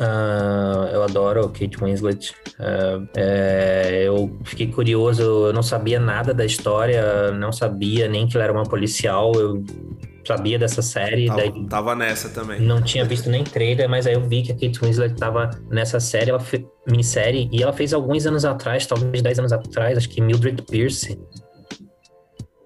uh, 0.00 0.86
eu 0.92 1.04
adoro 1.04 1.44
a 1.44 1.48
Kate 1.48 1.78
Winslet. 1.80 2.34
Uh, 2.58 3.08
é... 3.16 4.02
eu 4.04 4.36
fiquei 4.44 4.66
curioso, 4.66 5.22
eu 5.22 5.52
não 5.52 5.62
sabia 5.62 6.00
nada 6.00 6.34
da 6.34 6.44
história, 6.44 7.30
não 7.30 7.52
sabia 7.52 8.08
nem 8.08 8.26
que 8.26 8.36
ela 8.36 8.44
era 8.44 8.52
uma 8.52 8.64
policial. 8.64 9.32
Eu 9.36 9.64
sabia 10.24 10.58
dessa 10.58 10.82
série. 10.82 11.26
Tava, 11.26 11.40
daí 11.40 11.66
tava 11.66 11.94
nessa 11.94 12.28
também. 12.28 12.60
Não 12.60 12.82
tinha 12.82 13.04
visto 13.04 13.28
nem 13.28 13.44
trailer, 13.44 13.88
mas 13.88 14.06
aí 14.06 14.14
eu 14.14 14.20
vi 14.22 14.42
que 14.42 14.52
a 14.52 14.54
Kate 14.54 14.78
Winslet 14.80 15.14
tava 15.16 15.50
nessa 15.70 16.00
série, 16.00 16.30
ela 16.30 16.40
fez 16.40 16.64
minissérie, 16.86 17.48
e 17.52 17.62
ela 17.62 17.72
fez 17.72 17.92
alguns 17.92 18.26
anos 18.26 18.44
atrás, 18.44 18.86
talvez 18.86 19.22
10 19.22 19.38
anos 19.40 19.52
atrás, 19.52 19.98
acho 19.98 20.08
que 20.08 20.20
Mildred 20.20 20.62
Pierce. 20.62 21.18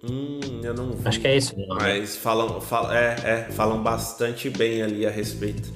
Hum, 0.08 0.60
eu 0.62 0.74
não 0.74 0.92
vi. 0.92 1.08
Acho 1.08 1.20
que 1.20 1.28
é 1.28 1.36
isso. 1.36 1.54
Não, 1.56 1.76
mas 1.76 2.16
falam, 2.16 2.60
falam, 2.60 2.92
é, 2.92 3.16
é, 3.24 3.36
falam 3.50 3.82
bastante 3.82 4.48
bem 4.50 4.82
ali 4.82 5.06
a 5.06 5.10
respeito. 5.10 5.72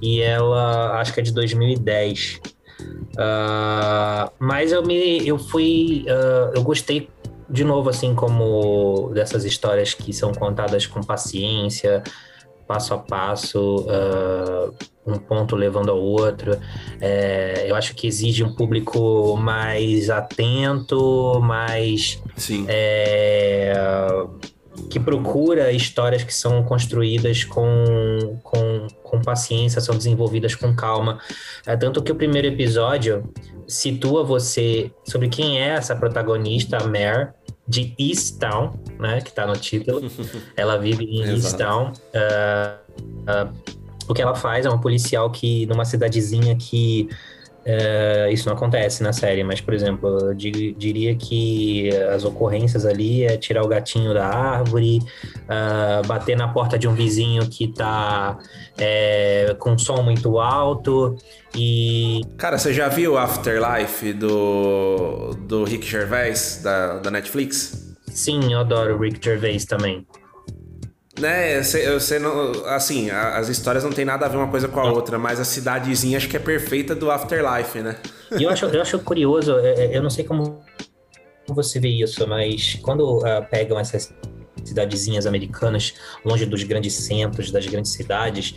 E 0.00 0.20
ela, 0.20 1.00
acho 1.00 1.12
que 1.12 1.20
é 1.20 1.22
de 1.22 1.32
2010. 1.32 2.40
Uh, 2.80 4.30
mas 4.38 4.72
eu 4.72 4.84
me, 4.84 5.26
eu 5.26 5.38
fui, 5.38 6.04
uh, 6.08 6.52
eu 6.54 6.62
gostei 6.62 7.08
de 7.48 7.64
novo 7.64 7.90
assim 7.90 8.14
como 8.14 9.10
dessas 9.14 9.44
histórias 9.44 9.94
que 9.94 10.12
são 10.12 10.32
contadas 10.32 10.86
com 10.86 11.00
paciência, 11.00 12.02
passo 12.66 12.94
a 12.94 12.98
passo, 12.98 13.86
uh, 13.86 14.74
um 15.06 15.18
ponto 15.18 15.54
levando 15.54 15.90
ao 15.90 16.00
outro. 16.00 16.58
É, 17.00 17.66
eu 17.68 17.76
acho 17.76 17.94
que 17.94 18.06
exige 18.06 18.42
um 18.42 18.54
público 18.54 19.36
mais 19.36 20.10
atento, 20.10 21.40
mais. 21.40 22.22
Sim. 22.36 22.64
É, 22.68 23.72
que 24.90 24.98
procura 24.98 25.70
histórias 25.70 26.24
que 26.24 26.34
são 26.34 26.62
construídas 26.64 27.44
com, 27.44 28.40
com, 28.42 28.88
com 29.02 29.20
paciência, 29.20 29.80
são 29.80 29.96
desenvolvidas 29.96 30.54
com 30.54 30.74
calma. 30.74 31.20
É, 31.66 31.76
tanto 31.76 32.02
que 32.02 32.10
o 32.10 32.14
primeiro 32.14 32.48
episódio 32.48 33.32
situa 33.66 34.24
você 34.24 34.90
sobre 35.04 35.28
quem 35.28 35.60
é 35.60 35.68
essa 35.68 35.94
protagonista, 35.96 36.78
a 36.78 36.86
Mare, 36.86 37.28
de 37.66 37.94
Easttown, 37.98 38.72
né, 38.98 39.20
que 39.20 39.30
está 39.30 39.46
no 39.46 39.54
título. 39.54 40.02
ela 40.56 40.76
vive 40.76 41.04
em 41.04 41.22
Easttown. 41.22 41.92
Uh, 42.14 42.94
uh, 43.22 43.74
o 44.08 44.14
que 44.14 44.20
ela 44.20 44.34
faz 44.34 44.66
é 44.66 44.68
uma 44.68 44.80
policial 44.80 45.30
que, 45.30 45.66
numa 45.66 45.84
cidadezinha 45.84 46.54
que 46.56 47.08
Uh, 47.66 48.30
isso 48.30 48.46
não 48.46 48.54
acontece 48.54 49.02
na 49.02 49.12
série, 49.12 49.42
mas, 49.42 49.60
por 49.60 49.72
exemplo, 49.72 50.18
eu 50.28 50.34
diria 50.34 51.14
que 51.14 51.88
as 52.14 52.24
ocorrências 52.24 52.84
ali 52.84 53.24
é 53.24 53.38
tirar 53.38 53.62
o 53.62 53.68
gatinho 53.68 54.12
da 54.12 54.26
árvore, 54.26 54.98
uh, 54.98 56.06
bater 56.06 56.36
na 56.36 56.48
porta 56.48 56.78
de 56.78 56.86
um 56.86 56.94
vizinho 56.94 57.48
que 57.48 57.68
tá 57.68 58.38
é, 58.76 59.56
com 59.58 59.78
som 59.78 60.02
muito 60.02 60.38
alto 60.38 61.16
e... 61.54 62.20
Cara, 62.36 62.58
você 62.58 62.72
já 62.74 62.88
viu 62.88 63.16
Afterlife 63.16 64.12
do, 64.12 65.30
do 65.46 65.64
Rick 65.64 65.86
Gervais, 65.86 66.60
da, 66.62 66.98
da 66.98 67.10
Netflix? 67.10 67.96
Sim, 68.08 68.52
eu 68.52 68.58
adoro 68.60 68.96
o 68.96 69.00
Rick 69.00 69.24
Gervais 69.24 69.64
também. 69.64 70.06
Né, 71.18 71.62
você 71.62 72.18
não. 72.18 72.66
Assim, 72.66 73.08
as 73.10 73.48
histórias 73.48 73.84
não 73.84 73.92
tem 73.92 74.04
nada 74.04 74.26
a 74.26 74.28
ver 74.28 74.36
uma 74.36 74.48
coisa 74.48 74.66
com 74.66 74.80
a 74.80 74.90
outra, 74.90 75.16
mas 75.16 75.38
a 75.38 75.44
cidadezinha 75.44 76.16
acho 76.16 76.28
que 76.28 76.36
é 76.36 76.40
perfeita 76.40 76.94
do 76.94 77.10
Afterlife, 77.10 77.80
né? 77.80 77.96
E 78.36 78.42
eu 78.42 78.50
acho, 78.50 78.66
eu 78.66 78.82
acho 78.82 78.98
curioso, 78.98 79.56
é, 79.58 79.84
é, 79.84 79.96
eu 79.96 80.02
não 80.02 80.10
sei 80.10 80.24
como 80.24 80.60
você 81.46 81.78
vê 81.78 81.88
isso, 81.88 82.26
mas 82.26 82.78
quando 82.82 83.18
uh, 83.18 83.46
pegam 83.48 83.78
essas 83.78 84.12
cidadezinhas 84.64 85.26
americanas, 85.26 85.94
longe 86.24 86.46
dos 86.46 86.64
grandes 86.64 86.94
centros, 86.94 87.50
das 87.52 87.66
grandes 87.66 87.92
cidades, 87.92 88.54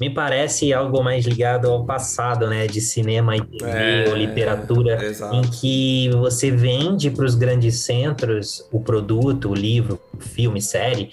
me 0.00 0.10
parece 0.10 0.72
algo 0.72 1.02
mais 1.02 1.26
ligado 1.26 1.68
ao 1.70 1.84
passado, 1.84 2.48
né, 2.48 2.66
de 2.66 2.80
cinema 2.80 3.36
e 3.36 3.42
TV 3.42 3.70
é, 3.70 4.08
ou 4.08 4.16
literatura, 4.16 4.98
é, 5.02 5.36
em 5.36 5.42
que 5.42 6.10
você 6.10 6.50
vende 6.50 7.10
para 7.10 7.24
os 7.24 7.34
grandes 7.34 7.80
centros 7.80 8.66
o 8.72 8.80
produto, 8.80 9.50
o 9.50 9.54
livro, 9.54 10.00
o 10.16 10.20
filme, 10.20 10.60
série, 10.62 11.10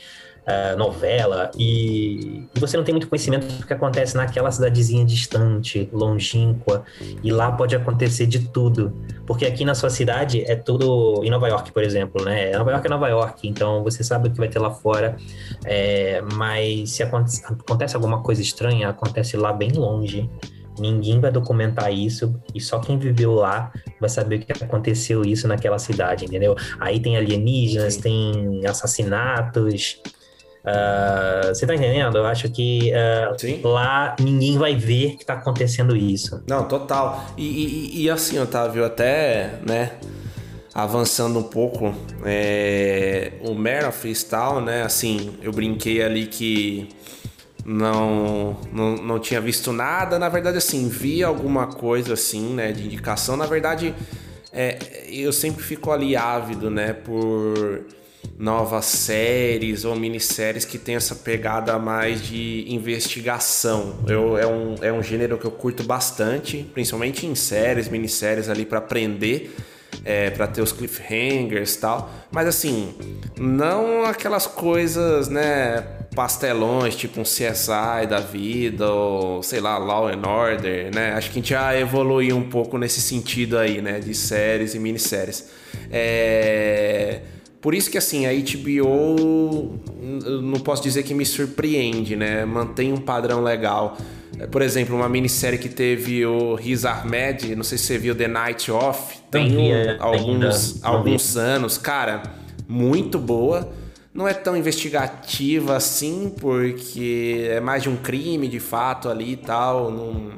uh, 0.50 0.78
novela, 0.78 1.52
e, 1.58 2.48
e, 2.56 2.60
você 2.60 2.76
não 2.76 2.84
tem 2.84 2.94
muito 2.94 3.08
conhecimento 3.08 3.46
do 3.46 3.66
que 3.66 3.74
acontece 3.74 4.18
naquela 4.18 4.52
cidadezinha 4.52 5.06
distante, 5.06 5.90
longínqua, 5.94 6.84
e 7.24 7.32
lá 7.32 7.52
pode 7.52 7.76
acontecer 7.76 8.26
de 8.26 8.40
tudo. 8.50 8.94
Porque 9.26 9.46
aqui 9.46 9.64
na 9.64 9.76
sua 9.76 9.90
cidade 9.90 10.44
é 10.48 10.56
tudo. 10.56 11.22
Em 11.24 11.30
Nova 11.30 11.48
York, 11.48 11.72
por 11.72 11.84
exemplo, 11.84 12.24
né? 12.24 12.52
Nova 12.58 12.72
York 12.72 12.88
é 12.88 12.90
Nova 12.90 13.08
York, 13.08 13.48
então 13.48 13.84
você 13.84 14.04
sabe 14.04 14.30
o 14.30 14.32
que 14.32 14.38
vai 14.38 14.50
ter 14.50 14.60
lá 14.60 14.72
fora, 14.72 15.16
é, 15.66 16.22
mas 16.34 16.92
se 16.92 17.04
acontece, 17.04 17.44
acontece 17.46 17.96
alguma 17.96 18.22
coisa 18.24 18.42
estranha, 18.42 18.90
acontece 18.90 19.38
lá 19.38 19.54
bem 19.54 19.72
longe. 19.72 20.30
Ninguém 20.80 21.20
vai 21.20 21.30
documentar 21.30 21.94
isso 21.94 22.40
e 22.56 22.62
só 22.62 22.80
quem 22.80 22.98
viveu 22.98 23.34
lá 23.34 23.72
vai 24.00 24.10
saber 24.10 24.38
o 24.38 24.40
que 24.40 24.64
aconteceu 24.64 25.24
isso 25.24 25.46
naquela 25.46 25.78
cidade, 25.78 26.24
entendeu? 26.24 26.56
Aí 26.80 27.02
tem 27.02 27.18
alienígenas, 27.18 27.98
tem 27.98 28.66
assassinatos, 28.66 30.02
Uh, 30.60 31.48
você 31.48 31.66
tá 31.66 31.74
entendendo? 31.74 32.18
Eu 32.18 32.26
acho 32.26 32.50
que 32.50 32.92
uh, 32.92 33.68
lá 33.68 34.16
ninguém 34.20 34.58
vai 34.58 34.76
ver 34.76 35.16
que 35.16 35.26
tá 35.26 35.34
acontecendo 35.34 35.96
isso. 35.96 36.44
Não, 36.48 36.68
total. 36.68 37.26
E, 37.38 37.46
e, 37.46 38.04
e 38.04 38.10
assim, 38.10 38.38
Otávio, 38.40 38.84
até, 38.84 39.54
né, 39.66 39.94
avançando 40.74 41.40
um 41.40 41.44
pouco, 41.44 41.96
é, 42.26 43.34
o 43.42 43.52
of 43.88 43.98
Freestyle, 43.98 44.62
né, 44.62 44.84
assim, 44.84 45.38
eu 45.42 45.52
brinquei 45.52 46.04
ali 46.04 46.28
que 46.28 46.90
não, 47.66 48.58
não, 48.72 48.96
não 48.98 49.20
tinha 49.20 49.40
visto 49.40 49.72
nada. 49.72 50.20
Na 50.20 50.28
verdade, 50.28 50.58
assim, 50.58 50.90
vi 50.90 51.24
alguma 51.24 51.68
coisa 51.68 52.14
assim, 52.14 52.54
né, 52.54 52.74
de 52.74 52.84
indicação. 52.84 53.38
Na 53.38 53.46
verdade, 53.46 53.96
é, 54.52 54.78
eu 55.10 55.32
sempre 55.32 55.64
fico 55.64 55.90
ali 55.90 56.18
ávido, 56.18 56.70
né, 56.70 56.92
por 56.92 57.86
novas 58.38 58.86
séries 58.86 59.86
ou 59.86 59.96
minisséries 59.96 60.66
que 60.66 60.78
tem 60.78 60.96
essa 60.96 61.16
pegada 61.16 61.78
mais 61.78 62.22
de 62.22 62.66
investigação. 62.68 64.00
Eu, 64.08 64.38
é, 64.38 64.48
um, 64.48 64.76
é 64.82 64.92
um 64.92 65.04
gênero 65.04 65.38
que 65.38 65.46
eu 65.46 65.52
curto 65.52 65.84
bastante, 65.84 66.66
principalmente 66.74 67.26
em 67.26 67.36
séries, 67.36 67.90
minisséries 67.90 68.50
ali 68.50 68.66
para 68.66 68.80
aprender. 68.80 69.56
É, 70.06 70.30
para 70.30 70.48
ter 70.48 70.62
os 70.62 70.72
cliffhangers 70.72 71.76
tal, 71.76 72.10
mas 72.32 72.48
assim, 72.48 72.94
não 73.38 74.06
aquelas 74.06 74.48
coisas, 74.48 75.28
né, 75.28 75.82
pastelões, 76.16 76.96
tipo 76.96 77.20
um 77.20 77.24
CSI 77.24 78.08
da 78.08 78.20
vida, 78.20 78.90
ou 78.90 79.44
sei 79.44 79.60
lá, 79.60 79.78
Law 79.78 80.08
and 80.08 80.28
Order, 80.28 80.94
né? 80.94 81.14
Acho 81.14 81.32
que 81.32 81.40
a 81.40 81.42
gente 81.42 81.50
já 81.50 81.78
evoluiu 81.78 82.36
um 82.38 82.50
pouco 82.50 82.78
nesse 82.78 83.02
sentido 83.02 83.58
aí, 83.58 83.82
né? 83.82 84.00
De 84.00 84.14
séries 84.14 84.76
e 84.76 84.80
minisséries. 84.80 85.50
É. 85.92 87.22
Por 87.62 87.74
isso 87.74 87.90
que 87.92 87.98
assim, 87.98 88.26
a 88.26 88.32
HBO 88.32 89.80
não 90.42 90.60
posso 90.62 90.82
dizer 90.82 91.04
que 91.04 91.14
me 91.14 91.26
surpreende, 91.26 92.16
né? 92.16 92.46
Mantém 92.46 92.94
um 92.94 92.98
padrão 92.98 93.42
legal. 93.42 93.98
É, 94.40 94.48
por 94.48 94.62
exemplo, 94.62 94.96
uma 94.96 95.10
minissérie 95.10 95.60
que 95.60 95.68
teve 95.68 96.26
o 96.26 96.56
Riz 96.56 96.86
Ahmed, 96.86 97.56
não 97.56 97.64
sei 97.64 97.78
se 97.78 97.86
você 97.86 97.98
viu 97.98 98.16
The 98.16 98.28
Night 98.28 98.72
Off, 98.72 99.20
tem 99.30 99.58
um, 99.58 99.74
é, 99.74 99.98
alguns, 100.00 100.84
alguns 100.84 101.36
anos, 101.36 101.78
cara, 101.78 102.24
muito 102.68 103.20
boa. 103.20 103.70
Não 104.14 104.28
é 104.28 104.34
tão 104.34 104.56
investigativa 104.56 105.76
assim, 105.76 106.34
porque 106.40 107.48
é 107.50 107.60
mais 107.60 107.84
de 107.84 107.90
um 107.90 107.96
crime 107.96 108.48
de 108.48 108.60
fato 108.60 109.10
ali 109.10 109.34
e 109.34 109.38
tal. 109.38 109.92
Não, 109.92 110.32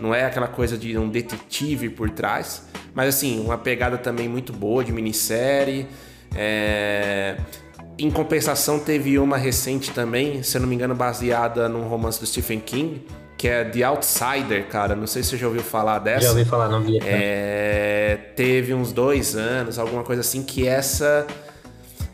não 0.00 0.14
é 0.14 0.24
aquela 0.24 0.48
coisa 0.48 0.76
de 0.76 0.96
um 0.98 1.08
detetive 1.08 1.90
por 1.90 2.10
trás. 2.10 2.66
Mas 2.94 3.14
assim, 3.14 3.40
uma 3.40 3.56
pegada 3.56 3.96
também 3.96 4.28
muito 4.28 4.52
boa 4.52 4.84
de 4.84 4.92
minissérie. 4.92 5.86
É... 6.34 7.36
Em 7.96 8.10
compensação, 8.10 8.78
teve 8.78 9.18
uma 9.18 9.36
recente 9.36 9.92
também, 9.92 10.42
se 10.42 10.56
eu 10.56 10.60
não 10.60 10.68
me 10.68 10.74
engano, 10.74 10.94
baseada 10.94 11.68
num 11.68 11.86
romance 11.86 12.18
do 12.18 12.26
Stephen 12.26 12.58
King, 12.58 13.06
que 13.38 13.46
é 13.46 13.64
The 13.64 13.84
Outsider, 13.84 14.66
cara. 14.66 14.96
Não 14.96 15.06
sei 15.06 15.22
se 15.22 15.30
você 15.30 15.36
já 15.36 15.46
ouviu 15.46 15.62
falar 15.62 16.00
dessa. 16.00 16.22
Já 16.22 16.30
ouvi 16.30 16.44
falar, 16.44 16.68
não 16.68 16.80
vi. 16.80 16.98
É... 17.04 18.18
Teve 18.34 18.74
uns 18.74 18.92
dois 18.92 19.36
anos, 19.36 19.78
alguma 19.78 20.02
coisa 20.02 20.22
assim, 20.22 20.42
que 20.42 20.66
essa 20.66 21.24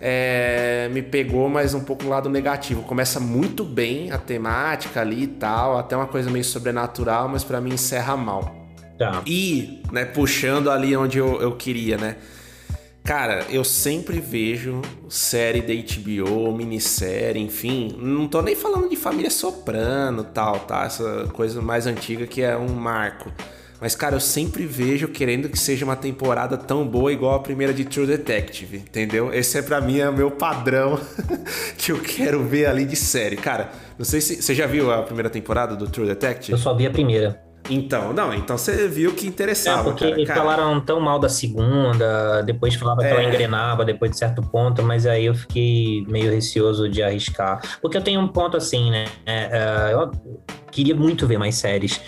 é... 0.00 0.90
me 0.92 1.00
pegou, 1.00 1.48
mas 1.48 1.72
um 1.72 1.80
pouco 1.80 2.04
no 2.04 2.10
lado 2.10 2.28
negativo. 2.28 2.82
Começa 2.82 3.18
muito 3.18 3.64
bem 3.64 4.12
a 4.12 4.18
temática 4.18 5.00
ali 5.00 5.22
e 5.22 5.28
tal, 5.28 5.78
até 5.78 5.96
uma 5.96 6.06
coisa 6.06 6.30
meio 6.30 6.44
sobrenatural, 6.44 7.26
mas 7.26 7.42
para 7.42 7.58
mim 7.58 7.72
encerra 7.72 8.16
mal. 8.18 8.68
Tá. 8.98 9.22
E, 9.24 9.82
né, 9.90 10.04
puxando 10.04 10.70
ali 10.70 10.94
onde 10.94 11.16
eu, 11.16 11.40
eu 11.40 11.52
queria, 11.52 11.96
né? 11.96 12.16
Cara, 13.10 13.44
eu 13.50 13.64
sempre 13.64 14.20
vejo 14.20 14.82
série 15.08 15.60
da 15.60 15.74
HBO, 15.74 16.52
minissérie, 16.52 17.42
enfim. 17.42 17.92
Não 17.98 18.28
tô 18.28 18.40
nem 18.40 18.54
falando 18.54 18.88
de 18.88 18.94
família 18.94 19.32
soprano 19.32 20.22
tal, 20.22 20.60
tá? 20.60 20.84
Essa 20.84 21.28
coisa 21.32 21.60
mais 21.60 21.88
antiga 21.88 22.24
que 22.24 22.40
é 22.40 22.56
um 22.56 22.68
marco. 22.68 23.28
Mas, 23.80 23.96
cara, 23.96 24.14
eu 24.14 24.20
sempre 24.20 24.64
vejo 24.64 25.08
querendo 25.08 25.48
que 25.48 25.58
seja 25.58 25.84
uma 25.84 25.96
temporada 25.96 26.56
tão 26.56 26.86
boa 26.86 27.12
igual 27.12 27.34
a 27.34 27.40
primeira 27.40 27.74
de 27.74 27.84
True 27.84 28.06
Detective, 28.06 28.76
entendeu? 28.76 29.34
Esse 29.34 29.58
é 29.58 29.62
para 29.62 29.80
mim 29.80 29.98
é 29.98 30.08
o 30.08 30.12
meu 30.12 30.30
padrão 30.30 31.00
que 31.76 31.90
eu 31.90 31.98
quero 31.98 32.44
ver 32.44 32.66
ali 32.66 32.84
de 32.84 32.94
série. 32.94 33.36
Cara, 33.36 33.72
não 33.98 34.04
sei 34.04 34.20
se 34.20 34.40
você 34.40 34.54
já 34.54 34.68
viu 34.68 34.92
a 34.92 35.02
primeira 35.02 35.28
temporada 35.28 35.74
do 35.74 35.88
True 35.90 36.06
Detective? 36.06 36.52
Eu 36.52 36.58
só 36.58 36.72
vi 36.76 36.86
a 36.86 36.90
primeira. 36.92 37.49
Então, 37.68 38.12
não, 38.12 38.34
então 38.34 38.56
você 38.56 38.88
viu 38.88 39.14
que 39.14 39.26
interessava. 39.26 39.80
É, 39.80 39.82
porque 39.84 40.24
cara, 40.24 40.40
falaram 40.40 40.80
tão 40.80 41.00
mal 41.00 41.18
da 41.18 41.28
segunda, 41.28 42.42
depois 42.42 42.74
falava 42.74 43.04
é. 43.04 43.08
que 43.08 43.12
ela 43.12 43.22
é. 43.22 43.28
engrenava 43.28 43.84
depois 43.84 44.10
de 44.10 44.18
certo 44.18 44.42
ponto, 44.42 44.82
mas 44.82 45.06
aí 45.06 45.26
eu 45.26 45.34
fiquei 45.34 46.04
meio 46.08 46.30
receoso 46.30 46.88
de 46.88 47.02
arriscar. 47.02 47.60
Porque 47.80 47.96
eu 47.96 48.02
tenho 48.02 48.20
um 48.20 48.28
ponto 48.28 48.56
assim, 48.56 48.90
né? 48.90 49.06
É, 49.26 49.90
é, 49.90 49.94
eu 49.94 50.10
queria 50.70 50.94
muito 50.94 51.26
ver 51.26 51.38
mais 51.38 51.54
séries, 51.56 52.00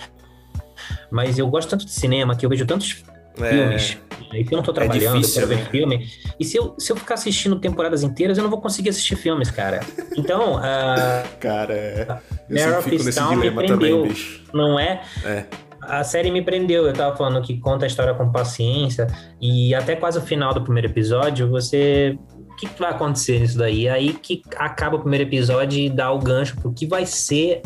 mas 1.10 1.38
eu 1.38 1.46
gosto 1.48 1.70
tanto 1.70 1.84
de 1.84 1.92
cinema 1.92 2.34
que 2.34 2.44
eu 2.46 2.50
vejo 2.50 2.66
tantos 2.66 3.04
é. 3.40 3.50
filmes. 3.50 3.98
E 4.32 4.46
eu 4.50 4.56
não 4.56 4.62
tô 4.62 4.72
trabalhando, 4.72 5.16
é 5.16 5.20
difícil, 5.20 5.42
eu 5.42 5.48
quero 5.48 5.60
ver 5.60 5.64
né? 5.64 5.70
filme. 5.70 6.08
E 6.40 6.44
se 6.44 6.56
eu, 6.56 6.74
se 6.78 6.90
eu 6.90 6.96
ficar 6.96 7.14
assistindo 7.14 7.58
temporadas 7.60 8.02
inteiras, 8.02 8.38
eu 8.38 8.42
não 8.42 8.50
vou 8.50 8.60
conseguir 8.60 8.88
assistir 8.88 9.16
filmes, 9.16 9.50
cara. 9.50 9.80
Então, 10.16 10.56
uh, 10.56 11.38
cara, 11.38 11.74
é. 11.74 12.06
Mare 12.48 12.78
of 12.78 12.94
Easttown 12.94 13.36
me 13.36 13.50
prendeu, 13.50 13.78
também, 13.78 14.02
bicho. 14.08 14.44
não 14.52 14.78
é? 14.78 15.02
É 15.24 15.44
a 15.82 16.04
série 16.04 16.30
me 16.30 16.42
prendeu. 16.42 16.86
Eu 16.86 16.92
tava 16.92 17.16
falando 17.16 17.42
que 17.42 17.58
conta 17.58 17.84
a 17.84 17.88
história 17.88 18.14
com 18.14 18.30
paciência 18.30 19.08
e 19.40 19.74
até 19.74 19.96
quase 19.96 20.18
o 20.18 20.22
final 20.22 20.54
do 20.54 20.62
primeiro 20.62 20.88
episódio, 20.88 21.48
você. 21.50 22.16
O 22.36 22.56
que, 22.56 22.68
que 22.68 22.80
vai 22.80 22.90
acontecer 22.90 23.40
nisso 23.40 23.58
daí? 23.58 23.88
Aí 23.88 24.12
que 24.12 24.42
acaba 24.56 24.96
o 24.96 25.00
primeiro 25.00 25.24
episódio 25.28 25.80
e 25.80 25.90
dá 25.90 26.12
o 26.12 26.18
gancho 26.18 26.54
pro 26.56 26.72
que 26.72 26.86
vai 26.86 27.04
ser 27.04 27.62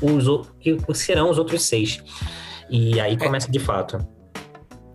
os 0.00 0.48
que 0.58 0.76
serão 0.94 1.30
os 1.30 1.38
outros 1.38 1.62
seis. 1.62 2.02
E 2.68 2.98
aí 2.98 3.16
começa 3.16 3.46
é. 3.48 3.50
de 3.50 3.58
fato. 3.60 3.98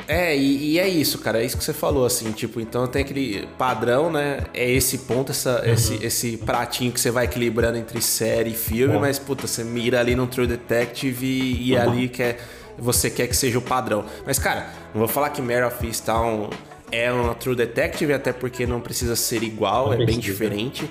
É, 0.10 0.36
e, 0.36 0.72
e, 0.72 0.80
é 0.80 0.88
isso, 0.88 1.20
cara. 1.20 1.40
É 1.40 1.46
isso 1.46 1.56
que 1.56 1.64
você 1.64 1.72
falou, 1.72 2.04
assim, 2.04 2.32
tipo, 2.32 2.60
então 2.60 2.88
tem 2.88 3.04
aquele 3.04 3.48
padrão, 3.60 4.12
né? 4.12 4.40
É 4.56 4.68
esse 4.68 4.98
ponto, 5.00 5.32
essa, 5.32 5.62
uhum. 5.62 5.72
esse, 5.72 6.04
esse 6.04 6.38
pratinho 6.38 6.92
que 6.92 7.00
você 7.00 7.12
vai 7.12 7.26
equilibrando 7.26 7.78
entre 7.78 8.02
série 8.02 8.50
e 8.50 8.56
filme, 8.56 8.96
uhum. 8.96 9.02
mas, 9.02 9.20
puta, 9.20 9.46
você 9.46 9.64
mira 9.64 10.00
ali 10.00 10.16
no 10.16 10.26
True 10.26 10.48
Detective 10.48 11.24
e, 11.24 11.70
e 11.70 11.76
uhum. 11.76 11.82
ali 11.82 12.10
quer, 12.10 12.40
você 12.76 13.08
quer 13.08 13.28
que 13.28 13.38
seja 13.38 13.60
o 13.60 13.62
padrão. 13.62 14.04
Mas, 14.26 14.40
cara, 14.40 14.68
não 14.96 15.02
vou 15.02 15.08
falar 15.08 15.30
que 15.30 15.44
Mare 15.44 15.66
of 15.66 15.86
Easttown 15.86 16.50
é 16.92 17.12
uma 17.12 17.36
True 17.36 17.56
Detective, 17.56 18.12
até 18.12 18.34
porque 18.34 18.66
não 18.66 18.82
precisa 18.82 19.16
ser 19.16 19.44
igual, 19.44 19.92
não 19.92 19.94
é 19.94 20.06
bem 20.08 20.18
diferente. 20.18 20.90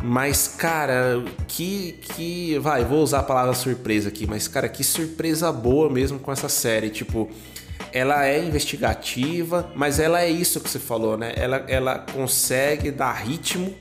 Mas, 0.00 0.46
cara, 0.46 1.24
que, 1.48 1.98
que. 2.02 2.56
Vai, 2.60 2.84
vou 2.84 3.02
usar 3.02 3.20
a 3.20 3.22
palavra 3.24 3.54
surpresa 3.54 4.10
aqui, 4.10 4.28
mas, 4.28 4.46
cara, 4.46 4.68
que 4.68 4.84
surpresa 4.84 5.50
boa 5.50 5.90
mesmo 5.90 6.20
com 6.20 6.30
essa 6.30 6.48
série. 6.48 6.90
Tipo, 6.90 7.28
ela 7.92 8.26
é 8.26 8.42
investigativa, 8.42 9.70
mas 9.74 9.98
ela 9.98 10.20
é 10.20 10.30
isso 10.30 10.60
que 10.60 10.68
você 10.68 10.78
falou, 10.78 11.16
né? 11.16 11.32
Ela, 11.36 11.64
ela 11.68 11.98
consegue 11.98 12.90
dar 12.90 13.12
ritmo, 13.12 13.74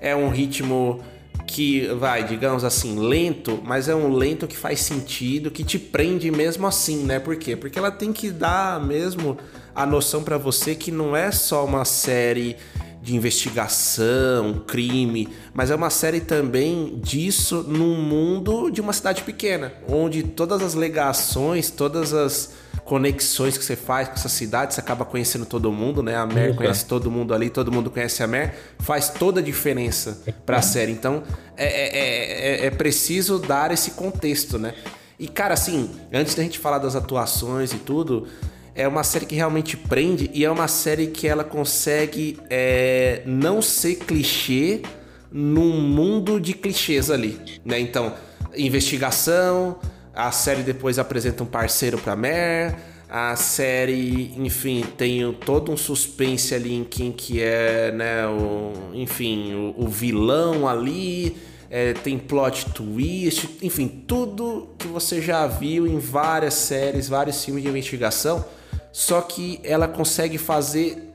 é 0.00 0.14
um 0.14 0.28
ritmo 0.28 1.02
que 1.46 1.86
vai, 1.94 2.24
digamos 2.24 2.64
assim, 2.64 2.98
lento, 2.98 3.60
mas 3.64 3.88
é 3.88 3.94
um 3.94 4.12
lento 4.12 4.46
que 4.46 4.56
faz 4.56 4.80
sentido, 4.80 5.50
que 5.50 5.62
te 5.62 5.78
prende 5.78 6.30
mesmo 6.30 6.66
assim, 6.66 7.04
né? 7.04 7.18
Por 7.18 7.36
quê? 7.36 7.54
Porque 7.54 7.78
ela 7.78 7.90
tem 7.90 8.12
que 8.12 8.30
dar 8.30 8.80
mesmo 8.80 9.36
a 9.74 9.84
noção 9.84 10.22
para 10.22 10.38
você 10.38 10.74
que 10.74 10.90
não 10.90 11.16
é 11.16 11.30
só 11.30 11.64
uma 11.64 11.84
série 11.84 12.56
de 13.02 13.14
investigação, 13.14 14.62
crime, 14.66 15.28
mas 15.52 15.70
é 15.70 15.74
uma 15.74 15.90
série 15.90 16.20
também 16.20 16.98
disso 17.02 17.62
num 17.68 18.00
mundo 18.00 18.70
de 18.70 18.80
uma 18.80 18.94
cidade 18.94 19.22
pequena, 19.22 19.74
onde 19.86 20.22
todas 20.22 20.62
as 20.62 20.72
legações, 20.72 21.70
todas 21.70 22.14
as 22.14 22.54
conexões 22.84 23.56
que 23.56 23.64
você 23.64 23.76
faz 23.76 24.08
com 24.08 24.14
essa 24.14 24.28
cidade, 24.28 24.74
você 24.74 24.80
acaba 24.80 25.04
conhecendo 25.04 25.46
todo 25.46 25.72
mundo, 25.72 26.02
né? 26.02 26.16
A 26.16 26.26
Mer 26.26 26.54
conhece 26.54 26.84
todo 26.84 27.10
mundo 27.10 27.32
ali, 27.32 27.48
todo 27.48 27.72
mundo 27.72 27.90
conhece 27.90 28.22
a 28.22 28.26
Mer, 28.26 28.54
faz 28.78 29.08
toda 29.08 29.40
a 29.40 29.42
diferença 29.42 30.22
para 30.44 30.58
a 30.58 30.62
série. 30.62 30.92
Então 30.92 31.22
é, 31.56 31.66
é, 31.66 32.62
é, 32.62 32.66
é 32.66 32.70
preciso 32.70 33.38
dar 33.38 33.72
esse 33.72 33.92
contexto, 33.92 34.58
né? 34.58 34.74
E 35.18 35.26
cara, 35.26 35.54
assim, 35.54 35.90
antes 36.12 36.34
da 36.34 36.42
gente 36.42 36.58
falar 36.58 36.78
das 36.78 36.94
atuações 36.94 37.72
e 37.72 37.78
tudo, 37.78 38.26
é 38.74 38.86
uma 38.86 39.04
série 39.04 39.24
que 39.24 39.34
realmente 39.34 39.76
prende 39.76 40.30
e 40.34 40.44
é 40.44 40.50
uma 40.50 40.68
série 40.68 41.06
que 41.06 41.26
ela 41.26 41.44
consegue 41.44 42.38
é, 42.50 43.22
não 43.24 43.62
ser 43.62 43.96
clichê 43.96 44.82
num 45.30 45.80
mundo 45.80 46.40
de 46.40 46.52
clichês 46.52 47.10
ali, 47.10 47.40
né? 47.64 47.78
Então, 47.80 48.12
investigação, 48.56 49.78
a 50.14 50.30
série 50.30 50.62
depois 50.62 50.98
apresenta 50.98 51.42
um 51.42 51.46
parceiro 51.46 51.98
para 51.98 52.14
Mer. 52.14 52.76
A 53.08 53.36
série, 53.36 54.32
enfim, 54.36 54.84
tem 54.96 55.32
todo 55.32 55.70
um 55.70 55.76
suspense 55.76 56.54
ali 56.54 56.74
em 56.74 56.84
quem 56.84 57.12
que 57.12 57.40
é, 57.40 57.92
né, 57.92 58.26
o, 58.26 58.72
enfim, 58.94 59.54
o, 59.54 59.84
o 59.84 59.88
vilão 59.88 60.66
ali. 60.68 61.36
É, 61.70 61.92
tem 61.92 62.18
plot 62.18 62.66
twist, 62.70 63.58
enfim, 63.60 63.88
tudo 64.06 64.68
que 64.78 64.86
você 64.86 65.20
já 65.20 65.44
viu 65.46 65.88
em 65.88 65.98
várias 65.98 66.54
séries, 66.54 67.08
vários 67.08 67.44
filmes 67.44 67.64
de 67.64 67.68
investigação. 67.68 68.44
Só 68.92 69.20
que 69.20 69.58
ela 69.64 69.88
consegue 69.88 70.38
fazer 70.38 71.14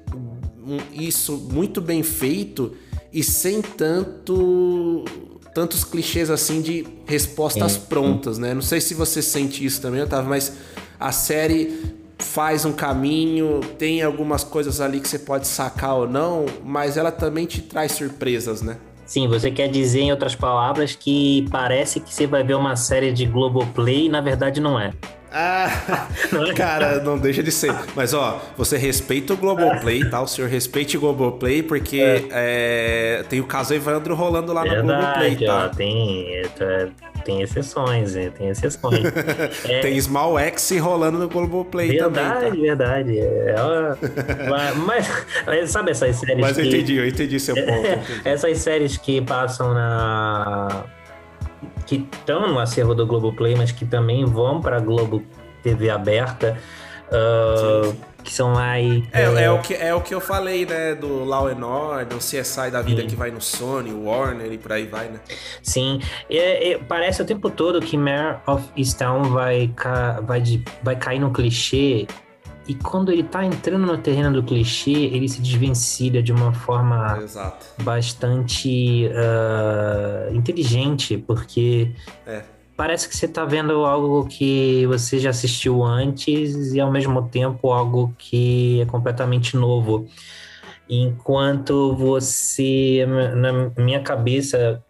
isso 0.91 1.37
muito 1.51 1.79
bem 1.79 2.03
feito 2.03 2.75
e 3.11 3.23
sem 3.23 3.61
tanto 3.61 5.05
tantos 5.59 5.83
clichês 5.83 6.29
assim 6.29 6.61
de 6.61 6.87
respostas 7.05 7.73
Sim. 7.73 7.81
prontas, 7.89 8.37
né? 8.37 8.53
Não 8.53 8.61
sei 8.61 8.79
se 8.79 8.93
você 8.93 9.21
sente 9.21 9.65
isso 9.65 9.81
também, 9.81 10.01
Otávio, 10.01 10.29
mas 10.29 10.53
a 10.97 11.11
série 11.11 11.97
faz 12.17 12.63
um 12.63 12.71
caminho, 12.71 13.59
tem 13.77 14.01
algumas 14.01 14.41
coisas 14.41 14.79
ali 14.79 15.01
que 15.01 15.09
você 15.09 15.19
pode 15.19 15.49
sacar 15.49 15.95
ou 15.95 16.07
não, 16.07 16.45
mas 16.63 16.95
ela 16.95 17.11
também 17.11 17.45
te 17.45 17.61
traz 17.61 17.91
surpresas, 17.91 18.61
né? 18.61 18.77
Sim, 19.05 19.27
você 19.27 19.51
quer 19.51 19.67
dizer, 19.67 19.99
em 19.99 20.11
outras 20.11 20.33
palavras, 20.33 20.95
que 20.95 21.45
parece 21.51 21.99
que 21.99 22.13
você 22.13 22.25
vai 22.25 22.41
ver 22.41 22.53
uma 22.53 22.77
série 22.77 23.11
de 23.11 23.25
Globoplay 23.25 24.05
e 24.05 24.09
na 24.09 24.21
verdade 24.21 24.61
não 24.61 24.79
é. 24.79 24.93
Ah, 25.31 25.69
cara, 26.55 26.99
não 27.01 27.17
deixa 27.17 27.43
de 27.43 27.51
ser. 27.51 27.73
Mas 27.95 28.13
ó, 28.13 28.41
você 28.57 28.77
respeita 28.77 29.33
o 29.33 29.37
Globoplay, 29.37 30.09
tá? 30.09 30.21
O 30.21 30.27
senhor 30.27 30.49
respeite 30.49 30.97
o 30.97 30.99
Globoplay, 30.99 31.61
porque 31.61 32.01
é. 32.01 32.27
É, 32.31 33.23
tem 33.29 33.39
o 33.39 33.43
caso 33.45 33.73
Evandro 33.73 34.15
rolando 34.15 34.51
lá 34.51 34.63
verdade, 34.63 34.81
no 34.81 34.93
Globoplay, 34.93 35.45
tá? 35.45 35.65
Ó, 35.65 35.75
tem, 35.75 36.35
é, 36.35 36.87
tem 37.23 37.41
exceções, 37.41 38.15
né? 38.15 38.31
tem 38.35 38.49
exceções. 38.49 38.99
É, 39.65 39.81
tem 39.81 39.99
Small 39.99 40.39
X 40.39 40.71
rolando 40.79 41.19
no 41.19 41.29
Globoplay 41.29 41.89
verdade, 41.89 42.45
também. 42.45 42.59
Tá? 42.59 42.61
Verdade, 42.61 43.19
é, 43.19 43.55
mas, 44.49 44.77
mas, 45.45 45.69
sabe 45.69 45.91
essas 45.91 46.15
séries 46.15 46.39
Mas 46.39 46.57
eu 46.57 46.63
que... 46.63 46.69
entendi, 46.69 46.95
eu 46.95 47.07
entendi 47.07 47.39
seu 47.39 47.55
ponto. 47.65 47.87
Entendi. 47.87 48.21
essas 48.25 48.57
séries 48.59 48.97
que 48.97 49.21
passam 49.21 49.73
na 49.73 50.85
que 51.89 52.07
estão 52.13 52.47
no 52.47 52.59
acervo 52.59 52.93
do 52.93 53.03
Globoplay, 53.03 53.55
mas 53.55 53.71
que 53.71 53.83
também 53.83 54.23
vão 54.23 54.61
para 54.61 54.77
a 54.77 54.79
Globo 54.79 55.23
TV 55.63 55.89
aberta, 55.89 56.55
uh, 57.07 57.95
que 58.23 58.31
são 58.31 58.55
aí. 58.55 59.03
É, 59.11 59.23
é, 59.23 59.43
é, 59.45 59.51
o 59.51 59.59
que, 59.59 59.73
é 59.73 59.95
o 59.95 59.99
que 59.99 60.13
eu 60.13 60.21
falei, 60.21 60.67
né? 60.67 60.93
Do 60.93 61.23
Law 61.23 61.47
and 61.47 61.65
Order, 61.65 62.05
do 62.05 62.17
CSI 62.17 62.69
da 62.69 62.83
vida 62.83 63.01
Sim. 63.01 63.07
que 63.07 63.15
vai 63.15 63.31
no 63.31 63.41
Sony, 63.41 63.91
Warner 63.91 64.53
e 64.53 64.59
por 64.59 64.71
aí 64.71 64.85
vai, 64.85 65.07
né? 65.07 65.19
Sim, 65.63 65.99
é, 66.29 66.73
é, 66.73 66.77
parece 66.77 67.23
o 67.23 67.25
tempo 67.25 67.49
todo 67.49 67.81
que 67.81 67.97
Mare 67.97 68.37
of 68.45 68.63
Easttown 68.77 69.23
vai, 69.23 69.73
vai, 70.21 70.43
vai 70.83 70.95
cair 70.95 71.17
no 71.17 71.31
clichê 71.33 72.05
e 72.69 72.75
quando 72.75 73.11
ele 73.11 73.23
tá 73.23 73.43
entrando 73.43 73.83
no 73.87 73.97
terreno 73.97 74.31
do 74.31 74.43
clichê, 74.43 74.91
ele 74.91 75.27
se 75.27 75.41
desvencilha 75.41 76.21
de 76.21 76.31
uma 76.31 76.53
forma 76.53 77.17
Exato. 77.23 77.65
bastante 77.81 79.09
uh, 79.09 80.35
inteligente, 80.35 81.17
porque 81.17 81.91
é. 82.27 82.43
parece 82.77 83.09
que 83.09 83.17
você 83.17 83.27
tá 83.27 83.43
vendo 83.43 83.83
algo 83.85 84.27
que 84.27 84.85
você 84.85 85.17
já 85.17 85.31
assistiu 85.31 85.83
antes 85.83 86.71
e 86.71 86.79
ao 86.79 86.91
mesmo 86.91 87.27
tempo 87.27 87.71
algo 87.71 88.13
que 88.19 88.81
é 88.81 88.85
completamente 88.85 89.57
novo. 89.57 90.07
Enquanto 90.87 91.95
você, 91.95 93.03
na 93.35 93.71
minha 93.83 94.01
cabeça, 94.01 94.83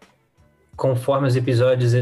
conforme 0.76 1.28
os 1.28 1.34
episódios 1.34 1.94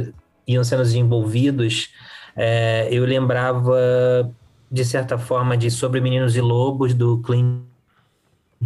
iam 0.44 0.64
sendo 0.64 0.82
desenvolvidos, 0.82 1.90
é, 2.34 2.88
eu 2.90 3.04
lembrava 3.04 4.28
de 4.70 4.84
certa 4.84 5.18
forma, 5.18 5.56
de 5.56 5.70
Sobre 5.70 6.00
Meninos 6.00 6.36
e 6.36 6.40
Lobos, 6.40 6.94
do 6.94 7.18
Clint 7.18 7.64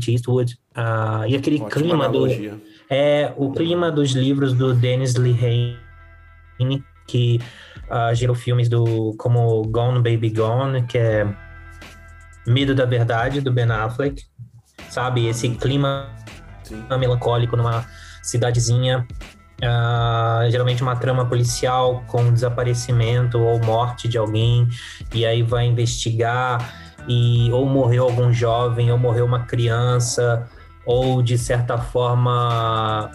Eastwood. 0.08 0.58
Uh, 0.76 1.26
e 1.28 1.36
aquele 1.36 1.56
Ótima 1.56 1.70
clima 1.70 2.04
analogia. 2.06 2.52
do. 2.52 2.62
É, 2.90 3.32
o 3.36 3.52
clima 3.52 3.90
dos 3.90 4.10
livros 4.10 4.52
do 4.52 4.74
Dennis 4.74 5.14
Lehane, 5.14 5.76
que 7.06 7.40
uh, 7.88 8.14
gerou 8.14 8.34
filmes 8.34 8.68
do, 8.68 9.14
como 9.16 9.62
Gone 9.62 9.98
Baby 9.98 10.30
Gone, 10.30 10.82
que 10.82 10.98
é 10.98 11.26
Medo 12.46 12.74
da 12.74 12.84
Verdade, 12.84 13.40
do 13.40 13.52
Ben 13.52 13.70
Affleck. 13.70 14.22
Sabe? 14.88 15.26
Esse 15.26 15.48
clima 15.50 16.10
Sim. 16.64 16.84
melancólico 16.98 17.56
numa 17.56 17.86
cidadezinha 18.22 19.06
Uh, 19.62 20.50
geralmente 20.50 20.82
uma 20.82 20.96
trama 20.96 21.24
policial 21.24 22.02
com 22.08 22.32
desaparecimento 22.32 23.38
ou 23.38 23.60
morte 23.60 24.08
de 24.08 24.18
alguém, 24.18 24.68
e 25.14 25.24
aí 25.24 25.40
vai 25.40 25.66
investigar 25.66 26.74
e 27.08 27.48
ou 27.52 27.64
morreu 27.64 28.04
algum 28.04 28.32
jovem, 28.32 28.90
ou 28.90 28.98
morreu 28.98 29.24
uma 29.24 29.44
criança, 29.44 30.48
ou 30.84 31.22
de 31.22 31.38
certa 31.38 31.78
forma 31.78 33.08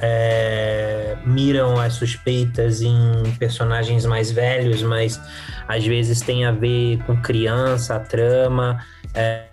é, 0.00 1.16
miram 1.24 1.78
as 1.78 1.94
suspeitas 1.94 2.82
em 2.82 3.22
personagens 3.38 4.04
mais 4.04 4.30
velhos, 4.30 4.82
mas 4.82 5.20
às 5.68 5.86
vezes 5.86 6.20
tem 6.20 6.44
a 6.44 6.52
ver 6.52 6.98
com 7.04 7.16
criança, 7.16 7.96
a 7.96 8.00
trama. 8.00 8.84
É, 9.14 9.44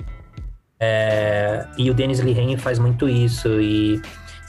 é, 0.80 1.66
e 1.78 1.89
o 1.92 1.94
Denis 1.94 2.20
Lehane 2.20 2.58
faz 2.58 2.80
muito 2.80 3.08
isso. 3.08 3.48
E 3.62 4.02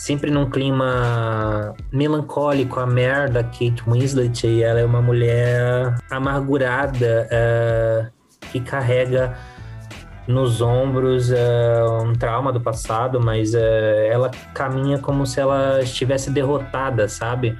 sempre 0.02 0.32
num 0.32 0.50
clima 0.50 1.76
melancólico. 1.92 2.80
A 2.80 2.86
merda 2.86 3.44
Kate 3.44 3.84
Winslet, 3.86 4.60
ela 4.60 4.80
é 4.80 4.84
uma 4.84 5.00
mulher 5.00 5.94
amargurada 6.10 7.28
uh, 7.30 8.48
que 8.50 8.60
carrega 8.60 9.38
nos 10.26 10.60
ombros 10.60 11.30
uh, 11.30 12.02
um 12.02 12.14
trauma 12.14 12.52
do 12.52 12.60
passado, 12.60 13.20
mas 13.20 13.54
uh, 13.54 13.58
ela 14.10 14.32
caminha 14.52 14.98
como 14.98 15.24
se 15.24 15.38
ela 15.38 15.80
estivesse 15.80 16.32
derrotada, 16.32 17.08
sabe? 17.08 17.56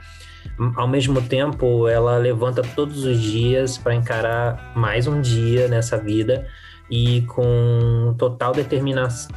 Ao 0.76 0.88
mesmo 0.88 1.22
tempo, 1.22 1.86
ela 1.86 2.16
levanta 2.16 2.60
todos 2.74 3.04
os 3.04 3.20
dias 3.20 3.78
para 3.78 3.94
encarar 3.94 4.72
mais 4.74 5.06
um 5.06 5.20
dia 5.20 5.68
nessa 5.68 5.96
vida 5.96 6.44
e 6.90 7.22
com 7.22 8.16
total 8.18 8.52
determinação 8.52 9.30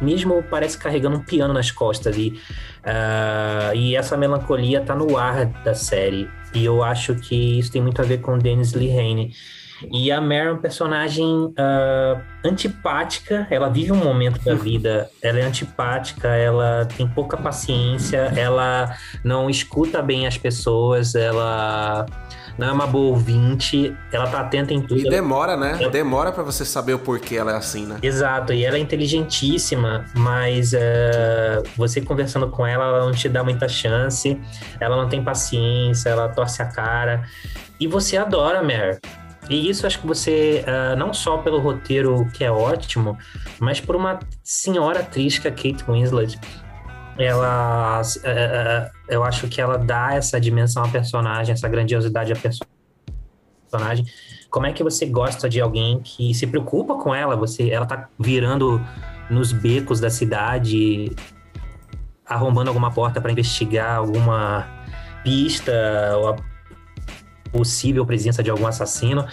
mesmo 0.00 0.42
parece 0.50 0.76
carregando 0.76 1.16
um 1.16 1.22
piano 1.22 1.54
nas 1.54 1.70
costas. 1.70 2.16
E, 2.16 2.38
uh, 2.84 3.74
e 3.74 3.96
essa 3.96 4.16
melancolia 4.16 4.80
tá 4.80 4.94
no 4.94 5.16
ar 5.16 5.46
da 5.62 5.74
série. 5.74 6.28
E 6.54 6.64
eu 6.64 6.82
acho 6.82 7.14
que 7.14 7.58
isso 7.58 7.70
tem 7.70 7.82
muito 7.82 8.00
a 8.00 8.04
ver 8.04 8.18
com 8.18 8.38
Dennis 8.38 8.72
Lehane. 8.72 9.32
E 9.92 10.10
a 10.10 10.20
Mary 10.20 10.48
é 10.48 10.50
uma 10.50 10.58
personagem 10.58 11.24
uh, 11.24 12.20
antipática, 12.44 13.46
ela 13.48 13.68
vive 13.68 13.92
um 13.92 13.96
momento 13.96 14.42
da 14.44 14.54
vida, 14.54 15.08
ela 15.22 15.38
é 15.38 15.42
antipática, 15.42 16.28
ela 16.28 16.84
tem 16.96 17.06
pouca 17.06 17.36
paciência, 17.36 18.32
ela 18.36 18.96
não 19.22 19.48
escuta 19.48 20.02
bem 20.02 20.26
as 20.26 20.36
pessoas, 20.36 21.14
ela 21.14 22.06
não 22.58 22.68
é 22.68 22.72
uma 22.72 22.86
boa 22.86 23.10
ouvinte, 23.10 23.96
ela 24.12 24.26
tá 24.26 24.40
atenta 24.40 24.74
em 24.74 24.80
tudo. 24.82 25.00
E 25.00 25.08
demora, 25.08 25.56
né? 25.56 25.78
Ela... 25.80 25.90
Demora 25.90 26.32
para 26.32 26.42
você 26.42 26.64
saber 26.64 26.94
o 26.94 26.98
porquê 26.98 27.36
ela 27.36 27.52
é 27.52 27.56
assim, 27.56 27.86
né? 27.86 27.98
Exato, 28.02 28.52
e 28.52 28.64
ela 28.64 28.76
é 28.76 28.80
inteligentíssima, 28.80 30.04
mas 30.14 30.72
uh, 30.72 31.62
você 31.76 32.00
conversando 32.00 32.48
com 32.48 32.66
ela, 32.66 32.84
ela 32.84 33.04
não 33.04 33.12
te 33.12 33.28
dá 33.28 33.44
muita 33.44 33.68
chance, 33.68 34.38
ela 34.80 34.96
não 34.96 35.08
tem 35.08 35.22
paciência, 35.22 36.10
ela 36.10 36.28
torce 36.28 36.60
a 36.60 36.66
cara. 36.66 37.22
E 37.78 37.86
você 37.86 38.16
adora 38.16 38.62
Mare. 38.62 38.98
E 39.48 39.70
isso 39.70 39.86
acho 39.86 40.00
que 40.00 40.06
você, 40.06 40.64
uh, 40.66 40.96
não 40.96 41.14
só 41.14 41.38
pelo 41.38 41.58
roteiro 41.60 42.28
que 42.34 42.44
é 42.44 42.50
ótimo, 42.50 43.16
mas 43.58 43.80
por 43.80 43.96
uma 43.96 44.18
senhora 44.42 45.00
atriz 45.00 45.38
que 45.38 45.48
é 45.48 45.50
Kate 45.50 45.84
Winslet 45.88 46.38
ela 47.18 48.00
é, 48.22 48.90
eu 49.08 49.24
acho 49.24 49.48
que 49.48 49.60
ela 49.60 49.78
dá 49.78 50.14
essa 50.14 50.40
dimensão 50.40 50.84
à 50.84 50.88
personagem, 50.88 51.52
essa 51.52 51.68
grandiosidade 51.68 52.32
à 52.32 52.36
personagem. 52.36 54.06
Como 54.50 54.66
é 54.66 54.72
que 54.72 54.82
você 54.82 55.06
gosta 55.06 55.48
de 55.48 55.60
alguém 55.60 56.00
que 56.00 56.32
se 56.34 56.46
preocupa 56.46 56.94
com 56.96 57.14
ela? 57.14 57.36
Você, 57.36 57.70
ela 57.70 57.86
tá 57.86 58.08
virando 58.18 58.80
nos 59.30 59.52
becos 59.52 60.00
da 60.00 60.08
cidade, 60.08 61.14
arrombando 62.24 62.70
alguma 62.70 62.90
porta 62.90 63.20
para 63.20 63.32
investigar 63.32 63.96
alguma 63.96 64.66
pista 65.22 65.72
ou 66.16 66.28
a 66.28 66.36
possível 67.50 68.04
presença 68.04 68.42
de 68.42 68.50
algum 68.50 68.66
assassino 68.66 69.26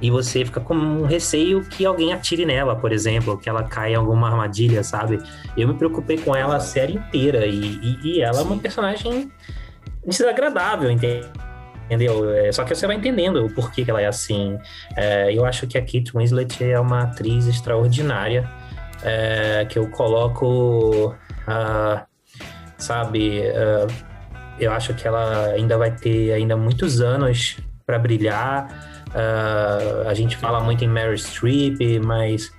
e 0.00 0.10
você 0.10 0.44
fica 0.44 0.60
com 0.60 0.74
um 0.74 1.04
receio 1.04 1.62
que 1.62 1.84
alguém 1.84 2.12
atire 2.12 2.46
nela, 2.46 2.74
por 2.74 2.92
exemplo, 2.92 3.36
que 3.36 3.48
ela 3.48 3.62
caia 3.64 3.94
em 3.94 3.96
alguma 3.96 4.28
armadilha, 4.28 4.82
sabe? 4.82 5.18
Eu 5.56 5.68
me 5.68 5.74
preocupei 5.74 6.18
com 6.18 6.34
ela 6.34 6.56
a 6.56 6.60
série 6.60 6.94
inteira 6.94 7.46
e, 7.46 7.78
e, 7.82 7.98
e 8.04 8.22
ela 8.22 8.34
Sim. 8.34 8.40
é 8.40 8.44
uma 8.44 8.58
personagem 8.58 9.32
desagradável, 10.06 10.90
entendeu? 10.90 12.34
É, 12.34 12.50
só 12.52 12.64
que 12.64 12.74
você 12.74 12.86
vai 12.86 12.96
entendendo 12.96 13.44
o 13.44 13.54
porquê 13.54 13.84
que 13.84 13.90
ela 13.90 14.00
é 14.00 14.06
assim. 14.06 14.58
É, 14.96 15.32
eu 15.34 15.44
acho 15.44 15.66
que 15.66 15.76
a 15.76 15.82
Kate 15.82 16.12
Winslet 16.14 16.64
é 16.64 16.80
uma 16.80 17.02
atriz 17.02 17.46
extraordinária, 17.46 18.48
é, 19.02 19.66
que 19.68 19.78
eu 19.78 19.88
coloco, 19.90 21.14
uh, 21.46 22.00
sabe? 22.78 23.40
Uh, 23.40 24.10
eu 24.58 24.72
acho 24.72 24.94
que 24.94 25.06
ela 25.06 25.46
ainda 25.46 25.78
vai 25.78 25.90
ter 25.90 26.32
ainda 26.32 26.56
muitos 26.56 27.00
anos 27.00 27.56
para 27.86 27.98
brilhar. 27.98 28.68
Uh, 29.10 30.08
a 30.08 30.14
gente 30.14 30.36
fala 30.36 30.60
muito 30.60 30.84
em 30.84 30.88
Mary 30.88 31.18
Streep, 31.18 31.80
mas 32.04 32.52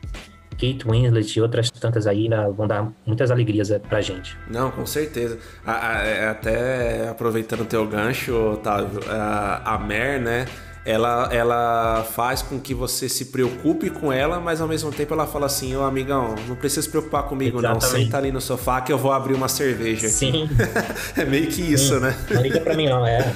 Kate 0.62 0.86
Winslet 0.86 1.40
e 1.40 1.42
outras 1.42 1.72
tantas 1.72 2.06
aí 2.06 2.30
né, 2.30 2.48
vão 2.56 2.68
dar 2.68 2.92
muitas 3.06 3.32
alegrias 3.32 3.72
pra 3.90 4.00
gente. 4.00 4.38
Não, 4.48 4.70
com 4.70 4.86
certeza. 4.86 5.40
É, 5.66 6.28
até 6.28 7.10
aproveitando 7.10 7.62
o 7.62 7.66
teu 7.66 7.88
gancho, 7.88 8.36
Otávio, 8.54 9.00
a, 9.10 9.76
a 9.76 9.80
Mare, 9.80 10.20
né? 10.20 10.46
Ela, 10.84 11.30
ela 11.32 12.04
faz 12.12 12.42
com 12.42 12.60
que 12.60 12.74
você 12.74 13.08
se 13.08 13.26
preocupe 13.26 13.92
com 13.92 14.12
ela, 14.12 14.40
mas 14.40 14.62
ao 14.62 14.68
mesmo 14.68 14.92
tempo 14.92 15.14
ela 15.14 15.28
fala 15.28 15.46
assim: 15.46 15.76
Ô 15.76 15.84
amigão, 15.84 16.34
não 16.48 16.56
precisa 16.56 16.82
se 16.82 16.90
preocupar 16.90 17.24
comigo, 17.24 17.60
Exatamente. 17.60 17.84
não. 17.84 17.90
Senta 17.92 18.18
ali 18.18 18.32
no 18.32 18.42
sofá 18.42 18.82
que 18.82 18.92
eu 18.92 18.98
vou 18.98 19.12
abrir 19.12 19.36
uma 19.36 19.48
cerveja. 19.48 20.08
Sim. 20.10 20.50
é 21.16 21.24
meio 21.24 21.48
que 21.48 21.62
isso, 21.62 21.96
Sim. 21.96 22.02
né? 22.02 22.16
Não 22.32 22.42
liga 22.42 22.60
pra 22.62 22.76
mim, 22.76 22.90
não, 22.90 23.06
é. 23.06 23.32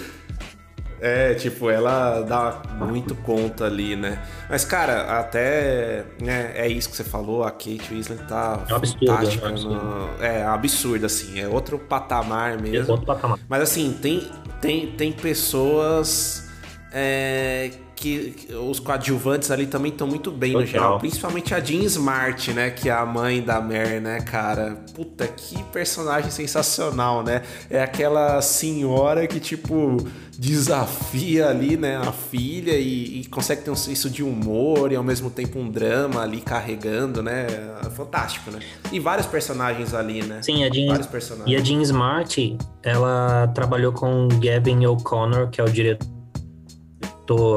É, 1.05 1.35
tipo, 1.35 1.69
ela 1.69 2.23
dá 2.23 2.63
muito 2.79 3.13
conta 3.13 3.65
ali, 3.65 3.95
né? 3.95 4.19
Mas, 4.49 4.65
cara, 4.65 5.19
até 5.19 6.03
né, 6.19 6.51
é 6.55 6.67
isso 6.67 6.89
que 6.89 6.95
você 6.95 7.03
falou, 7.03 7.43
a 7.43 7.51
Kate 7.51 7.87
Winslet 7.91 8.23
tá 8.23 8.63
é 8.63 8.73
fantástica. 8.73 9.45
é 9.45 9.47
um 9.47 9.51
absurdo. 9.51 9.75
No... 9.75 10.23
É, 10.23 10.43
absurdo, 10.43 11.05
assim, 11.05 11.39
é 11.39 11.47
outro 11.47 11.77
patamar 11.77 12.59
mesmo. 12.59 12.89
É 12.89 12.91
outro 12.91 13.05
patamar. 13.05 13.37
Mas 13.47 13.61
assim, 13.61 13.95
tem, 14.01 14.31
tem, 14.59 14.87
tem 14.93 15.11
pessoas 15.11 16.49
é, 16.91 17.69
que, 17.95 18.31
que 18.31 18.53
os 18.53 18.79
coadjuvantes 18.79 19.49
ali 19.49 19.65
também 19.65 19.91
estão 19.91 20.07
muito 20.07 20.31
bem 20.31 20.53
no 20.53 20.59
Total. 20.59 20.71
geral. 20.71 20.99
Principalmente 20.99 21.53
a 21.53 21.59
Jean 21.59 21.83
Smart, 21.83 22.53
né? 22.53 22.69
Que 22.69 22.89
é 22.89 22.91
a 22.91 23.05
mãe 23.05 23.41
da 23.41 23.61
Mary, 23.61 23.99
né, 23.99 24.19
cara? 24.21 24.77
Puta, 24.93 25.27
que 25.27 25.61
personagem 25.65 26.29
sensacional, 26.29 27.23
né? 27.23 27.41
É 27.69 27.81
aquela 27.81 28.41
senhora 28.41 29.25
que, 29.27 29.39
tipo, 29.39 29.97
desafia 30.37 31.47
ali, 31.47 31.77
né, 31.77 31.95
a 31.95 32.11
filha 32.11 32.73
e, 32.73 33.21
e 33.21 33.25
consegue 33.27 33.61
ter 33.61 33.71
um 33.71 33.75
senso 33.75 34.09
de 34.09 34.21
humor 34.21 34.91
e 34.91 34.95
ao 34.95 35.03
mesmo 35.03 35.29
tempo 35.29 35.57
um 35.57 35.69
drama 35.69 36.21
ali 36.21 36.41
carregando, 36.41 37.23
né? 37.23 37.47
Fantástico, 37.95 38.51
né? 38.51 38.59
E 38.91 38.99
vários 38.99 39.27
personagens 39.27 39.93
ali, 39.93 40.21
né? 40.23 40.41
Sim, 40.41 40.63
a 40.65 40.69
Jean, 40.69 40.87
Vários 40.87 41.07
personagens. 41.07 41.49
e 41.49 41.55
a 41.55 41.63
Jean 41.63 41.81
Smart, 41.81 42.57
ela 42.83 43.47
trabalhou 43.55 43.93
com 43.93 44.27
Gavin 44.39 44.85
O'Connor, 44.85 45.49
que 45.49 45.61
é 45.61 45.63
o 45.63 45.69
diretor 45.69 46.14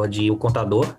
de 0.09 0.31
O 0.31 0.37
Contador, 0.37 0.97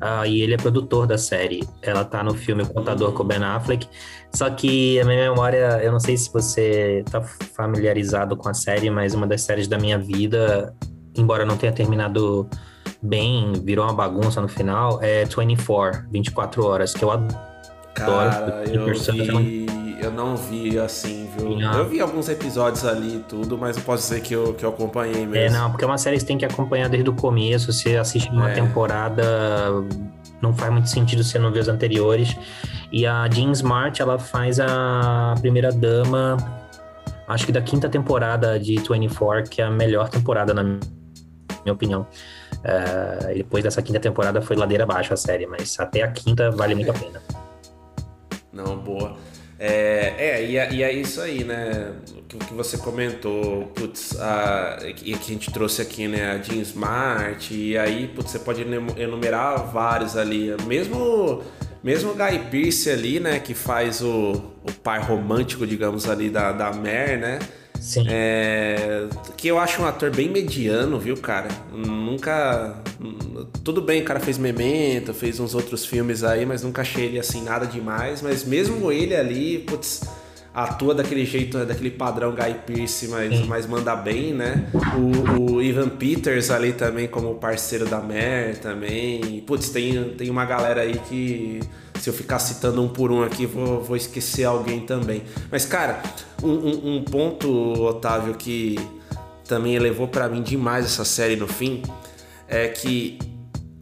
ah, 0.00 0.26
e 0.26 0.40
ele 0.40 0.54
é 0.54 0.56
produtor 0.56 1.06
da 1.06 1.18
série. 1.18 1.66
Ela 1.82 2.04
tá 2.04 2.22
no 2.22 2.34
filme 2.34 2.62
O 2.62 2.68
Contador 2.68 3.12
com 3.12 3.22
o 3.22 3.26
Ben 3.26 3.42
Affleck. 3.42 3.88
Só 4.32 4.48
que 4.50 5.00
a 5.00 5.04
minha 5.04 5.30
memória, 5.30 5.80
eu 5.82 5.90
não 5.90 5.98
sei 5.98 6.16
se 6.16 6.32
você 6.32 7.04
tá 7.10 7.20
familiarizado 7.22 8.36
com 8.36 8.48
a 8.48 8.54
série, 8.54 8.90
mas 8.90 9.14
uma 9.14 9.26
das 9.26 9.42
séries 9.42 9.66
da 9.66 9.78
minha 9.78 9.98
vida, 9.98 10.74
embora 11.16 11.44
não 11.44 11.56
tenha 11.56 11.72
terminado 11.72 12.48
bem, 13.02 13.52
virou 13.64 13.84
uma 13.84 13.94
bagunça 13.94 14.40
no 14.40 14.48
final, 14.48 15.02
é 15.02 15.24
24, 15.24 16.08
24 16.10 16.64
horas, 16.64 16.92
que 16.92 17.02
eu 17.02 17.10
adoro. 17.10 17.40
Cara, 17.94 18.64
eu 18.70 18.86
vi. 18.94 19.87
Eu 19.98 20.12
não 20.12 20.36
vi 20.36 20.78
assim, 20.78 21.28
viu? 21.36 21.56
Não. 21.58 21.78
Eu 21.78 21.88
vi 21.88 22.00
alguns 22.00 22.28
episódios 22.28 22.84
ali 22.84 23.16
e 23.16 23.18
tudo, 23.20 23.58
mas 23.58 23.76
não 23.76 23.82
posso 23.82 24.04
dizer 24.08 24.20
que 24.20 24.32
eu, 24.32 24.54
que 24.54 24.64
eu 24.64 24.68
acompanhei 24.70 25.24
É, 25.24 25.26
mesmo. 25.26 25.58
não, 25.58 25.70
porque 25.70 25.84
é 25.84 25.86
uma 25.88 25.98
série 25.98 26.14
que 26.16 26.20
você 26.20 26.26
tem 26.26 26.38
que 26.38 26.44
acompanhar 26.44 26.88
desde 26.88 27.10
o 27.10 27.12
começo. 27.14 27.72
Você 27.72 27.96
assiste 27.96 28.30
uma 28.30 28.50
É. 28.50 28.54
temporada, 28.54 29.24
não 30.40 30.54
faz 30.54 30.70
muito 30.72 30.88
sentido 30.88 31.24
você 31.24 31.36
não 31.38 31.50
ver 31.50 31.60
os 31.60 31.68
anteriores. 31.68 32.36
E 32.92 33.04
a 33.06 33.28
Jean 33.28 33.50
Smart, 33.52 34.00
ela 34.00 34.18
faz 34.20 34.60
a 34.60 35.34
primeira 35.40 35.72
dama, 35.72 36.36
acho 37.26 37.44
que 37.44 37.50
da 37.52 37.60
quinta 37.60 37.88
temporada 37.88 38.58
de 38.58 38.76
24, 38.76 39.50
que 39.50 39.60
é 39.60 39.64
a 39.64 39.70
melhor 39.70 40.08
temporada, 40.08 40.54
na 40.54 40.62
minha 40.62 40.78
opinião. 41.72 42.06
É, 42.62 43.32
e 43.34 43.38
depois 43.38 43.64
dessa 43.64 43.82
quinta 43.82 43.98
temporada 43.98 44.40
foi 44.40 44.54
ladeira 44.56 44.84
abaixo 44.84 45.12
a 45.12 45.16
série, 45.16 45.46
mas 45.46 45.76
até 45.80 46.02
a 46.02 46.08
quinta 46.08 46.50
vale 46.52 46.74
muito 46.76 46.90
a 46.90 46.94
pena. 46.94 47.20
Não, 48.52 48.76
boa. 48.78 49.16
É, 49.58 50.14
é 50.16 50.44
e, 50.44 50.56
é 50.56 50.72
e 50.72 50.82
é 50.84 50.92
isso 50.92 51.20
aí, 51.20 51.42
né? 51.42 51.92
O 52.16 52.22
que, 52.22 52.38
que 52.38 52.54
você 52.54 52.78
comentou, 52.78 53.66
putz, 53.74 54.16
a, 54.20 54.78
e 54.84 54.92
que 54.92 55.12
a 55.12 55.16
gente 55.16 55.50
trouxe 55.50 55.82
aqui, 55.82 56.06
né? 56.06 56.30
A 56.30 56.38
Jean 56.38 56.62
Smart, 56.62 57.52
e 57.52 57.76
aí, 57.76 58.06
putz, 58.08 58.30
você 58.30 58.38
pode 58.38 58.62
enumerar 58.96 59.66
vários 59.66 60.16
ali. 60.16 60.54
Mesmo, 60.66 61.42
mesmo 61.82 62.12
o 62.12 62.14
Guy 62.14 62.38
Pearce 62.50 62.88
ali, 62.88 63.18
né? 63.18 63.40
Que 63.40 63.52
faz 63.52 64.00
o, 64.00 64.32
o 64.62 64.72
par 64.82 65.02
romântico, 65.02 65.66
digamos, 65.66 66.08
ali 66.08 66.30
da, 66.30 66.52
da 66.52 66.72
Mare, 66.72 67.16
né? 67.16 67.38
Sim. 67.80 68.04
É, 68.08 69.06
que 69.36 69.48
eu 69.48 69.58
acho 69.58 69.82
um 69.82 69.86
ator 69.86 70.10
bem 70.10 70.28
mediano, 70.28 70.98
viu, 70.98 71.16
cara? 71.16 71.48
Nunca. 71.72 72.82
Tudo 73.64 73.80
bem, 73.80 74.02
o 74.02 74.04
cara 74.04 74.20
fez 74.20 74.36
Memento, 74.38 75.14
fez 75.14 75.38
uns 75.38 75.54
outros 75.54 75.84
filmes 75.84 76.24
aí, 76.24 76.44
mas 76.44 76.62
nunca 76.62 76.82
achei 76.82 77.06
ele 77.06 77.18
assim 77.18 77.42
nada 77.42 77.66
demais. 77.66 78.20
Mas 78.22 78.44
mesmo 78.44 78.90
ele 78.90 79.14
ali, 79.14 79.58
putz, 79.60 80.02
atua 80.54 80.94
daquele 80.94 81.24
jeito, 81.24 81.64
daquele 81.64 81.90
padrão 81.90 82.34
Guy 82.34 82.54
Pearce, 82.66 83.08
mas, 83.08 83.46
mas 83.46 83.66
manda 83.66 83.94
bem, 83.94 84.32
né? 84.32 84.68
O, 84.96 85.54
o 85.54 85.62
Ivan 85.62 85.88
Peters 85.88 86.50
ali 86.50 86.72
também, 86.72 87.06
como 87.06 87.34
parceiro 87.36 87.86
da 87.86 88.00
Mare 88.00 88.56
também. 88.60 89.42
Putz, 89.46 89.70
tem, 89.70 90.10
tem 90.10 90.30
uma 90.30 90.44
galera 90.44 90.82
aí 90.82 90.98
que. 91.08 91.60
Se 92.08 92.12
eu 92.12 92.16
ficar 92.16 92.38
citando 92.38 92.82
um 92.82 92.88
por 92.88 93.12
um 93.12 93.22
aqui, 93.22 93.44
vou, 93.44 93.82
vou 93.82 93.94
esquecer 93.94 94.44
alguém 94.44 94.80
também. 94.80 95.24
Mas, 95.52 95.66
cara, 95.66 96.02
um, 96.42 96.48
um- 96.48 96.96
um 96.96 97.04
ponto, 97.04 97.46
Otávio, 97.82 98.32
que 98.32 98.76
também 99.46 99.74
elevou 99.76 100.08
pra 100.08 100.26
mim 100.26 100.40
demais 100.42 100.86
essa 100.86 101.04
série 101.04 101.36
no 101.36 101.46
fim, 101.46 101.82
é 102.48 102.66
que 102.68 103.18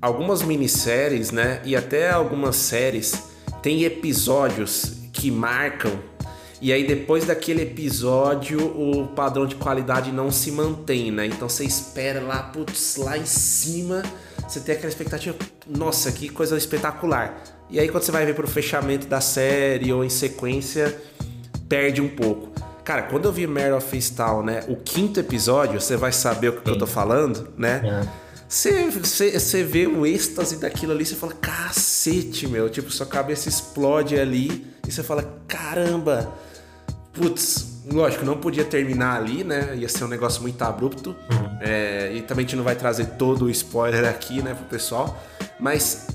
algumas 0.02 0.42
minisséries, 0.42 1.30
né, 1.30 1.60
e 1.64 1.76
até 1.76 2.10
algumas 2.10 2.56
séries 2.56 3.14
têm 3.62 3.84
episódios 3.84 4.94
que 5.12 5.30
marcam 5.30 5.92
e 6.60 6.72
aí 6.72 6.84
depois 6.84 7.26
daquele 7.26 7.62
episódio 7.62 8.58
o 8.60 9.06
padrão 9.14 9.46
de 9.46 9.54
qualidade 9.54 10.10
não 10.10 10.32
se 10.32 10.50
mantém, 10.50 11.12
né? 11.12 11.26
Então 11.26 11.48
você 11.48 11.64
espera 11.64 12.20
lá, 12.20 12.42
putz, 12.42 12.96
lá 12.96 13.16
em 13.16 13.24
cima, 13.26 14.02
você 14.48 14.58
tem 14.58 14.74
aquela 14.74 14.88
expectativa, 14.88 15.36
nossa, 15.68 16.10
que 16.10 16.28
coisa 16.28 16.56
espetacular. 16.56 17.40
E 17.70 17.80
aí 17.80 17.88
quando 17.88 18.02
você 18.04 18.12
vai 18.12 18.24
ver 18.24 18.34
pro 18.34 18.46
fechamento 18.46 19.06
da 19.06 19.20
série 19.20 19.92
ou 19.92 20.04
em 20.04 20.08
sequência, 20.08 20.96
perde 21.68 22.00
um 22.00 22.08
pouco. 22.08 22.50
Cara, 22.84 23.02
quando 23.02 23.24
eu 23.24 23.32
vi 23.32 23.46
Mare 23.46 23.72
of 23.72 23.96
Easttown, 23.96 24.44
né, 24.44 24.64
o 24.68 24.76
quinto 24.76 25.18
episódio, 25.18 25.80
você 25.80 25.96
vai 25.96 26.12
saber 26.12 26.50
o 26.50 26.60
que 26.60 26.70
eu 26.70 26.78
tô 26.78 26.86
falando, 26.86 27.48
né? 27.58 27.82
É. 27.84 28.26
Você, 28.48 29.64
vê 29.64 29.88
o 29.88 30.06
êxtase 30.06 30.58
daquilo 30.58 30.92
ali, 30.92 31.04
você 31.04 31.16
fala, 31.16 31.32
cacete, 31.32 32.46
meu. 32.46 32.70
Tipo, 32.70 32.92
sua 32.92 33.06
cabeça 33.06 33.48
explode 33.48 34.16
ali 34.18 34.64
e 34.86 34.92
você 34.92 35.02
fala, 35.02 35.24
caramba. 35.48 36.32
Putz, 37.12 37.82
lógico, 37.90 38.24
não 38.24 38.36
podia 38.36 38.64
terminar 38.64 39.16
ali, 39.16 39.42
né? 39.42 39.74
Ia 39.74 39.88
ser 39.88 40.04
um 40.04 40.08
negócio 40.08 40.40
muito 40.42 40.62
abrupto. 40.62 41.16
É, 41.60 42.12
e 42.14 42.22
também 42.22 42.44
a 42.44 42.46
gente 42.46 42.56
não 42.56 42.62
vai 42.62 42.76
trazer 42.76 43.06
todo 43.18 43.46
o 43.46 43.50
spoiler 43.50 44.08
aqui, 44.08 44.40
né, 44.40 44.54
pro 44.54 44.66
pessoal. 44.66 45.20
Mas 45.58 46.06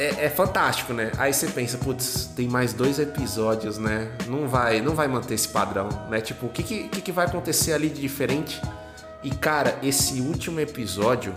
é, 0.00 0.24
é 0.24 0.30
fantástico, 0.30 0.94
né? 0.94 1.12
Aí 1.18 1.32
você 1.32 1.46
pensa, 1.48 1.76
putz, 1.76 2.30
tem 2.34 2.48
mais 2.48 2.72
dois 2.72 2.98
episódios, 2.98 3.76
né? 3.76 4.10
Não 4.26 4.48
vai, 4.48 4.80
não 4.80 4.94
vai 4.94 5.06
manter 5.06 5.34
esse 5.34 5.48
padrão, 5.48 5.90
né? 6.08 6.22
Tipo, 6.22 6.46
o 6.46 6.48
que, 6.48 6.62
que, 6.62 6.88
que 6.88 7.12
vai 7.12 7.26
acontecer 7.26 7.74
ali 7.74 7.90
de 7.90 8.00
diferente? 8.00 8.60
E 9.22 9.30
cara, 9.30 9.78
esse 9.82 10.22
último 10.22 10.58
episódio, 10.58 11.34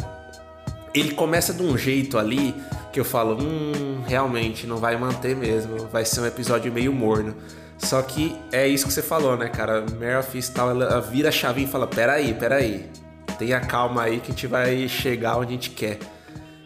ele 0.94 1.12
começa 1.14 1.54
de 1.54 1.62
um 1.62 1.78
jeito 1.78 2.18
ali 2.18 2.56
que 2.94 3.00
eu 3.00 3.04
falo, 3.04 3.38
hum, 3.42 4.02
realmente 4.08 4.66
não 4.66 4.78
vai 4.78 4.96
manter 4.96 5.36
mesmo, 5.36 5.90
vai 5.92 6.06
ser 6.06 6.22
um 6.22 6.26
episódio 6.26 6.72
meio 6.72 6.94
morno. 6.94 7.36
Só 7.78 8.02
que 8.02 8.40
é 8.50 8.66
isso 8.66 8.88
que 8.88 8.94
você 8.94 9.02
falou, 9.02 9.36
né, 9.36 9.50
cara? 9.50 9.84
Of 10.20 10.38
Easttown, 10.38 10.70
ela 10.70 11.02
vira 11.02 11.28
a 11.28 11.32
chavinha 11.34 11.68
e 11.68 11.70
fala, 11.70 11.86
peraí, 11.86 12.34
peraí, 12.34 12.90
tenha 13.38 13.60
calma 13.60 14.04
aí 14.04 14.22
que 14.22 14.32
a 14.32 14.34
gente 14.34 14.48
vai 14.48 14.88
chegar 14.88 15.36
onde 15.36 15.50
a 15.50 15.52
gente 15.56 15.72
quer. 15.72 16.00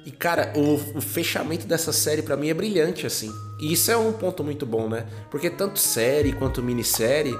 E, 0.07 0.11
cara, 0.11 0.53
o, 0.55 0.97
o 0.97 1.01
fechamento 1.01 1.67
dessa 1.67 1.91
série 1.91 2.21
pra 2.21 2.37
mim 2.37 2.47
é 2.47 2.53
brilhante, 2.53 3.05
assim. 3.05 3.29
E 3.59 3.73
isso 3.73 3.91
é 3.91 3.97
um 3.97 4.13
ponto 4.13 4.41
muito 4.41 4.65
bom, 4.65 4.87
né? 4.87 5.05
Porque 5.29 5.49
tanto 5.49 5.77
série 5.77 6.31
quanto 6.31 6.63
minissérie 6.63 7.37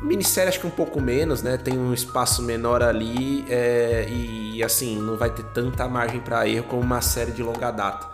Minissérie 0.00 0.48
acho 0.48 0.58
que 0.58 0.66
um 0.66 0.70
pouco 0.70 1.02
menos, 1.02 1.42
né? 1.42 1.58
Tem 1.58 1.78
um 1.78 1.92
espaço 1.92 2.42
menor 2.42 2.82
ali 2.82 3.44
é, 3.46 4.06
e 4.08 4.62
assim, 4.62 4.96
não 4.96 5.18
vai 5.18 5.28
ter 5.28 5.44
tanta 5.52 5.86
margem 5.86 6.18
para 6.18 6.48
erro 6.48 6.64
como 6.64 6.80
uma 6.80 7.02
série 7.02 7.30
de 7.30 7.42
longa 7.42 7.70
data. 7.70 8.08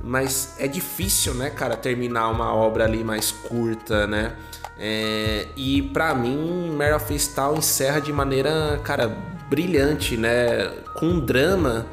Mas 0.00 0.54
é 0.56 0.68
difícil, 0.68 1.34
né, 1.34 1.50
cara, 1.50 1.76
terminar 1.76 2.28
uma 2.28 2.54
obra 2.54 2.84
ali 2.84 3.02
mais 3.02 3.32
curta, 3.32 4.06
né? 4.06 4.36
É, 4.78 5.48
e 5.56 5.82
para 5.82 6.14
mim, 6.14 6.70
Mare 6.70 6.92
of 6.92 7.12
encerra 7.12 8.00
de 8.00 8.12
maneira, 8.12 8.80
cara, 8.84 9.08
brilhante, 9.50 10.16
né? 10.16 10.68
Com 10.94 11.06
um 11.06 11.20
drama 11.20 11.84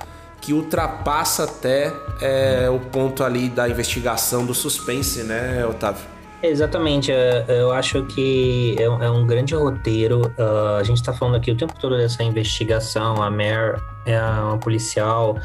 que 0.45 0.53
ultrapassa 0.53 1.45
até 1.45 1.91
é, 2.21 2.69
o 2.69 2.79
ponto 2.79 3.23
ali 3.23 3.49
da 3.49 3.67
investigação 3.67 4.45
do 4.45 4.53
suspense, 4.53 5.23
né, 5.23 5.65
Otávio? 5.65 6.05
Exatamente, 6.43 7.11
é, 7.11 7.45
eu 7.47 7.71
acho 7.71 8.05
que 8.05 8.75
é 8.77 8.87
um, 8.87 9.01
é 9.01 9.09
um 9.09 9.25
grande 9.25 9.55
roteiro. 9.55 10.31
ah, 10.37 10.77
a 10.79 10.83
gente 10.83 10.97
está 10.97 11.11
falando 11.11 11.35
aqui 11.35 11.49
o 11.49 11.57
tempo 11.57 11.73
todo 11.79 11.97
dessa 11.97 12.23
investigação. 12.23 13.23
A 13.23 13.31
Mare 13.31 13.81
é 14.05 14.19
uma 14.19 14.59
policial 14.59 15.37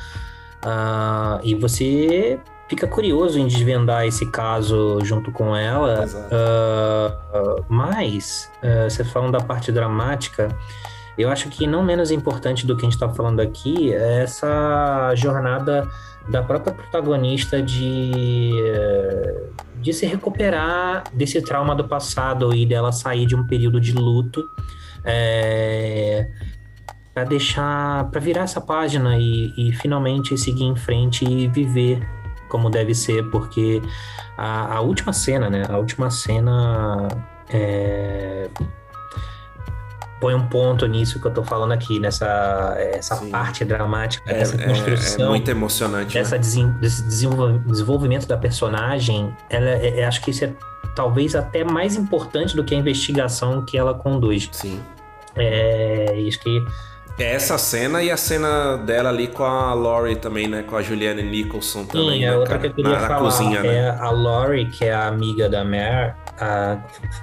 ah, 0.63 1.41
e 1.43 1.55
você 1.55 2.39
fica 2.69 2.87
curioso 2.87 3.39
em 3.39 3.47
desvendar 3.47 4.07
esse 4.07 4.27
caso 4.27 4.99
junto 5.03 5.33
com 5.33 5.57
ela. 5.57 6.03
Exato. 6.03 6.29
Ah, 6.35 7.57
mas, 7.67 8.51
ah, 8.63 8.91
você 8.91 9.03
falando 9.03 9.33
da 9.33 9.41
parte 9.41 9.73
dramática, 9.73 10.55
eu 11.19 11.29
acho 11.31 11.49
que 11.49 11.67
não 11.67 11.83
menos 11.83 12.11
importante 12.11 12.67
do 12.67 12.77
que 12.77 12.83
a 12.83 12.85
gente 12.85 12.95
está 12.95 13.09
falando 13.09 13.41
aqui 13.41 13.93
é 13.93 14.23
essa 14.23 15.13
jornada 15.15 15.89
da 16.29 16.43
própria 16.43 16.73
protagonista 16.73 17.63
de, 17.63 18.53
de 19.81 19.93
se 19.93 20.07
recuperar 20.07 21.05
desse 21.13 21.41
trauma 21.43 21.75
do 21.75 21.87
passado 21.87 22.55
e 22.55 22.65
dela 22.65 22.93
sair 22.93 23.27
de 23.27 23.35
um 23.35 23.47
período 23.47 23.81
de 23.81 23.93
luto. 23.93 24.43
É, 25.05 26.29
para 27.13 27.25
deixar, 27.25 28.09
para 28.11 28.21
virar 28.21 28.43
essa 28.43 28.61
página 28.61 29.19
e, 29.19 29.53
e, 29.57 29.73
finalmente 29.73 30.37
seguir 30.39 30.65
em 30.65 30.77
frente 30.77 31.25
e 31.25 31.49
viver 31.49 32.07
como 32.49 32.69
deve 32.69 32.95
ser, 32.95 33.29
porque 33.31 33.81
a, 34.37 34.77
a 34.77 34.81
última 34.81 35.13
cena, 35.13 35.49
né? 35.49 35.65
A 35.69 35.79
última 35.79 36.11
cena 36.11 37.09
é, 37.49 38.49
põe 40.21 40.35
um 40.35 40.47
ponto 40.47 40.87
nisso 40.87 41.19
que 41.19 41.27
eu 41.27 41.31
tô 41.33 41.43
falando 41.43 41.73
aqui, 41.73 41.99
nessa 41.99 42.75
essa 42.79 43.17
parte 43.27 43.65
dramática, 43.65 44.31
é, 44.31 44.41
essa 44.41 44.59
construção. 44.59 45.25
É, 45.25 45.27
é 45.27 45.31
muito 45.31 45.51
emocionante. 45.51 46.15
Dessa 46.15 46.37
né? 46.37 46.39
desen, 46.39 46.71
desse 46.73 47.03
desenvolvimento 47.03 48.27
da 48.27 48.37
personagem, 48.37 49.35
ela, 49.49 49.71
é, 49.71 50.01
é, 50.01 50.05
acho 50.05 50.21
que 50.21 50.31
isso 50.31 50.45
é 50.45 50.53
talvez 50.95 51.35
até 51.35 51.65
mais 51.65 51.97
importante 51.97 52.55
do 52.55 52.63
que 52.63 52.75
a 52.75 52.79
investigação 52.79 53.63
que 53.65 53.79
ela 53.79 53.95
conduz. 53.95 54.49
Sim. 54.53 54.81
É, 55.35 56.17
isso 56.19 56.39
que 56.41 56.63
é 57.23 57.35
essa 57.35 57.59
cena 57.59 58.03
e 58.03 58.11
a 58.11 58.17
cena 58.17 58.77
dela 58.77 59.09
ali 59.09 59.27
com 59.27 59.45
a 59.45 59.75
Laurie 59.75 60.17
também, 60.17 60.49
né? 60.49 60.63
Com 60.63 60.77
a 60.77 60.83
Julianne 60.83 61.23
Nicholson 61.23 61.85
também. 61.85 62.21
Sim, 62.21 62.25
é 62.25 62.31
né, 62.31 62.37
outra 62.37 62.59
cara? 62.59 62.61
que 62.61 62.67
eu 62.69 62.75
queria 62.75 62.99
na, 62.99 63.01
falar. 63.01 63.15
Na 63.15 63.19
cozinha, 63.19 63.59
é 63.59 63.63
né? 63.63 63.99
a 63.99 64.11
Laurie, 64.11 64.67
que 64.67 64.85
é 64.85 64.93
a 64.93 65.07
amiga 65.09 65.49
da 65.49 65.65
Mare, 65.65 66.15
a, 66.39 66.79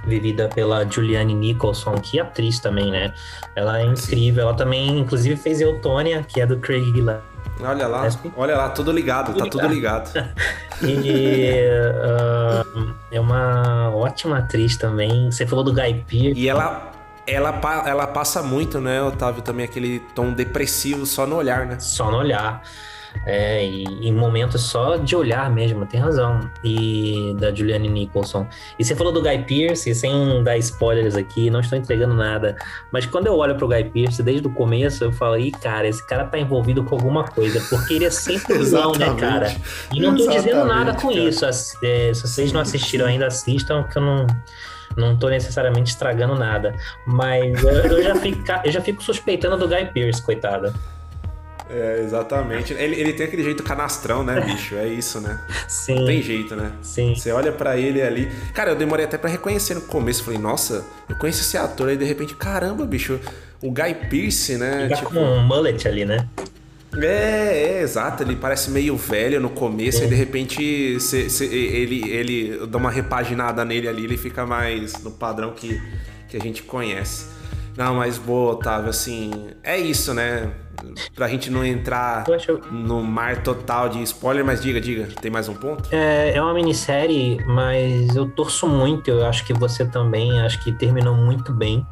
vivida 0.06 0.50
pela 0.54 0.86
Julianne 0.89 1.34
Nicholson, 1.34 1.95
que 1.95 2.20
atriz 2.20 2.60
também, 2.60 2.91
né? 2.91 3.14
Ela 3.56 3.80
é 3.80 3.86
incrível. 3.86 4.43
Ela 4.43 4.54
também, 4.54 5.00
inclusive, 5.00 5.36
fez 5.36 5.62
Eutônia, 5.62 6.24
que 6.28 6.41
é 6.41 6.45
do 6.45 6.58
Craig 6.58 6.84
Gillespie. 6.84 7.38
Olha 7.60 7.88
lá, 7.88 8.08
olha 8.36 8.56
lá, 8.56 8.70
tudo 8.70 8.91
ligado, 8.91 9.34
tudo 9.34 9.45
tá 9.45 9.50
tudo 9.50 9.68
ligado. 9.68 10.12
e 10.84 11.64
uh, 12.06 12.93
é 13.12 13.20
uma 13.20 13.89
ótima 13.95 14.38
atriz 14.38 14.78
também. 14.78 15.32
Você 15.32 15.48
falou 15.48 15.64
do 15.64 15.74
Guy 15.74 16.06
Pearce. 16.08 16.39
E 16.39 16.48
ela 16.48 16.97
ela, 17.28 17.59
ela 17.86 18.07
passa 18.07 18.41
muito, 18.41 18.80
né, 18.80 19.03
Otávio, 19.03 19.41
também 19.41 19.65
aquele 19.65 19.99
tom 20.15 20.32
depressivo 20.32 21.05
só 21.05 21.28
no 21.28 21.36
olhar, 21.36 21.65
né? 21.65 21.78
Só 21.80 22.09
no 22.09 22.17
olhar. 22.17 22.63
É, 23.25 23.65
e 23.65 23.84
em 23.84 24.13
momentos 24.13 24.61
só 24.61 24.95
de 24.95 25.15
olhar 25.15 25.49
mesmo, 25.49 25.86
tem 25.86 25.99
razão. 25.99 26.49
E 26.63 27.36
da 27.39 27.53
Julianne 27.53 27.89
Nicholson. 27.89 28.47
E 28.78 28.86
você 28.86 28.95
falou 28.95 29.11
do 29.11 29.21
Guy 29.21 29.39
Pearce, 29.43 29.93
sem 29.93 30.43
dar 30.43 30.57
spoilers 30.57 31.15
aqui, 31.15 31.49
não 31.49 31.59
estou 31.59 31.78
entregando 31.78 32.13
nada. 32.13 32.55
Mas 32.91 33.05
quando 33.05 33.28
eu 33.28 33.36
olho 33.36 33.55
pro 33.55 33.67
Guy 33.67 33.86
Pearce, 33.86 34.21
desde 34.21 34.47
o 34.47 34.51
começo, 34.51 35.03
eu 35.03 35.11
falo, 35.11 35.38
ih, 35.38 35.51
cara, 35.51 35.88
esse 35.88 36.05
cara 36.05 36.25
tá 36.25 36.38
envolvido 36.38 36.84
com 36.84 36.95
alguma 36.95 37.23
coisa, 37.23 37.59
porque 37.69 37.95
ele 37.95 38.05
é 38.05 38.11
sempre 38.11 38.57
vilão, 38.59 38.93
né, 38.93 39.13
cara? 39.15 39.55
E 39.93 39.99
não 39.99 40.15
tô 40.15 40.23
Exatamente, 40.23 40.45
dizendo 40.45 40.65
nada 40.65 40.93
com 40.93 41.09
cara. 41.09 41.19
isso. 41.19 41.45
É, 41.84 42.13
se 42.13 42.21
vocês 42.21 42.51
não 42.51 42.61
assistiram 42.61 43.05
ainda, 43.05 43.28
assistam, 43.28 43.84
que 43.84 43.97
eu 43.97 44.01
não 44.01 44.28
não 44.98 45.18
tô 45.18 45.30
necessariamente 45.30 45.91
estragando 45.91 46.36
nada. 46.36 46.76
Mas 47.06 47.64
eu, 47.64 48.04
já, 48.04 48.16
fico, 48.16 48.43
eu 48.64 48.72
já 48.72 48.82
fico 48.82 49.04
suspeitando 49.04 49.58
do 49.58 49.68
Guy 49.68 49.86
Pearce, 49.93 50.22
coitada. 50.22 50.74
É, 51.70 52.00
exatamente. 52.02 52.74
Ele, 52.74 52.95
ele 53.00 53.14
tem 53.14 53.26
aquele 53.26 53.43
jeito 53.43 53.62
canastrão, 53.62 54.24
né, 54.24 54.39
bicho? 54.39 54.76
É 54.76 54.88
isso, 54.88 55.20
né? 55.20 55.39
Sim. 55.68 55.95
Não 55.95 56.06
tem 56.06 56.22
jeito, 56.22 56.56
né? 56.56 56.72
Sim. 56.82 57.14
Você 57.14 57.32
olha 57.32 57.52
para 57.52 57.78
ele 57.78 58.02
ali. 58.02 58.32
Cara, 58.54 58.72
eu 58.72 58.76
demorei 58.76 59.06
até 59.06 59.18
para 59.18 59.30
reconhecer 59.30 59.74
no 59.74 59.82
começo. 59.82 60.24
Falei, 60.24 60.39
nossa, 60.39 60.86
eu 61.10 61.16
conheço 61.18 61.41
esse 61.41 61.58
ator. 61.58 61.89
Aí 61.89 61.98
de 61.98 62.06
repente, 62.06 62.36
caramba, 62.36 62.86
bicho, 62.86 63.20
o 63.62 63.70
Guy 63.72 63.93
Pearce, 64.10 64.58
né? 64.58 64.82
Ele 64.82 64.89
tá 64.89 64.95
tipo... 64.98 65.12
com 65.12 65.20
um 65.20 65.43
mullet 65.43 65.88
ali, 65.88 66.06
né? 66.06 66.28
É, 67.06 67.80
é, 67.80 67.82
exato. 67.82 68.24
Ele 68.24 68.36
parece 68.36 68.70
meio 68.72 68.95
velho 68.95 69.39
no 69.39 69.50
começo, 69.50 70.02
é. 70.02 70.06
e 70.06 70.10
de 70.10 70.16
repente 70.16 71.00
cê, 71.00 71.30
cê, 71.30 71.45
ele, 71.45 72.10
ele 72.10 72.68
dá 72.68 72.78
uma 72.78 72.91
repaginada 72.91 73.64
nele 73.64 73.88
ali, 73.88 74.04
ele 74.04 74.18
fica 74.18 74.45
mais 74.45 75.02
no 75.04 75.12
padrão 75.12 75.52
que, 75.52 75.82
que 76.28 76.38
a 76.38 76.39
gente 76.39 76.64
conhece. 76.64 77.38
Não, 77.78 77.93
mas 77.93 78.18
boa, 78.18 78.54
Otávio, 78.54 78.89
assim, 78.89 79.52
é 79.64 79.78
isso, 79.78 80.12
né? 80.12 80.52
Pra 81.16 81.28
gente 81.28 81.50
não 81.52 81.64
entrar 81.64 82.26
no 82.72 83.04
mar 83.04 83.43
total 83.43 83.88
de 83.88 84.02
spoiler, 84.02 84.43
mas 84.43 84.62
diga, 84.62 84.82
diga, 84.82 85.08
tem 85.22 85.30
mais 85.30 85.48
um 85.48 85.54
ponto? 85.54 85.88
É, 85.91 86.34
é 86.36 86.41
uma 86.41 86.54
minissérie, 86.56 87.38
mas 87.45 88.16
eu 88.16 88.28
torço 88.30 88.68
muito, 88.68 89.10
eu 89.12 89.26
acho 89.26 89.45
que 89.45 89.54
você 89.54 89.86
também, 89.86 90.39
acho 90.41 90.64
que 90.64 90.72
terminou 90.72 91.16
muito 91.16 91.54
bem. 91.54 91.86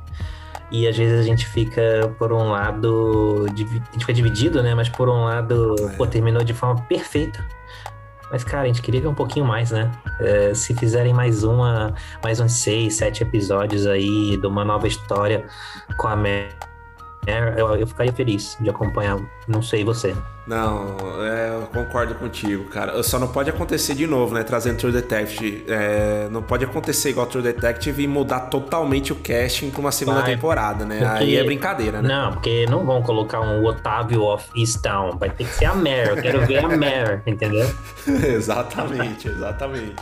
E 0.71 0.87
às 0.87 0.97
vezes 0.97 1.19
a 1.19 1.23
gente 1.23 1.45
fica, 1.45 2.13
por 2.17 2.33
um 2.33 2.49
lado, 2.49 3.45
a 3.45 3.49
gente 3.49 3.99
fica 3.99 4.13
dividido, 4.13 4.63
né? 4.63 4.73
Mas 4.73 4.89
por 4.89 5.09
um 5.09 5.23
lado, 5.25 5.75
é. 5.79 5.89
pô, 5.95 6.07
terminou 6.07 6.43
de 6.43 6.53
forma 6.53 6.81
perfeita. 6.83 7.45
Mas, 8.31 8.43
cara, 8.43 8.63
a 8.63 8.67
gente 8.67 8.81
queria 8.81 9.01
ver 9.01 9.07
um 9.07 9.13
pouquinho 9.13 9.45
mais, 9.45 9.71
né? 9.71 9.91
É, 10.19 10.53
se 10.53 10.73
fizerem 10.73 11.13
mais 11.13 11.43
uma, 11.43 11.93
mais 12.23 12.39
uns 12.39 12.53
seis, 12.53 12.95
sete 12.95 13.21
episódios 13.21 13.85
aí 13.85 14.35
de 14.37 14.47
uma 14.47 14.65
nova 14.65 14.87
história 14.87 15.45
com 15.97 16.07
a 16.07 16.15
é, 16.27 16.49
eu, 17.57 17.75
eu 17.75 17.87
ficaria 17.87 18.13
feliz 18.13 18.57
de 18.59 18.69
acompanhar. 18.69 19.19
Não 19.47 19.61
sei 19.61 19.83
você. 19.83 20.15
Não, 20.47 20.95
é, 21.23 21.49
eu 21.49 21.67
concordo 21.67 22.13
contigo, 22.15 22.65
cara. 22.65 23.01
Só 23.01 23.17
não 23.17 23.27
pode 23.27 23.49
acontecer 23.49 23.95
de 23.95 24.05
novo, 24.05 24.35
né? 24.35 24.43
Trazendo 24.43 24.77
True 24.77 24.91
Detective. 24.91 25.65
É, 25.67 26.27
não 26.29 26.43
pode 26.43 26.63
acontecer 26.63 27.09
igual 27.09 27.25
True 27.25 27.41
Detective 27.41 28.03
e 28.03 28.07
mudar 28.07 28.41
totalmente 28.41 29.11
o 29.11 29.15
casting 29.15 29.71
pra 29.71 29.81
uma 29.81 29.91
segunda 29.91 30.21
Vai, 30.21 30.35
temporada, 30.35 30.85
né? 30.85 30.99
Porque... 30.99 31.23
Aí 31.23 31.35
é 31.35 31.43
brincadeira, 31.43 32.01
né? 32.01 32.07
Não, 32.07 32.33
porque 32.33 32.67
não 32.69 32.85
vão 32.85 33.01
colocar 33.01 33.41
um 33.41 33.65
Otávio 33.65 34.21
of 34.23 34.47
Easttown. 34.55 35.17
Vai 35.17 35.31
ter 35.31 35.45
que 35.45 35.53
ser 35.53 35.65
a 35.65 35.73
Mare. 35.73 36.09
Eu 36.09 36.17
quero 36.17 36.45
ver 36.45 36.63
a 36.63 36.67
Mare, 36.67 37.21
entendeu? 37.25 37.67
exatamente, 38.07 39.27
exatamente. 39.27 39.95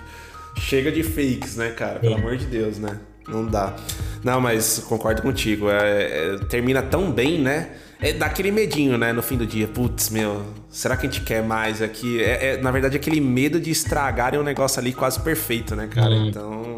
Chega 0.57 0.91
de 0.91 1.03
fakes, 1.03 1.55
né, 1.55 1.69
cara? 1.69 1.99
Pelo 1.99 2.15
Sim. 2.15 2.19
amor 2.19 2.36
de 2.36 2.45
Deus, 2.45 2.78
né? 2.78 2.99
Não 3.28 3.45
dá. 3.45 3.76
Não, 4.24 4.39
mas 4.39 4.80
concordo 4.80 5.21
contigo. 5.21 5.69
É, 5.69 6.36
é, 6.36 6.38
termina 6.49 6.82
tão 6.82 7.11
bem, 7.11 7.39
né? 7.39 7.71
É, 8.01 8.11
dá 8.11 8.26
aquele 8.26 8.51
medinho, 8.51 8.97
né? 8.97 9.13
No 9.13 9.21
fim 9.21 9.38
do 9.38 9.45
dia. 9.45 9.67
Putz, 9.67 10.09
meu, 10.09 10.43
será 10.69 10.97
que 10.97 11.07
a 11.07 11.09
gente 11.09 11.24
quer 11.24 11.43
mais 11.43 11.82
aqui? 11.82 12.21
É, 12.21 12.53
é 12.53 12.57
na 12.57 12.71
verdade, 12.71 12.97
aquele 12.97 13.21
medo 13.21 13.59
de 13.59 13.71
estragarem 13.71 14.39
um 14.39 14.43
negócio 14.43 14.80
ali 14.80 14.93
quase 14.93 15.19
perfeito, 15.19 15.76
né, 15.76 15.88
cara? 15.88 16.11
Hum. 16.11 16.28
Então, 16.28 16.76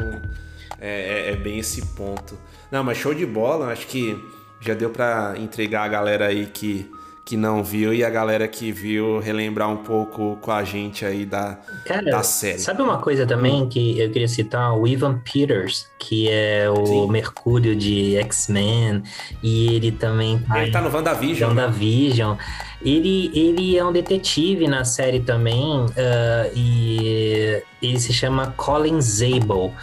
é, 0.80 1.30
é, 1.30 1.32
é, 1.32 1.36
bem 1.36 1.58
esse 1.58 1.82
ponto. 1.94 2.38
Não, 2.70 2.84
mas 2.84 2.98
show 2.98 3.14
de 3.14 3.26
bola. 3.26 3.72
Acho 3.72 3.86
que 3.86 4.16
já 4.60 4.74
deu 4.74 4.90
para 4.90 5.34
entregar 5.38 5.84
a 5.84 5.88
galera 5.88 6.26
aí 6.26 6.46
que 6.46 6.88
que 7.26 7.36
não 7.36 7.64
viu 7.64 7.92
e 7.92 8.04
a 8.04 8.08
galera 8.08 8.46
que 8.46 8.70
viu 8.70 9.18
relembrar 9.18 9.68
um 9.68 9.78
pouco 9.78 10.38
com 10.40 10.52
a 10.52 10.62
gente 10.62 11.04
aí 11.04 11.26
da, 11.26 11.58
Cara, 11.84 12.08
da 12.08 12.22
série. 12.22 12.60
Sabe 12.60 12.80
uma 12.82 12.98
coisa 12.98 13.26
também 13.26 13.68
que 13.68 13.98
eu 13.98 14.08
queria 14.12 14.28
citar? 14.28 14.78
O 14.78 14.86
Ivan 14.86 15.18
Peters, 15.18 15.88
que 15.98 16.30
é 16.30 16.70
o 16.70 16.86
Sim. 16.86 17.10
Mercúrio 17.10 17.74
de 17.74 18.16
X-Men, 18.18 19.02
e 19.42 19.74
ele 19.74 19.90
também 19.90 20.38
tá 20.38 20.62
Ele 20.62 20.70
tá 20.70 20.80
no 20.80 20.88
WandaVision. 20.88 21.52
Né? 21.52 21.62
WandaVision. 21.62 22.36
Né? 22.36 22.44
Ele, 22.80 23.32
ele 23.34 23.76
é 23.76 23.84
um 23.84 23.90
detetive 23.90 24.68
na 24.68 24.84
série 24.84 25.18
também, 25.18 25.80
uh, 25.80 26.52
e 26.54 27.60
ele 27.82 27.98
se 27.98 28.12
chama 28.12 28.54
Colin 28.56 29.00
Zabel. 29.00 29.74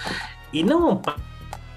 E 0.53 0.63
não 0.63 1.01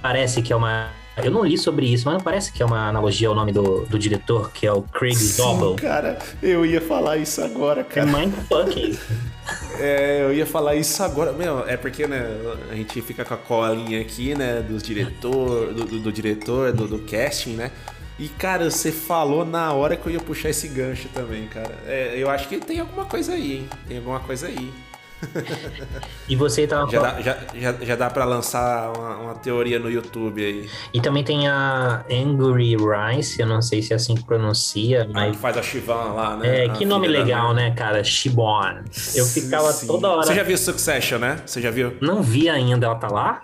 parece 0.01 0.43
que 0.43 0.53
é 0.53 0.57
uma 0.57 0.91
eu 1.25 1.31
não 1.31 1.45
li 1.45 1.57
sobre 1.57 1.87
isso, 1.87 2.05
mas 2.05 2.15
não 2.15 2.21
parece 2.21 2.53
que 2.53 2.63
é 2.63 2.67
uma 2.67 2.89
analogia 2.89 3.29
ao 3.29 3.35
nome 3.35 3.51
do, 3.51 3.87
do 3.87 3.99
diretor, 3.99 4.53
que 4.53 4.67
é 4.67 4.73
o 4.73 4.83
Craig 4.83 5.17
Zobel. 5.17 5.75
cara, 5.77 6.19
eu 6.43 6.67
ia 6.67 6.81
falar 6.81 7.17
isso 7.17 7.43
agora, 7.43 7.83
cara. 7.83 8.09
É 8.09 8.13
mindfucking. 8.13 8.99
É, 9.79 10.23
eu 10.23 10.35
ia 10.35 10.45
falar 10.45 10.75
isso 10.75 11.01
agora. 11.05 11.33
Meu, 11.33 11.65
é 11.69 11.77
porque, 11.77 12.05
né, 12.05 12.27
a 12.69 12.75
gente 12.75 13.01
fica 13.01 13.25
com 13.25 13.35
a 13.35 13.37
colinha 13.37 14.01
aqui, 14.01 14.35
né, 14.35 14.61
dos 14.61 14.83
diretor, 14.83 15.73
do, 15.73 15.85
do, 15.85 16.01
do 16.01 16.13
diretor, 16.13 16.73
do, 16.73 16.89
do, 16.89 16.99
casting, 16.99 17.53
né? 17.53 17.71
E, 18.19 18.29
cara, 18.29 18.69
você 18.69 18.91
falou 18.91 19.45
na 19.45 19.73
hora 19.73 19.95
que 19.95 20.05
eu 20.09 20.13
ia 20.13 20.19
puxar 20.19 20.49
esse 20.49 20.67
gancho 20.67 21.09
também, 21.15 21.47
cara. 21.47 21.79
É, 21.87 22.15
eu 22.17 22.29
acho 22.29 22.49
que 22.49 22.59
tem 22.59 22.81
alguma 22.81 23.05
coisa 23.05 23.35
aí, 23.35 23.59
hein? 23.59 23.69
Tem 23.87 23.99
alguma 23.99 24.19
coisa 24.19 24.49
aí 24.49 24.73
e 26.29 26.37
você 26.37 26.67
tá. 26.67 26.87
Já 26.91 27.01
dá, 27.01 27.21
já, 27.21 27.39
já, 27.55 27.73
já 27.73 27.97
dá 27.97 28.11
pra 28.11 28.25
lançar 28.25 28.93
uma, 28.97 29.17
uma, 29.17 29.35
teoria 29.35 29.79
no 29.79 29.91
YouTube 29.91 30.45
aí. 30.45 30.69
E 30.93 31.01
também 31.01 31.25
tem 31.25 31.49
a 31.49 32.05
Angry 32.11 32.77
Rice, 32.77 33.41
eu 33.41 33.47
não 33.47 33.63
sei 33.63 33.83
se 33.83 33.93
é 33.93 33.97
assim 33.97 34.15
que 34.15 34.25
pronuncia, 34.25 35.05
ah, 35.05 35.13
mas. 35.13 35.37
Que 35.37 35.43
faz 35.43 35.57
a 35.57 35.63
Shivan 35.63 36.13
lá, 36.13 36.37
né? 36.37 36.67
É, 36.67 36.69
que 36.69 36.85
nome 36.85 37.09
legal, 37.09 37.55
né, 37.55 37.71
cara? 37.73 38.05
Shibon. 38.05 38.85
Eu 39.15 39.25
ficava 39.27 39.73
Sim. 39.73 39.87
toda 39.87 40.09
hora. 40.11 40.27
Você 40.27 40.35
já 40.35 40.43
viu 40.43 40.59
Succession, 40.59 41.19
né? 41.19 41.41
Você 41.47 41.61
já 41.61 41.71
viu? 41.71 41.97
Não 42.01 42.23
vi 42.23 42.49
ainda, 42.49 42.87
ela 42.87 42.97
tá 42.97 43.09
lá? 43.09 43.41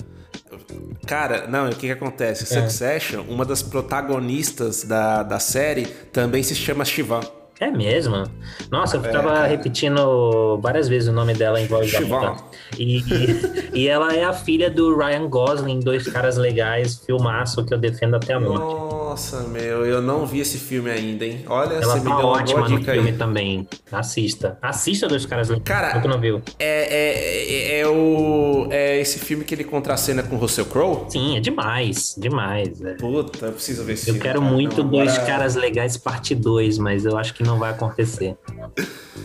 Cara, 1.07 1.47
não, 1.49 1.69
o 1.69 1.71
que 1.71 1.87
que 1.87 1.91
acontece? 1.91 2.45
É. 2.45 2.61
Succession, 2.61 3.23
uma 3.29 3.45
das 3.45 3.63
protagonistas 3.63 4.85
da, 4.85 5.23
da 5.23 5.39
série 5.39 5.87
também 5.87 6.43
se 6.43 6.55
chama 6.55 6.85
Shivan. 6.85 7.21
É 7.63 7.71
mesmo? 7.71 8.25
Nossa, 8.73 8.97
eu 8.97 9.05
É, 9.05 9.09
tava 9.11 9.29
cara. 9.31 9.47
repetindo 9.47 10.59
várias 10.61 10.89
vezes 10.89 11.09
o 11.09 11.13
nome 11.13 11.33
dela 11.33 11.61
em 11.61 11.67
voz 11.67 11.95
alta. 11.95 12.43
E, 12.77 12.99
e, 12.99 13.71
e 13.83 13.89
ela 13.89 14.13
é 14.15 14.25
a 14.25 14.33
filha 14.33 14.69
do 14.69 14.97
Ryan 14.97 15.29
Gosling, 15.29 15.79
dois 15.79 16.09
caras 16.09 16.37
legais, 16.37 17.01
filmaço 17.07 17.65
que 17.65 17.73
eu 17.73 17.79
defendo 17.79 18.17
até 18.17 18.35
a 18.35 18.41
morte. 18.41 18.63
Nossa, 18.65 19.41
meu, 19.43 19.87
eu 19.87 20.03
não 20.03 20.27
vi 20.27 20.41
esse 20.41 20.59
filme 20.59 20.91
ainda, 20.91 21.25
hein? 21.25 21.45
Olha, 21.47 21.75
Ela 21.75 21.85
você 21.85 22.01
me 22.01 22.09
tá 22.11 22.17
deu 22.17 22.27
uma 22.27 22.39
ótima 22.39 22.61
boa 22.61 22.69
no 22.71 22.79
dica 22.81 22.93
filme 22.95 23.11
aí. 23.11 23.17
também. 23.17 23.69
Assista. 23.93 24.59
Assista 24.61 25.07
dois 25.07 25.25
caras 25.27 25.49
legais. 25.49 25.65
Cara, 25.65 26.01
Tu 26.01 26.09
não 26.09 26.19
viu? 26.19 26.43
É, 26.59 26.83
é, 26.83 27.77
é, 27.77 27.81
é 27.81 27.87
o. 27.87 28.67
É 28.71 28.99
esse 29.01 29.19
filme 29.19 29.45
que 29.45 29.55
ele 29.55 29.65
contracena 29.65 30.23
com 30.23 30.35
o 30.35 30.39
Russell 30.39 30.65
Crowe? 30.67 31.05
Sim, 31.11 31.37
é 31.37 31.41
demais. 31.41 32.15
Demais. 32.19 32.81
é. 32.83 32.95
Puta, 32.95 33.47
eu 33.47 33.53
preciso 33.53 33.85
ver 33.85 33.93
esse 33.93 34.09
Eu 34.09 34.15
filme, 34.15 34.21
quero 34.21 34.41
cara. 34.41 34.53
muito 34.53 34.83
Não, 34.83 34.91
Dois 34.91 35.13
agora- 35.13 35.27
Caras 35.27 35.55
Legais 35.55 35.97
parte 35.97 36.35
2, 36.35 36.79
mas 36.79 37.05
eu 37.05 37.17
acho 37.19 37.35
que 37.35 37.43
não 37.43 37.52
vai 37.59 37.71
acontecer. 37.71 38.37